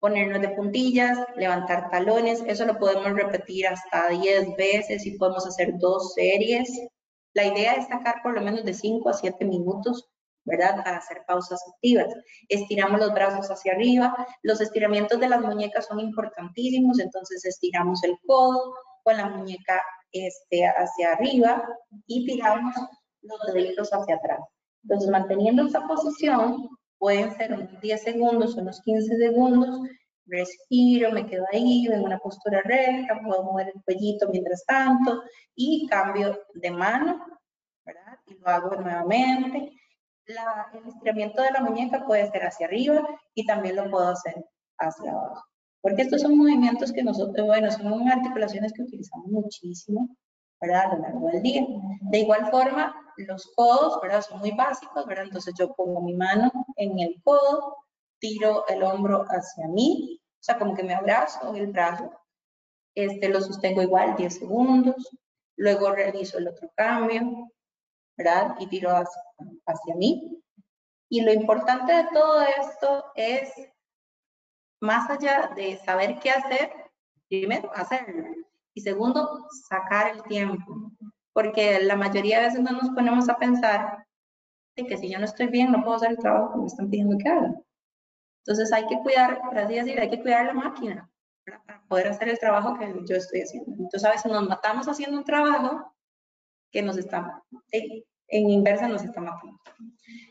ponernos 0.00 0.40
de 0.40 0.48
puntillas, 0.48 1.18
levantar 1.36 1.90
talones, 1.90 2.42
eso 2.46 2.64
lo 2.64 2.78
podemos 2.78 3.12
repetir 3.12 3.68
hasta 3.68 4.08
10 4.08 4.56
veces 4.56 5.06
y 5.06 5.16
podemos 5.16 5.46
hacer 5.46 5.78
dos 5.78 6.14
series. 6.14 6.88
La 7.34 7.44
idea 7.44 7.74
es 7.74 7.86
sacar 7.86 8.16
por 8.22 8.34
lo 8.34 8.40
menos 8.40 8.64
de 8.64 8.74
5 8.74 9.08
a 9.08 9.12
7 9.12 9.44
minutos, 9.44 10.08
¿verdad? 10.44 10.76
Para 10.76 10.96
hacer 10.96 11.22
pausas 11.26 11.60
activas. 11.74 12.08
Estiramos 12.48 13.00
los 13.00 13.12
brazos 13.12 13.50
hacia 13.50 13.72
arriba, 13.72 14.14
los 14.42 14.60
estiramientos 14.60 15.20
de 15.20 15.28
las 15.28 15.40
muñecas 15.40 15.86
son 15.86 16.00
importantísimos, 16.00 16.98
entonces 16.98 17.44
estiramos 17.44 18.02
el 18.04 18.16
codo 18.26 18.74
con 19.02 19.16
la 19.16 19.28
muñeca 19.28 19.82
este, 20.12 20.66
hacia 20.66 21.12
arriba 21.12 21.62
y 22.06 22.26
tiramos 22.26 22.74
los 23.22 23.54
deditos 23.54 23.90
hacia 23.92 24.16
atrás. 24.16 24.40
Entonces, 24.82 25.10
manteniendo 25.10 25.66
esa 25.66 25.86
posición, 25.86 26.68
pueden 26.98 27.34
ser 27.36 27.52
unos 27.52 27.80
10 27.80 28.02
segundos, 28.02 28.54
unos 28.56 28.80
15 28.82 29.16
segundos, 29.16 29.80
respiro, 30.26 31.10
me 31.12 31.26
quedo 31.26 31.44
ahí 31.52 31.86
en 31.86 32.02
una 32.02 32.18
postura 32.18 32.62
recta, 32.62 33.20
puedo 33.24 33.42
mover 33.42 33.72
el 33.74 33.82
cuellito 33.82 34.28
mientras 34.30 34.64
tanto 34.64 35.22
y 35.54 35.86
cambio 35.88 36.40
de 36.54 36.70
mano, 36.70 37.24
¿verdad? 37.84 38.18
Y 38.26 38.34
lo 38.34 38.46
hago 38.46 38.76
nuevamente. 38.76 39.72
El 40.72 40.88
estiramiento 40.88 41.42
de 41.42 41.50
la 41.50 41.60
muñeca 41.60 42.06
puede 42.06 42.30
ser 42.30 42.44
hacia 42.44 42.66
arriba 42.66 43.06
y 43.34 43.46
también 43.46 43.76
lo 43.76 43.90
puedo 43.90 44.08
hacer 44.08 44.44
hacia 44.78 45.12
abajo. 45.12 45.44
Porque 45.80 46.02
estos 46.02 46.22
son 46.22 46.36
movimientos 46.36 46.92
que 46.92 47.02
nosotros, 47.02 47.46
bueno, 47.46 47.70
son 47.70 48.08
articulaciones 48.08 48.72
que 48.72 48.82
utilizamos 48.82 49.26
muchísimo, 49.28 50.08
¿verdad? 50.60 50.92
A 50.92 50.94
lo 50.96 51.02
largo 51.02 51.28
del 51.28 51.42
día. 51.42 51.66
De 52.02 52.18
igual 52.18 52.50
forma, 52.50 52.94
los 53.16 53.50
codos, 53.54 53.98
¿verdad? 54.02 54.22
Son 54.22 54.38
muy 54.40 54.52
básicos, 54.52 55.06
¿verdad? 55.06 55.24
Entonces 55.24 55.54
yo 55.58 55.72
pongo 55.74 56.02
mi 56.02 56.14
mano 56.14 56.50
en 56.76 56.98
el 56.98 57.20
codo, 57.22 57.76
tiro 58.18 58.66
el 58.68 58.82
hombro 58.82 59.24
hacia 59.28 59.68
mí, 59.68 60.20
o 60.22 60.42
sea, 60.42 60.58
como 60.58 60.74
que 60.74 60.82
me 60.82 60.94
abrazo 60.94 61.54
el 61.54 61.68
brazo, 61.68 62.10
este 62.94 63.28
lo 63.28 63.40
sostengo 63.40 63.82
igual 63.82 64.16
10 64.16 64.38
segundos, 64.38 65.16
luego 65.56 65.92
realizo 65.92 66.38
el 66.38 66.48
otro 66.48 66.70
cambio, 66.74 67.50
¿verdad? 68.16 68.56
Y 68.58 68.66
tiro 68.66 68.90
hacia, 68.90 69.22
hacia 69.66 69.94
mí. 69.96 70.42
Y 71.08 71.22
lo 71.22 71.32
importante 71.32 71.92
de 71.92 72.06
todo 72.12 72.42
esto 72.42 73.04
es, 73.14 73.52
más 74.80 75.10
allá 75.10 75.50
de 75.54 75.76
saber 75.78 76.18
qué 76.20 76.30
hacer, 76.30 76.72
primero, 77.28 77.70
hacerlo. 77.74 78.24
Y 78.74 78.80
segundo, 78.80 79.46
sacar 79.68 80.14
el 80.14 80.22
tiempo 80.22 80.92
porque 81.32 81.80
la 81.80 81.96
mayoría 81.96 82.38
de 82.38 82.46
veces 82.46 82.60
no 82.60 82.72
nos 82.72 82.90
ponemos 82.90 83.28
a 83.28 83.38
pensar 83.38 84.06
de 84.76 84.86
que 84.86 84.96
si 84.96 85.10
yo 85.10 85.18
no 85.18 85.24
estoy 85.24 85.46
bien, 85.46 85.72
no 85.72 85.82
puedo 85.82 85.96
hacer 85.96 86.10
el 86.10 86.18
trabajo 86.18 86.52
que 86.52 86.58
me 86.58 86.66
están 86.66 86.90
pidiendo 86.90 87.16
que 87.18 87.28
haga. 87.28 87.54
Entonces 88.44 88.72
hay 88.72 88.86
que 88.86 88.98
cuidar, 88.98 89.40
por 89.40 89.58
así 89.58 89.74
decir, 89.74 90.00
hay 90.00 90.10
que 90.10 90.20
cuidar 90.20 90.46
la 90.46 90.54
máquina 90.54 91.10
para 91.44 91.82
poder 91.88 92.08
hacer 92.08 92.28
el 92.28 92.38
trabajo 92.38 92.78
que 92.78 92.92
yo 93.06 93.16
estoy 93.16 93.42
haciendo. 93.42 93.70
Entonces 93.72 94.04
a 94.04 94.10
veces 94.10 94.30
nos 94.30 94.48
matamos 94.48 94.88
haciendo 94.88 95.18
un 95.18 95.24
trabajo 95.24 95.94
que 96.72 96.82
nos 96.82 96.96
está, 96.96 97.42
en 98.30 98.50
inversa 98.50 98.88
nos 98.88 99.02
está 99.04 99.20
matando. 99.20 99.58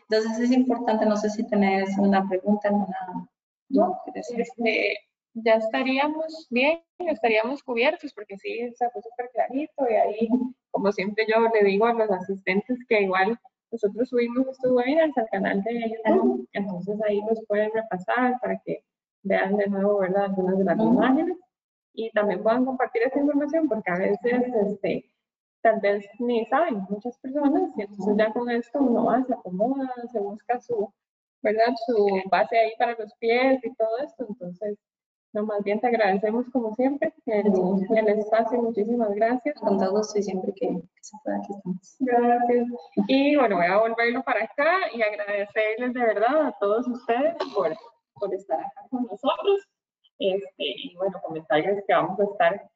Entonces 0.10 0.40
es 0.40 0.52
importante, 0.52 1.06
no 1.06 1.18
sé 1.18 1.30
si 1.30 1.48
tenés 1.48 1.98
una 1.98 2.28
pregunta, 2.28 2.72
una... 2.72 3.30
No, 3.70 4.00
este, 4.16 4.98
ya 5.36 5.54
estaríamos 5.54 6.48
bien, 6.50 6.82
estaríamos 6.98 7.62
cubiertos, 7.62 8.12
porque 8.14 8.36
sí, 8.38 8.72
se 8.76 8.90
fue 8.90 9.02
súper 9.02 9.30
clarito 9.32 9.88
y 9.90 9.94
ahí, 9.94 10.30
como 10.72 10.92
siempre 10.92 11.26
yo 11.28 11.48
le 11.54 11.64
digo 11.64 11.86
a 11.86 11.94
los 11.94 12.10
asistentes 12.10 12.80
que 12.88 13.02
igual 13.02 13.40
nosotros 13.72 14.10
subimos 14.10 14.48
estos 14.48 14.72
webinars 14.72 15.16
al 15.18 15.30
canal 15.30 15.62
de 15.64 15.96
YouTube, 16.04 16.50
entonces 16.54 17.00
ahí 17.08 17.22
los 17.30 17.46
pueden 17.48 17.72
repasar 17.72 18.40
para 18.42 18.60
que 18.66 18.84
vean 19.22 19.58
de 19.58 19.68
nuevo, 19.68 20.00
¿verdad?, 20.00 20.26
algunas 20.26 20.58
de 20.58 20.64
las 20.64 20.80
imágenes 20.80 21.38
y 21.94 22.10
también 22.12 22.42
puedan 22.42 22.66
compartir 22.66 23.04
esta 23.04 23.20
información, 23.20 23.68
porque 23.68 23.92
a 23.92 23.98
veces, 23.98 24.42
este, 24.66 25.06
tal 25.62 25.80
vez 25.82 26.06
ni 26.20 26.46
saben 26.46 26.86
muchas 26.90 27.18
personas, 27.20 27.72
y 27.78 27.82
entonces 27.82 28.16
ya 28.18 28.32
con 28.34 28.50
esto 28.50 28.80
uno 28.80 29.06
va, 29.06 29.24
se 29.24 29.34
acomoda, 29.34 29.94
se 30.12 30.20
busca 30.20 30.60
su, 30.60 30.94
¿verdad?, 31.42 31.74
su 31.86 32.22
base 32.30 32.58
ahí 32.58 32.72
para 32.78 32.96
los 32.98 33.14
pies 33.16 33.64
y 33.64 33.74
todo 33.76 33.98
esto, 34.00 34.26
entonces 34.28 34.78
no, 35.32 35.46
más 35.46 35.64
bien 35.64 35.80
te 35.80 35.88
agradecemos 35.88 36.48
como 36.52 36.74
siempre 36.74 37.14
el, 37.28 37.46
el 37.96 38.08
espacio, 38.20 38.62
muchísimas 38.64 39.14
gracias. 39.14 39.60
Con 39.60 39.78
todo 39.78 39.92
gusto 39.92 40.18
y 40.18 40.24
siempre 40.24 40.52
que, 40.56 40.82
se 41.02 41.18
pueda, 41.24 41.38
aquí 41.38 41.54
estamos. 41.56 41.98
Gracias. 42.00 42.68
Y 43.08 43.36
bueno, 43.36 43.58
voy 43.58 43.68
a 43.68 43.78
volverlo 43.78 44.24
para 44.24 44.46
acá 44.46 44.76
y 44.92 45.04
agradecerles 45.04 45.94
de 45.94 46.00
verdad 46.00 46.48
a 46.48 46.56
todos 46.60 46.88
ustedes 46.88 47.36
por, 47.54 47.76
por 48.16 48.34
estar 48.34 48.60
acá 48.60 48.88
con 48.90 49.04
nosotros. 49.04 49.68
Este, 50.18 50.48
y 50.58 50.96
bueno, 50.96 51.22
comentarles 51.24 51.84
que 51.86 51.94
vamos 51.94 52.20
a 52.20 52.24
estar 52.24 52.70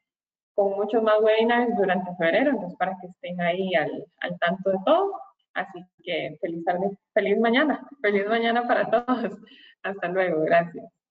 con 0.56 0.72
muchos 0.72 1.02
más 1.04 1.16
webinars 1.22 1.76
durante 1.78 2.16
febrero, 2.16 2.52
entonces 2.52 2.78
para 2.78 2.96
que 3.02 3.08
estén 3.08 3.40
ahí 3.42 3.74
al, 3.76 4.06
al 4.22 4.38
tanto 4.40 4.72
de 4.72 4.78
todo. 4.86 5.14
Así 5.54 5.84
que 6.04 6.38
feliz 6.42 6.64
tarde, 6.66 6.98
feliz 7.14 7.40
mañana, 7.40 7.88
feliz 8.02 8.28
mañana 8.28 8.68
para 8.68 8.90
todos. 8.90 9.40
Hasta 9.84 10.08
luego, 10.08 10.42
gracias. 10.42 11.03